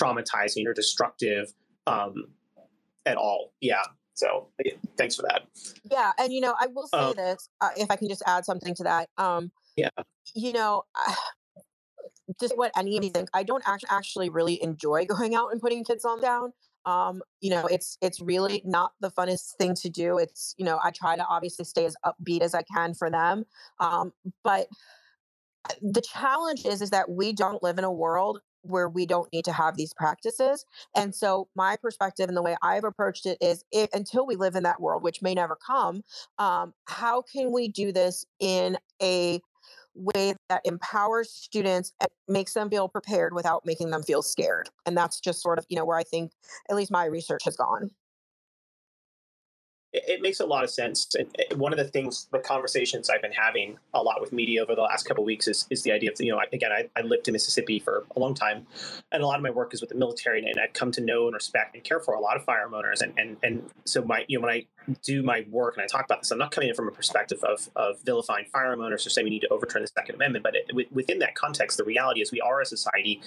traumatizing 0.00 0.66
or 0.66 0.72
destructive 0.72 1.52
um, 1.86 2.28
at 3.04 3.16
all. 3.16 3.52
Yeah. 3.60 3.82
So 4.14 4.48
thanks 4.96 5.16
for 5.16 5.22
that. 5.22 5.42
Yeah, 5.90 6.12
and 6.18 6.32
you 6.32 6.40
know, 6.40 6.54
I 6.60 6.66
will 6.66 6.86
say 6.86 6.98
um, 6.98 7.14
this 7.16 7.48
uh, 7.60 7.70
if 7.76 7.90
I 7.90 7.96
can 7.96 8.08
just 8.08 8.22
add 8.26 8.44
something 8.44 8.74
to 8.76 8.84
that. 8.84 9.08
Um, 9.18 9.50
yeah. 9.76 9.90
You 10.34 10.52
know. 10.52 10.84
Uh, 10.94 11.14
just 12.40 12.56
what 12.56 12.72
any 12.76 12.96
of 12.96 13.04
you 13.04 13.10
think. 13.10 13.28
I 13.34 13.42
don't 13.42 13.62
actually 13.66 13.88
actually 13.90 14.28
really 14.30 14.62
enjoy 14.62 15.04
going 15.16 15.34
out 15.34 15.52
and 15.52 15.60
putting 15.60 15.84
kids 15.84 16.04
on 16.04 16.20
down. 16.20 16.52
Um, 16.84 17.22
you 17.40 17.50
know, 17.50 17.66
it's 17.66 17.96
it's 18.00 18.20
really 18.20 18.62
not 18.64 18.92
the 19.00 19.10
funnest 19.10 19.54
thing 19.58 19.74
to 19.76 19.88
do. 19.88 20.18
It's 20.18 20.54
you 20.58 20.64
know, 20.64 20.80
I 20.82 20.90
try 20.90 21.16
to 21.16 21.24
obviously 21.24 21.64
stay 21.64 21.84
as 21.84 21.96
upbeat 22.04 22.40
as 22.40 22.54
I 22.54 22.62
can 22.62 22.94
for 22.94 23.10
them, 23.10 23.44
um, 23.78 24.12
but 24.42 24.66
uh, 25.68 25.74
the 25.80 26.00
challenge 26.00 26.66
is 26.66 26.82
is 26.82 26.90
that 26.90 27.08
we 27.08 27.32
don't 27.32 27.62
live 27.62 27.78
in 27.78 27.84
a 27.84 27.92
world 27.92 28.40
where 28.62 28.88
we 28.88 29.06
don't 29.06 29.32
need 29.32 29.44
to 29.44 29.52
have 29.52 29.76
these 29.76 29.92
practices. 29.94 30.64
And 30.96 31.14
so 31.14 31.48
my 31.54 31.76
perspective 31.76 32.28
and 32.28 32.36
the 32.36 32.42
way 32.42 32.56
I've 32.62 32.84
approached 32.84 33.26
it 33.26 33.38
is 33.40 33.64
if, 33.72 33.92
until 33.92 34.26
we 34.26 34.36
live 34.36 34.54
in 34.54 34.62
that 34.62 34.80
world, 34.80 35.02
which 35.02 35.22
may 35.22 35.34
never 35.34 35.56
come, 35.56 36.02
um, 36.38 36.74
how 36.86 37.22
can 37.22 37.52
we 37.52 37.68
do 37.68 37.92
this 37.92 38.24
in 38.40 38.78
a 39.02 39.40
way 39.94 40.34
that 40.48 40.62
empowers 40.64 41.30
students 41.30 41.92
and 42.00 42.08
makes 42.28 42.54
them 42.54 42.70
feel 42.70 42.88
prepared 42.88 43.34
without 43.34 43.66
making 43.66 43.90
them 43.90 44.02
feel 44.02 44.22
scared. 44.22 44.70
And 44.86 44.96
that's 44.96 45.20
just 45.20 45.42
sort 45.42 45.58
of, 45.58 45.66
you 45.68 45.76
know, 45.76 45.84
where 45.84 45.98
I 45.98 46.02
think 46.02 46.32
at 46.70 46.76
least 46.76 46.90
my 46.90 47.04
research 47.04 47.44
has 47.44 47.56
gone 47.56 47.90
it, 49.92 50.22
makes 50.22 50.40
a 50.40 50.46
lot 50.46 50.64
of 50.64 50.70
sense. 50.70 51.14
And 51.14 51.28
eh, 51.38 51.54
one 51.54 51.72
of 51.72 51.78
the 51.78 51.84
things, 51.84 52.28
the 52.32 52.38
conversations 52.38 53.10
I've 53.10 53.22
been 53.22 53.32
having 53.32 53.78
a 53.92 54.02
lot 54.02 54.20
with 54.20 54.32
media 54.32 54.62
over 54.62 54.74
the 54.74 54.82
last 54.82 55.04
couple 55.04 55.24
weeks 55.24 55.46
is, 55.48 55.66
is 55.70 55.82
the 55.82 55.92
idea 55.92 56.10
of, 56.10 56.20
you 56.20 56.32
know, 56.32 56.40
again, 56.52 56.70
I, 56.72 56.88
I 56.96 57.02
lived 57.02 57.28
in 57.28 57.32
Mississippi 57.32 57.78
for 57.78 58.04
a 58.16 58.18
long 58.18 58.34
time, 58.34 58.66
and 59.10 59.22
a 59.22 59.26
lot 59.26 59.36
of 59.36 59.42
my 59.42 59.50
work 59.50 59.74
is 59.74 59.80
with 59.80 59.90
the 59.90 59.96
military, 59.96 60.38
and 60.44 60.58
I've 60.58 60.72
come 60.72 60.92
to 60.92 61.00
know 61.00 61.26
and 61.26 61.34
respect 61.34 61.74
and 61.74 61.84
care 61.84 62.00
for 62.00 62.14
a 62.14 62.20
lot 62.20 62.36
of 62.36 62.44
firearm 62.44 62.74
owners. 62.74 63.02
And, 63.02 63.12
and, 63.18 63.36
and 63.42 63.70
so 63.84 64.02
my, 64.02 64.24
you 64.28 64.38
know, 64.38 64.46
when 64.46 64.54
I 64.54 64.66
do 65.02 65.22
my 65.22 65.44
work 65.50 65.76
and 65.76 65.84
I 65.84 65.86
talk 65.86 66.04
about 66.04 66.20
this, 66.20 66.30
I'm 66.30 66.38
not 66.38 66.50
coming 66.50 66.70
in 66.70 66.74
from 66.74 66.88
a 66.88 66.92
perspective 66.92 67.42
of, 67.44 67.68
of 67.76 68.00
vilifying 68.02 68.46
firearm 68.52 68.80
owners 68.80 69.06
or 69.06 69.10
saying 69.10 69.24
we 69.24 69.30
need 69.30 69.40
to 69.40 69.48
overturn 69.48 69.82
the 69.82 69.88
Second 69.88 70.14
Amendment, 70.14 70.42
but 70.42 70.54
it, 70.56 70.92
within 70.92 71.18
that 71.18 71.34
context, 71.34 71.76
the 71.76 71.84
reality 71.84 72.20
is 72.20 72.32
we 72.32 72.40
are 72.40 72.60
a 72.60 72.66
society 72.66 73.20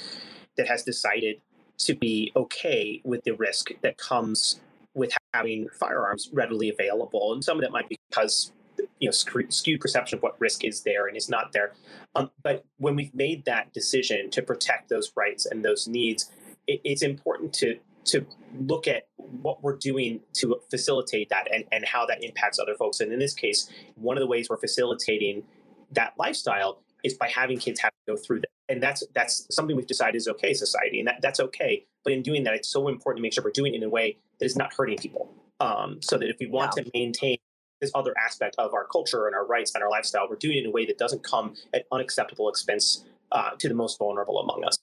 that 0.57 0.67
has 0.67 0.83
decided 0.83 1.41
to 1.77 1.93
be 1.93 2.31
okay 2.35 3.01
with 3.03 3.23
the 3.23 3.31
risk 3.31 3.69
that 3.81 3.97
comes 3.97 4.61
with 4.95 5.11
having 5.33 5.67
firearms 5.79 6.29
readily 6.33 6.69
available, 6.69 7.33
and 7.33 7.43
some 7.43 7.57
of 7.57 7.61
that 7.61 7.71
might 7.71 7.89
be 7.89 7.97
because 8.09 8.51
you 8.99 9.07
know 9.07 9.11
skewed 9.11 9.79
perception 9.79 10.17
of 10.17 10.23
what 10.23 10.39
risk 10.39 10.63
is 10.63 10.81
there 10.81 11.07
and 11.07 11.15
is 11.17 11.29
not 11.29 11.51
there. 11.51 11.73
Um, 12.15 12.31
but 12.43 12.65
when 12.77 12.95
we've 12.95 13.13
made 13.13 13.45
that 13.45 13.73
decision 13.73 14.29
to 14.31 14.41
protect 14.41 14.89
those 14.89 15.11
rights 15.15 15.45
and 15.45 15.63
those 15.63 15.87
needs, 15.87 16.31
it, 16.67 16.81
it's 16.83 17.01
important 17.03 17.53
to 17.55 17.77
to 18.05 18.25
look 18.59 18.87
at 18.87 19.07
what 19.17 19.63
we're 19.63 19.75
doing 19.75 20.19
to 20.33 20.59
facilitate 20.69 21.29
that 21.29 21.47
and, 21.51 21.65
and 21.71 21.85
how 21.85 22.05
that 22.05 22.23
impacts 22.23 22.59
other 22.59 22.75
folks. 22.75 22.99
And 22.99 23.11
in 23.11 23.19
this 23.19 23.33
case, 23.33 23.69
one 23.95 24.15
of 24.15 24.21
the 24.21 24.27
ways 24.27 24.47
we're 24.49 24.57
facilitating 24.57 25.43
that 25.91 26.13
lifestyle 26.17 26.81
is 27.05 27.13
by 27.13 27.29
having 27.29 27.57
kids 27.57 27.79
have 27.79 27.91
to 27.91 28.13
go 28.13 28.17
through 28.17 28.41
that. 28.41 28.49
And 28.67 28.81
that's 28.81 29.03
that's 29.13 29.47
something 29.51 29.75
we've 29.75 29.87
decided 29.87 30.15
is 30.15 30.27
okay, 30.27 30.53
society, 30.53 30.99
and 30.99 31.07
that, 31.07 31.21
that's 31.21 31.39
okay. 31.39 31.85
But 32.03 32.13
in 32.13 32.21
doing 32.21 32.43
that, 32.43 32.53
it's 32.53 32.69
so 32.69 32.87
important 32.87 33.19
to 33.19 33.21
make 33.21 33.33
sure 33.33 33.43
we're 33.43 33.51
doing 33.51 33.73
it 33.73 33.77
in 33.77 33.83
a 33.83 33.89
way 33.89 34.17
that 34.39 34.45
is 34.45 34.55
not 34.55 34.73
hurting 34.73 34.97
people. 34.97 35.33
Um, 35.59 36.01
so 36.01 36.17
that 36.17 36.27
if 36.27 36.37
we 36.39 36.47
want 36.47 36.73
to 36.73 36.85
maintain 36.93 37.37
this 37.79 37.91
other 37.95 38.13
aspect 38.17 38.55
of 38.57 38.73
our 38.73 38.85
culture 38.85 39.27
and 39.27 39.35
our 39.35 39.45
rights 39.45 39.73
and 39.73 39.83
our 39.83 39.89
lifestyle, 39.89 40.27
we're 40.29 40.35
doing 40.35 40.57
it 40.57 40.61
in 40.61 40.65
a 40.65 40.71
way 40.71 40.85
that 40.85 40.97
doesn't 40.97 41.23
come 41.23 41.53
at 41.73 41.85
unacceptable 41.91 42.49
expense 42.49 43.05
uh, 43.31 43.51
to 43.59 43.69
the 43.69 43.73
most 43.73 43.97
vulnerable 43.97 44.39
among 44.39 44.65
us. 44.65 44.77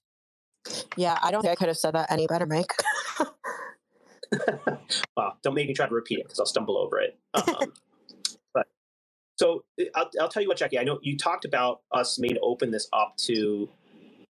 Yeah, 0.97 1.19
I 1.23 1.31
don't 1.31 1.43
think 1.43 1.53
I 1.53 1.57
could 1.57 1.69
have 1.69 1.77
said 1.77 1.95
that 1.95 2.11
any 2.11 2.27
better, 2.27 2.47
Mike. 2.47 2.73
well, 5.17 5.39
don't 5.43 5.55
make 5.55 5.69
me 5.69 5.75
try 5.75 5.87
to 5.87 5.95
repeat 5.95 6.21
it 6.21 6.25
because 6.25 6.41
I'll 6.41 6.47
stumble 6.47 6.77
over 6.77 7.01
it. 7.01 7.19
Um, 7.49 7.73
so 9.43 9.65
I'll, 9.97 10.09
I'll 10.21 10.29
tell 10.29 10.41
you 10.41 10.49
what, 10.49 10.57
Jackie. 10.57 10.79
I 10.79 10.85
know 10.85 11.01
you 11.03 11.19
talked 11.19 11.45
about 11.45 11.81
us 11.91 12.17
maybe 12.17 12.39
open 12.43 12.71
this 12.71 12.87
up 12.93 13.17
to 13.27 13.69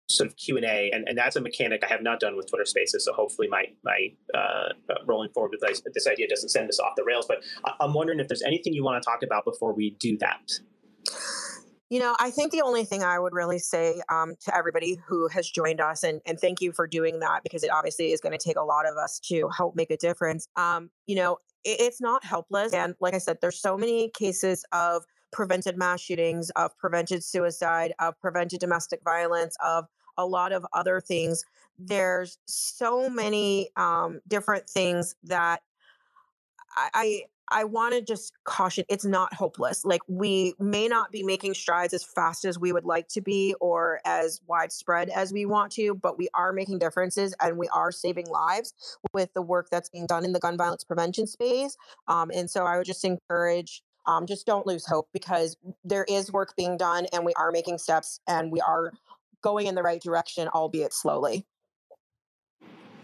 sort 0.09 0.30
of 0.30 0.38
Q 0.38 0.55
and 0.55 0.66
A, 0.66 0.89
and 0.93 1.18
that's 1.18 1.36
a 1.36 1.41
mechanic 1.41 1.84
I 1.84 1.88
have 1.88 2.01
not 2.01 2.22
done 2.22 2.38
with 2.38 2.47
Twitter 2.47 2.64
Spaces. 2.64 3.03
So 3.03 3.12
hopefully, 3.12 3.49
my 3.49 3.66
my 3.84 4.14
uh, 4.34 4.70
rolling 5.05 5.30
forward 5.34 5.51
with 5.51 5.59
this, 5.68 5.82
this 5.93 6.07
idea 6.07 6.30
doesn't 6.30 6.49
send 6.49 6.70
us 6.70 6.80
off 6.80 6.93
the 6.95 7.03
rails. 7.03 7.26
But 7.28 7.43
I'm 7.82 7.93
wondering 7.93 8.22
if 8.22 8.30
there's 8.30 8.41
anything 8.41 8.74
you 8.74 8.86
want 8.86 9.03
to 9.03 9.05
talk 9.05 9.22
about 9.22 9.43
before 9.43 9.74
we 9.74 9.97
do 9.99 10.18
that. 10.20 10.59
You 11.89 11.99
know, 11.99 12.16
I 12.22 12.32
think 12.32 12.53
the 12.53 12.62
only 12.62 12.86
thing 12.86 13.03
I 13.03 13.20
would 13.20 13.34
really 13.34 13.59
say 13.59 14.01
um, 14.09 14.36
to 14.45 14.55
everybody 14.55 14.97
who 15.05 15.28
has 15.28 15.49
joined 15.49 15.82
us, 15.82 16.03
and, 16.03 16.22
and 16.26 16.39
thank 16.39 16.62
you 16.62 16.72
for 16.72 16.88
doing 16.88 17.20
that 17.20 17.43
because 17.43 17.66
it 17.66 17.70
obviously 17.70 18.14
is 18.14 18.22
going 18.22 18.32
to 18.32 18.38
take 18.38 18.55
a 18.55 18.64
lot 18.64 18.88
of 18.88 18.95
us 18.95 19.20
to 19.26 19.49
help 19.57 19.76
make 19.76 19.91
a 19.91 19.97
difference. 19.97 20.47
Um, 20.55 20.89
you 21.05 21.18
know, 21.18 21.39
it's 21.64 22.01
not 22.01 22.24
helpless. 22.24 22.74
And 22.74 22.95
like 22.99 23.14
I 23.14 23.20
said, 23.20 23.38
there's 23.41 23.59
so 23.59 23.78
many 23.78 24.09
cases 24.09 24.66
of 24.72 25.03
prevented 25.32 25.78
mass 25.78 26.01
shootings, 26.01 26.49
of 26.51 26.78
prevented 26.78 27.24
suicide, 27.24 27.93
of 27.99 28.20
prevented 28.20 28.59
domestic 28.59 29.01
violence, 29.03 29.55
of 29.64 29.86
a 30.18 30.26
lot 30.26 30.51
of 30.51 30.66
other 30.74 30.99
things. 30.99 31.45
There's 31.80 32.38
so 32.45 33.09
many 33.09 33.70
um, 33.76 34.20
different 34.28 34.70
things 34.70 35.16
that 35.24 35.62
I, 36.76 37.24
I 37.52 37.66
want 37.66 37.93
to 37.93 38.02
just 38.02 38.34
caution 38.43 38.86
it's 38.89 39.06
not 39.06 39.34
hopeless. 39.34 39.86
Like, 39.86 40.02
we 40.08 40.54
may 40.60 40.88
not 40.88 41.12
be 41.12 41.24
making 41.24 41.54
strides 41.54 41.93
as 41.93 42.04
fast 42.04 42.45
as 42.45 42.58
we 42.58 42.72
would 42.72 42.86
like 42.86 43.08
to 43.10 43.22
be 43.22 43.56
or 43.60 43.99
as 44.06 44.41
widespread 44.47 45.10
as 45.10 45.34
we 45.34 45.45
want 45.45 45.72
to, 45.74 45.93
but 45.95 46.18
we 46.18 46.30
are 46.34 46.54
making 46.54 46.80
differences 46.80 47.36
and 47.41 47.58
we 47.58 47.68
are 47.70 47.91
saving 47.91 48.28
lives 48.28 48.74
with 49.14 49.34
the 49.34 49.41
work 49.41 49.70
that's 49.70 49.89
being 49.89 50.08
done 50.08 50.26
in 50.26 50.34
the 50.34 50.39
gun 50.39 50.58
violence 50.58 50.84
prevention 50.84 51.28
space. 51.28 51.78
Um, 52.08 52.32
and 52.34 52.49
so 52.49 52.66
I 52.66 52.78
would 52.78 52.88
just 52.88 53.04
encourage 53.06 53.84
um, 54.08 54.26
just 54.26 54.47
don't 54.47 54.66
lose 54.66 54.86
hope 54.86 55.10
because 55.14 55.58
there 55.84 56.06
is 56.10 56.32
work 56.32 56.56
being 56.56 56.76
done 56.76 57.06
and 57.14 57.24
we 57.24 57.34
are 57.34 57.52
making 57.52 57.78
steps 57.78 58.20
and 58.28 58.52
we 58.52 58.60
are 58.60 58.91
going 59.41 59.68
in 59.68 59.76
the 59.76 59.84
right 59.84 60.02
direction, 60.02 60.47
albeit 60.47 60.93
slowly. 60.93 61.45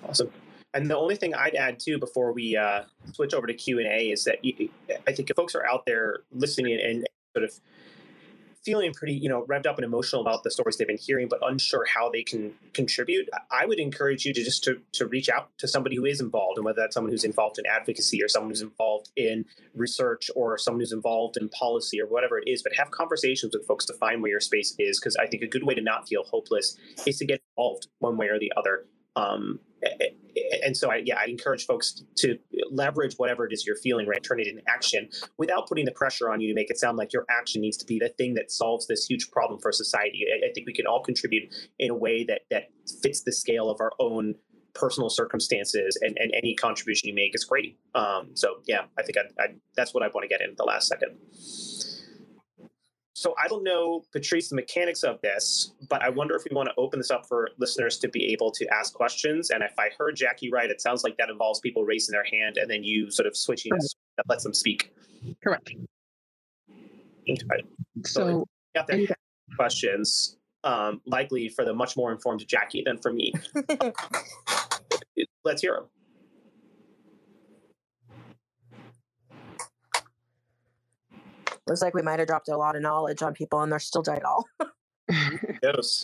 Awesome. 0.07 0.31
And 0.77 0.91
the 0.91 0.95
only 0.95 1.15
thing 1.15 1.33
I'd 1.33 1.55
add 1.55 1.79
too 1.79 1.97
before 1.97 2.33
we 2.33 2.55
uh, 2.55 2.83
switch 3.11 3.33
over 3.33 3.47
to 3.47 3.53
Q 3.55 3.79
and 3.79 3.87
A 3.87 4.11
is 4.11 4.25
that 4.25 4.37
I 5.07 5.11
think 5.11 5.27
if 5.31 5.35
folks 5.35 5.55
are 5.55 5.65
out 5.65 5.87
there 5.87 6.19
listening 6.31 6.79
and 6.79 7.07
sort 7.35 7.45
of 7.45 7.59
feeling 8.63 8.93
pretty, 8.93 9.13
you 9.13 9.27
know, 9.27 9.43
revved 9.45 9.65
up 9.65 9.77
and 9.77 9.85
emotional 9.85 10.21
about 10.21 10.43
the 10.43 10.51
stories 10.51 10.77
they've 10.77 10.85
been 10.85 10.99
hearing, 10.99 11.27
but 11.27 11.39
unsure 11.41 11.83
how 11.85 12.11
they 12.11 12.21
can 12.21 12.53
contribute, 12.73 13.27
I 13.49 13.65
would 13.65 13.79
encourage 13.79 14.23
you 14.23 14.33
to 14.33 14.43
just 14.43 14.63
to, 14.65 14.79
to 14.93 15.07
reach 15.07 15.29
out 15.29 15.49
to 15.57 15.67
somebody 15.67 15.95
who 15.95 16.05
is 16.05 16.21
involved, 16.21 16.57
and 16.57 16.65
whether 16.65 16.81
that's 16.81 16.93
someone 16.93 17.11
who's 17.11 17.23
involved 17.23 17.57
in 17.57 17.65
advocacy 17.65 18.21
or 18.21 18.27
someone 18.27 18.51
who's 18.51 18.61
involved 18.61 19.09
in 19.15 19.45
research 19.73 20.29
or 20.35 20.59
someone 20.59 20.81
who's 20.81 20.91
involved 20.91 21.37
in 21.37 21.49
policy 21.49 21.99
or 21.99 22.05
whatever 22.05 22.37
it 22.37 22.47
is, 22.47 22.61
but 22.61 22.75
have 22.75 22.91
conversations 22.91 23.55
with 23.55 23.65
folks 23.65 23.85
to 23.85 23.93
find 23.93 24.21
where 24.21 24.29
your 24.29 24.41
space 24.41 24.75
is. 24.77 24.99
Because 24.99 25.15
I 25.15 25.25
think 25.25 25.41
a 25.41 25.47
good 25.47 25.63
way 25.63 25.73
to 25.73 25.81
not 25.81 26.07
feel 26.07 26.23
hopeless 26.25 26.77
is 27.07 27.17
to 27.17 27.25
get 27.25 27.41
involved 27.57 27.87
one 27.97 28.15
way 28.15 28.27
or 28.27 28.37
the 28.37 28.53
other. 28.55 28.85
Um, 29.15 29.59
and 30.63 30.75
so 30.75 30.91
I, 30.91 31.01
yeah, 31.05 31.17
I 31.17 31.25
encourage 31.25 31.65
folks 31.65 32.03
to 32.17 32.37
leverage 32.71 33.15
whatever 33.17 33.45
it 33.45 33.53
is 33.53 33.65
you're 33.65 33.77
feeling, 33.77 34.07
right? 34.07 34.23
Turn 34.23 34.39
it 34.39 34.47
into 34.47 34.61
action 34.67 35.09
without 35.37 35.67
putting 35.67 35.85
the 35.85 35.91
pressure 35.91 36.29
on 36.29 36.41
you 36.41 36.49
to 36.49 36.53
make 36.53 36.69
it 36.69 36.77
sound 36.77 36.97
like 36.97 37.13
your 37.13 37.25
action 37.29 37.61
needs 37.61 37.77
to 37.77 37.85
be 37.85 37.99
the 37.99 38.09
thing 38.09 38.33
that 38.35 38.51
solves 38.51 38.87
this 38.87 39.05
huge 39.05 39.29
problem 39.31 39.59
for 39.59 39.71
society. 39.71 40.25
I, 40.31 40.49
I 40.49 40.53
think 40.53 40.67
we 40.67 40.73
can 40.73 40.87
all 40.87 41.03
contribute 41.03 41.53
in 41.79 41.91
a 41.91 41.95
way 41.95 42.23
that 42.25 42.41
that 42.51 42.69
fits 43.01 43.21
the 43.21 43.31
scale 43.31 43.69
of 43.69 43.79
our 43.81 43.91
own 43.99 44.35
personal 44.73 45.09
circumstances, 45.09 45.97
and, 46.01 46.15
and 46.19 46.31
any 46.35 46.53
contribution 46.53 47.09
you 47.09 47.15
make 47.15 47.33
is 47.33 47.43
great. 47.43 47.79
Um, 47.95 48.29
so 48.35 48.57
yeah, 48.67 48.81
I 48.97 49.01
think 49.01 49.17
I, 49.17 49.43
I, 49.43 49.47
that's 49.75 49.93
what 49.93 50.03
I 50.03 50.07
want 50.07 50.23
to 50.23 50.27
get 50.27 50.41
in 50.41 50.53
the 50.55 50.63
last 50.63 50.87
second. 50.87 51.17
So 53.17 53.33
I 53.43 53.47
don't 53.47 53.63
know, 53.63 54.03
Patrice, 54.11 54.49
the 54.49 54.55
mechanics 54.55 55.01
of 55.01 55.19
this, 55.21 55.71
but 55.89 56.03
I 56.03 56.09
wonder 56.09 56.35
if 56.35 56.43
we 56.47 56.55
want 56.55 56.69
to 56.69 56.75
open 56.77 56.99
this 56.99 57.09
up 57.09 57.25
for 57.25 57.49
listeners 57.57 57.97
to 57.97 58.07
be 58.07 58.31
able 58.31 58.51
to 58.51 58.67
ask 58.71 58.93
questions. 58.93 59.49
And 59.49 59.63
if 59.63 59.73
I 59.79 59.89
heard 59.97 60.15
Jackie 60.15 60.51
right, 60.51 60.69
it 60.69 60.81
sounds 60.81 61.03
like 61.03 61.17
that 61.17 61.27
involves 61.27 61.59
people 61.59 61.83
raising 61.83 62.13
their 62.13 62.25
hand 62.25 62.57
and 62.57 62.69
then 62.69 62.83
you 62.83 63.09
sort 63.09 63.25
of 63.25 63.35
switching 63.35 63.71
that 63.71 64.29
lets 64.29 64.43
them 64.43 64.53
speak. 64.53 64.93
Correct. 65.43 65.71
Okay. 67.27 67.63
So, 68.05 68.45
so 68.75 68.83
there 68.87 69.07
questions, 69.55 70.37
um, 70.63 71.01
likely 71.07 71.49
for 71.49 71.65
the 71.65 71.73
much 71.73 71.97
more 71.97 72.11
informed 72.11 72.47
Jackie 72.47 72.83
than 72.85 72.99
for 72.99 73.11
me. 73.11 73.33
Let's 75.43 75.63
hear 75.63 75.73
them. 75.73 75.85
Looks 81.67 81.81
like 81.81 81.93
we 81.93 82.01
might 82.01 82.19
have 82.19 82.27
dropped 82.27 82.49
a 82.49 82.57
lot 82.57 82.75
of 82.75 82.81
knowledge 82.81 83.21
on 83.21 83.33
people 83.33 83.61
and 83.61 83.71
they're 83.71 83.79
still 83.79 84.01
dead 84.01 84.23
all. 84.23 84.47
yes. 85.63 86.03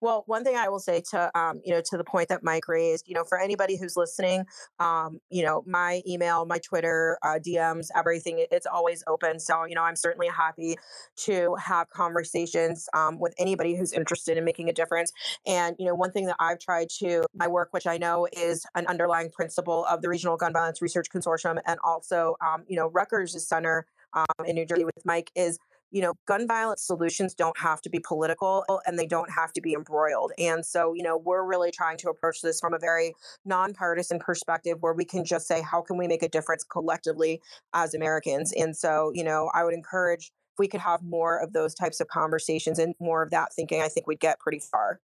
Well, 0.00 0.24
one 0.26 0.44
thing 0.44 0.56
I 0.56 0.68
will 0.68 0.78
say 0.78 1.02
to 1.10 1.30
um, 1.38 1.60
you 1.64 1.72
know 1.72 1.80
to 1.90 1.96
the 1.96 2.04
point 2.04 2.28
that 2.28 2.42
Mike 2.42 2.68
raised, 2.68 3.08
you 3.08 3.14
know, 3.14 3.24
for 3.24 3.40
anybody 3.40 3.76
who's 3.76 3.96
listening, 3.96 4.44
um, 4.78 5.20
you 5.30 5.44
know, 5.44 5.62
my 5.66 6.02
email, 6.06 6.44
my 6.46 6.58
Twitter, 6.58 7.18
uh, 7.22 7.38
DMs, 7.44 7.88
everything, 7.94 8.44
it's 8.50 8.66
always 8.66 9.02
open. 9.06 9.40
So 9.40 9.64
you 9.64 9.74
know, 9.74 9.82
I'm 9.82 9.96
certainly 9.96 10.28
happy 10.28 10.76
to 11.24 11.54
have 11.56 11.88
conversations 11.90 12.88
um, 12.94 13.18
with 13.18 13.34
anybody 13.38 13.76
who's 13.76 13.92
interested 13.92 14.36
in 14.36 14.44
making 14.44 14.68
a 14.68 14.72
difference. 14.72 15.12
And 15.46 15.76
you 15.78 15.86
know, 15.86 15.94
one 15.94 16.12
thing 16.12 16.26
that 16.26 16.36
I've 16.38 16.58
tried 16.58 16.88
to 16.98 17.24
my 17.34 17.48
work, 17.48 17.68
which 17.72 17.86
I 17.86 17.98
know 17.98 18.26
is 18.32 18.66
an 18.74 18.86
underlying 18.86 19.30
principle 19.30 19.84
of 19.86 20.02
the 20.02 20.08
Regional 20.08 20.36
Gun 20.36 20.52
Violence 20.52 20.82
Research 20.82 21.08
Consortium, 21.10 21.58
and 21.66 21.78
also 21.84 22.36
um, 22.46 22.64
you 22.68 22.76
know, 22.76 22.88
Rutgers 22.88 23.36
Center 23.46 23.86
um, 24.12 24.46
in 24.46 24.54
New 24.56 24.66
Jersey 24.66 24.84
with 24.84 25.04
Mike 25.04 25.30
is 25.34 25.58
you 25.90 26.02
know, 26.02 26.14
gun 26.26 26.46
violence 26.46 26.82
solutions 26.82 27.34
don't 27.34 27.58
have 27.58 27.80
to 27.82 27.90
be 27.90 28.00
political 28.00 28.64
oh, 28.68 28.80
and 28.86 28.98
they 28.98 29.06
don't 29.06 29.30
have 29.30 29.52
to 29.54 29.60
be 29.60 29.74
embroiled. 29.74 30.32
And 30.38 30.64
so, 30.64 30.92
you 30.94 31.02
know, 31.02 31.16
we're 31.16 31.44
really 31.44 31.70
trying 31.70 31.96
to 31.98 32.10
approach 32.10 32.42
this 32.42 32.60
from 32.60 32.74
a 32.74 32.78
very 32.78 33.14
nonpartisan 33.44 34.18
perspective 34.18 34.78
where 34.80 34.92
we 34.92 35.04
can 35.04 35.24
just 35.24 35.46
say, 35.46 35.62
how 35.62 35.82
can 35.82 35.96
we 35.96 36.08
make 36.08 36.22
a 36.22 36.28
difference 36.28 36.64
collectively 36.64 37.40
as 37.72 37.94
Americans? 37.94 38.52
And 38.52 38.76
so, 38.76 39.12
you 39.14 39.24
know, 39.24 39.50
I 39.54 39.64
would 39.64 39.74
encourage 39.74 40.32
if 40.56 40.58
we 40.58 40.68
could 40.68 40.80
have 40.80 41.02
more 41.02 41.38
of 41.38 41.52
those 41.52 41.74
types 41.74 42.00
of 42.00 42.08
conversations 42.08 42.78
and 42.78 42.94
more 43.00 43.22
of 43.22 43.30
that 43.30 43.52
thinking, 43.52 43.82
I 43.82 43.88
think 43.88 44.06
we'd 44.06 44.20
get 44.20 44.40
pretty 44.40 44.60
far. 44.60 45.00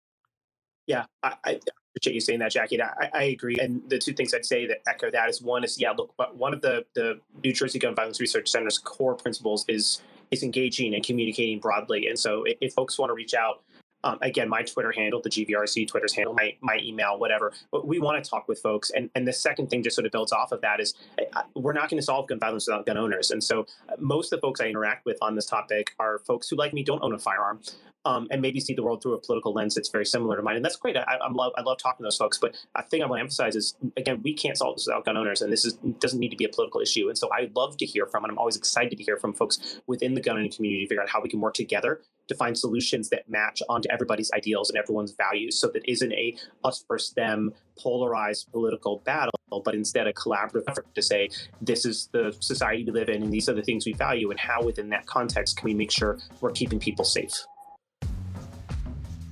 Yeah, 0.87 1.07
I, 1.23 1.35
I 1.45 1.61
appreciate 1.97 2.15
you 2.15 2.21
saying 2.21 2.39
that, 2.41 2.53
Jackie. 2.53 2.81
I, 2.81 3.11
I, 3.15 3.23
agree. 3.25 3.57
And 3.59 3.83
the 3.89 3.99
two 3.99 4.13
things 4.13 4.35
I'd 4.35 4.45
say 4.45 4.67
that 4.67 4.83
echo 4.87 5.11
that 5.11 5.31
is 5.31 5.41
one 5.41 5.65
is 5.65 5.81
yeah, 5.81 5.93
look, 5.93 6.13
but 6.19 6.37
one 6.37 6.53
of 6.53 6.61
the 6.61 6.85
the 6.95 7.21
New 7.43 7.53
Jersey 7.53 7.79
Gun 7.79 7.95
Violence 7.95 8.21
Research 8.21 8.49
Center's 8.49 8.79
core 8.79 9.15
principles 9.15 9.65
is 9.69 10.03
is 10.31 10.43
engaging 10.43 10.95
and 10.95 11.05
communicating 11.05 11.59
broadly. 11.59 12.09
And 12.09 12.19
so 12.19 12.45
if, 12.45 12.59
if 12.61 12.75
folks 12.75 12.99
want 12.99 13.11
to 13.11 13.15
reach 13.15 13.33
out, 13.33 13.63
um, 14.05 14.19
again, 14.23 14.49
my 14.49 14.63
Twitter 14.63 14.93
handle, 14.93 15.23
the 15.23 15.31
GVRC 15.31 15.89
Twitter's 15.89 16.13
handle, 16.13 16.35
my, 16.35 16.55
my 16.61 16.79
email, 16.83 17.19
whatever. 17.19 17.53
But 17.73 17.87
we 17.87 17.99
want 17.99 18.23
to 18.23 18.29
talk 18.29 18.47
with 18.47 18.61
folks. 18.61 18.91
And, 18.91 19.09
and 19.15 19.27
the 19.27 19.33
second 19.33 19.69
thing 19.69 19.83
just 19.83 19.97
sort 19.97 20.07
of 20.07 20.13
builds 20.13 20.33
off 20.33 20.53
of 20.53 20.61
that 20.61 20.81
is 20.81 20.95
uh, 21.35 21.43
we're 21.55 21.73
not 21.73 21.89
going 21.89 21.99
to 21.99 22.05
solve 22.05 22.29
gun 22.29 22.39
violence 22.39 22.67
without 22.67 22.87
gun 22.87 22.97
owners. 22.97 23.31
And 23.31 23.43
so 23.43 23.67
uh, 23.89 23.95
most 23.99 24.33
of 24.33 24.39
the 24.39 24.43
folks 24.43 24.61
I 24.61 24.67
interact 24.67 25.07
with 25.07 25.17
on 25.23 25.35
this 25.35 25.47
topic 25.47 25.95
are 25.99 26.19
folks 26.21 26.49
who, 26.49 26.57
like 26.57 26.73
me, 26.73 26.85
don't 26.85 27.03
own 27.03 27.15
a 27.15 27.19
firearm. 27.19 27.61
Um, 28.07 28.29
and 28.31 28.41
maybe 28.41 28.61
see 28.61 28.73
the 28.73 28.85
world 28.85 29.03
through 29.03 29.15
a 29.15 29.19
political 29.19 29.53
lens 29.53 29.75
that's 29.75 29.89
very 29.89 30.07
similar 30.07 30.37
to 30.37 30.43
mine, 30.43 30.55
and 30.55 30.65
that's 30.65 30.77
great. 30.77 30.97
I, 30.97 31.03
I 31.21 31.29
love 31.33 31.53
I 31.59 31.63
love 31.63 31.79
talking 31.79 31.99
to 31.99 32.03
those 32.05 32.17
folks. 32.17 32.39
But 32.39 32.55
a 32.77 32.85
thing 32.85 33.03
I 33.03 33.07
want 33.07 33.19
to 33.19 33.23
emphasize 33.23 33.57
is 33.57 33.75
again, 33.97 34.21
we 34.23 34.33
can't 34.33 34.57
solve 34.57 34.77
this 34.77 34.87
without 34.87 35.05
gun 35.05 35.17
owners, 35.17 35.43
and 35.43 35.53
this 35.53 35.65
is 35.65 35.73
doesn't 35.99 36.21
need 36.21 36.31
to 36.31 36.37
be 36.37 36.45
a 36.45 36.49
political 36.49 36.81
issue. 36.81 37.09
And 37.09 37.19
so 37.19 37.29
I 37.33 37.51
love 37.57 37.77
to 37.79 37.87
hear 37.87 38.07
from, 38.07 38.23
and 38.25 38.31
I'm 38.31 38.39
always 38.39 38.57
excited 38.57 38.97
to 38.97 39.03
hear 39.03 39.17
from 39.17 39.33
folks 39.33 39.81
within 39.89 40.15
the 40.15 40.21
gun 40.21 40.37
owning 40.37 40.53
community 40.53 40.85
to 40.85 40.89
figure 40.89 41.03
out 41.03 41.09
how 41.09 41.21
we 41.21 41.29
can 41.29 41.41
work 41.41 41.55
together 41.55 42.01
to 42.29 42.35
find 42.35 42.57
solutions 42.57 43.09
that 43.11 43.29
match 43.29 43.63
onto 43.69 43.89
everybody's 43.91 44.31
ideals 44.33 44.71
and 44.71 44.79
everyone's 44.79 45.13
values 45.13 45.59
so 45.59 45.69
that 45.69 45.83
isn't 45.91 46.13
a 46.13 46.37
us 46.65 46.85
versus 46.89 47.13
them 47.15 47.53
polarized 47.79 48.51
political 48.53 48.99
battle 49.05 49.33
but 49.65 49.75
instead 49.75 50.07
a 50.07 50.13
collaborative 50.13 50.65
effort 50.69 50.87
to 50.95 51.03
say 51.03 51.29
this 51.61 51.85
is 51.85 52.09
the 52.13 52.35
society 52.41 52.85
we 52.85 52.93
live 52.93 53.09
in 53.09 53.23
and 53.23 53.33
these 53.33 53.49
are 53.49 53.55
the 53.55 53.63
things 53.63 53.87
we 53.87 53.93
value 53.93 54.31
and 54.31 54.41
how 54.41 54.63
within 54.63 54.89
that 54.89 55.07
context 55.07 55.57
can 55.57 55.65
we 55.67 55.75
make 55.75 55.91
sure 55.91 56.19
we're 56.41 56.51
keeping 56.51 56.79
people 56.79 57.05
safe 57.05 57.47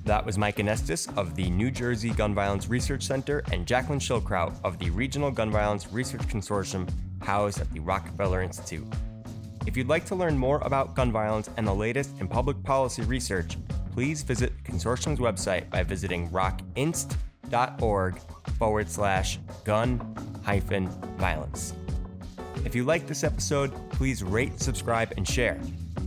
that 0.05 0.25
was 0.25 0.37
Mike 0.37 0.57
Anestis 0.57 1.15
of 1.17 1.35
the 1.35 1.49
New 1.51 1.71
Jersey 1.71 2.11
Gun 2.11 2.35
Violence 2.35 2.69
Research 2.69 3.03
Center 3.05 3.43
and 3.53 3.67
Jaclyn 3.67 3.99
Schildkraut 3.99 4.55
of 4.63 4.79
the 4.79 4.91
Regional 4.91 5.31
Gun 5.31 5.51
Violence 5.51 5.91
Research 5.91 6.21
Consortium 6.23 6.89
housed 7.23 7.61
at 7.61 7.71
the 7.73 7.81
Rockefeller 7.81 8.43
Institute. 8.43 8.87
If 9.67 9.79
you'd 9.79 9.89
like 9.89 10.05
to 10.07 10.15
learn 10.15 10.37
more 10.37 10.59
about 10.59 10.95
gun 10.95 11.11
violence 11.11 11.49
and 11.57 11.67
the 11.67 11.75
latest 11.75 12.11
in 12.21 12.29
public 12.29 12.63
policy 12.63 13.03
research, 13.03 13.57
please 13.93 14.23
visit 14.23 14.53
the 14.63 14.73
consortium's 14.73 15.21
website 15.21 15.71
by 15.71 15.83
visiting 15.83 16.29
rockinst.org 16.29 18.19
forward 18.59 18.91
slash 18.91 19.39
gun 19.65 20.15
hyphen 20.45 20.89
violence. 21.17 21.73
If 22.67 22.75
you 22.75 22.85
like 22.85 23.07
this 23.07 23.25
episode, 23.25 23.73
please 23.91 24.23
rate, 24.23 24.61
subscribe, 24.61 25.15
and 25.17 25.27
share. 25.27 25.59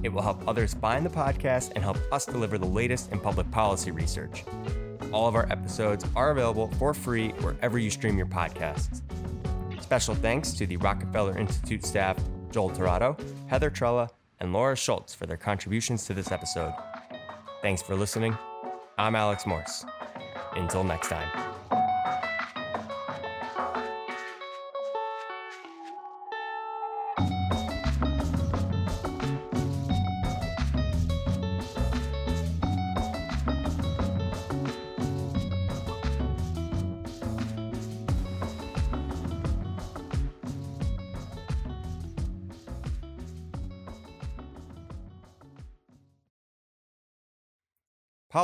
It 0.04 0.10
will 0.10 0.22
help 0.22 0.48
others 0.48 0.74
find 0.74 1.06
the 1.06 1.10
podcast 1.10 1.72
and 1.76 1.84
help 1.84 1.98
us 2.12 2.26
deliver 2.26 2.58
the 2.58 2.66
latest 2.66 3.12
in 3.12 3.20
public 3.20 3.50
policy 3.52 3.91
research. 3.91 4.43
All 5.12 5.28
of 5.28 5.36
our 5.36 5.52
episodes 5.52 6.06
are 6.16 6.32
available 6.32 6.70
for 6.78 6.93
free 6.93 7.30
wherever 7.39 7.80
you 7.80 7.89
stream 7.89 8.18
your 8.18 8.28
podcasts. 8.28 9.02
Special 9.82 10.16
thanks 10.16 10.52
to 10.52 10.66
the 10.66 10.78
Rockefeller 10.78 11.38
Institute 11.38 11.86
staff 11.86 12.18
Joel 12.52 12.72
Torado, 12.72 13.18
Heather 13.48 13.72
Trela, 13.72 14.10
and 14.39 14.54
Laura 14.54 14.76
Schultz 14.76 15.14
for 15.14 15.26
their 15.26 15.38
contributions 15.38 16.06
to 16.06 16.14
this 16.14 16.32
episode. 16.32 16.74
Thanks 17.62 17.82
for 17.82 17.95
listening. 17.95 18.38
I'm 18.98 19.16
Alex 19.16 19.45
Morse. 19.45 19.86
Until 20.54 20.84
next 20.84 21.08
time. 21.08 21.57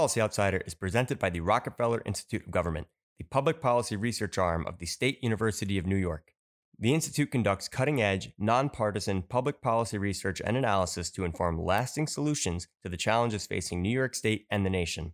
Policy 0.04 0.20
Outsider 0.20 0.62
is 0.66 0.74
presented 0.74 1.18
by 1.18 1.30
the 1.30 1.40
Rockefeller 1.40 2.02
Institute 2.06 2.46
of 2.46 2.52
Government, 2.52 2.88
the 3.18 3.24
public 3.24 3.62
policy 3.62 3.96
research 3.96 4.38
arm 4.38 4.68
of 4.68 4.80
the 4.80 4.86
State 4.86 5.24
University 5.24 5.78
of 5.78 5.86
New 5.86 5.96
York. 5.96 6.34
The 6.78 6.94
Institute 6.94 7.32
conducts 7.32 7.70
cutting 7.70 8.02
edge, 8.02 8.34
nonpartisan 8.38 9.22
public 9.22 9.62
policy 9.62 9.98
research 9.98 10.42
and 10.44 10.58
analysis 10.58 11.10
to 11.12 11.24
inform 11.24 11.58
lasting 11.58 12.08
solutions 12.08 12.68
to 12.84 12.90
the 12.90 12.98
challenges 12.98 13.48
facing 13.48 13.82
New 13.82 13.94
York 13.94 14.14
State 14.14 14.46
and 14.52 14.66
the 14.66 14.70
nation. 14.70 15.14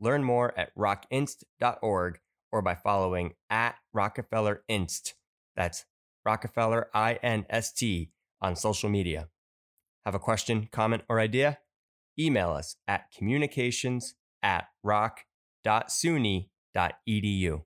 Learn 0.00 0.24
more 0.24 0.58
at 0.58 0.74
rockinst.org 0.74 2.20
or 2.50 2.62
by 2.62 2.74
following 2.76 3.34
at 3.50 3.74
Rockefeller 3.92 4.62
Inst. 4.66 5.12
That's 5.56 5.84
Rockefeller 6.24 6.88
I 6.94 7.18
N 7.22 7.44
S 7.50 7.70
T 7.70 8.12
on 8.40 8.56
social 8.56 8.88
media. 8.88 9.28
Have 10.06 10.14
a 10.14 10.18
question, 10.18 10.70
comment, 10.72 11.02
or 11.06 11.20
idea? 11.20 11.58
Email 12.18 12.50
us 12.50 12.76
at 12.86 13.10
communications 13.16 14.14
at 14.42 14.66
rock.suny.edu. 14.82 17.62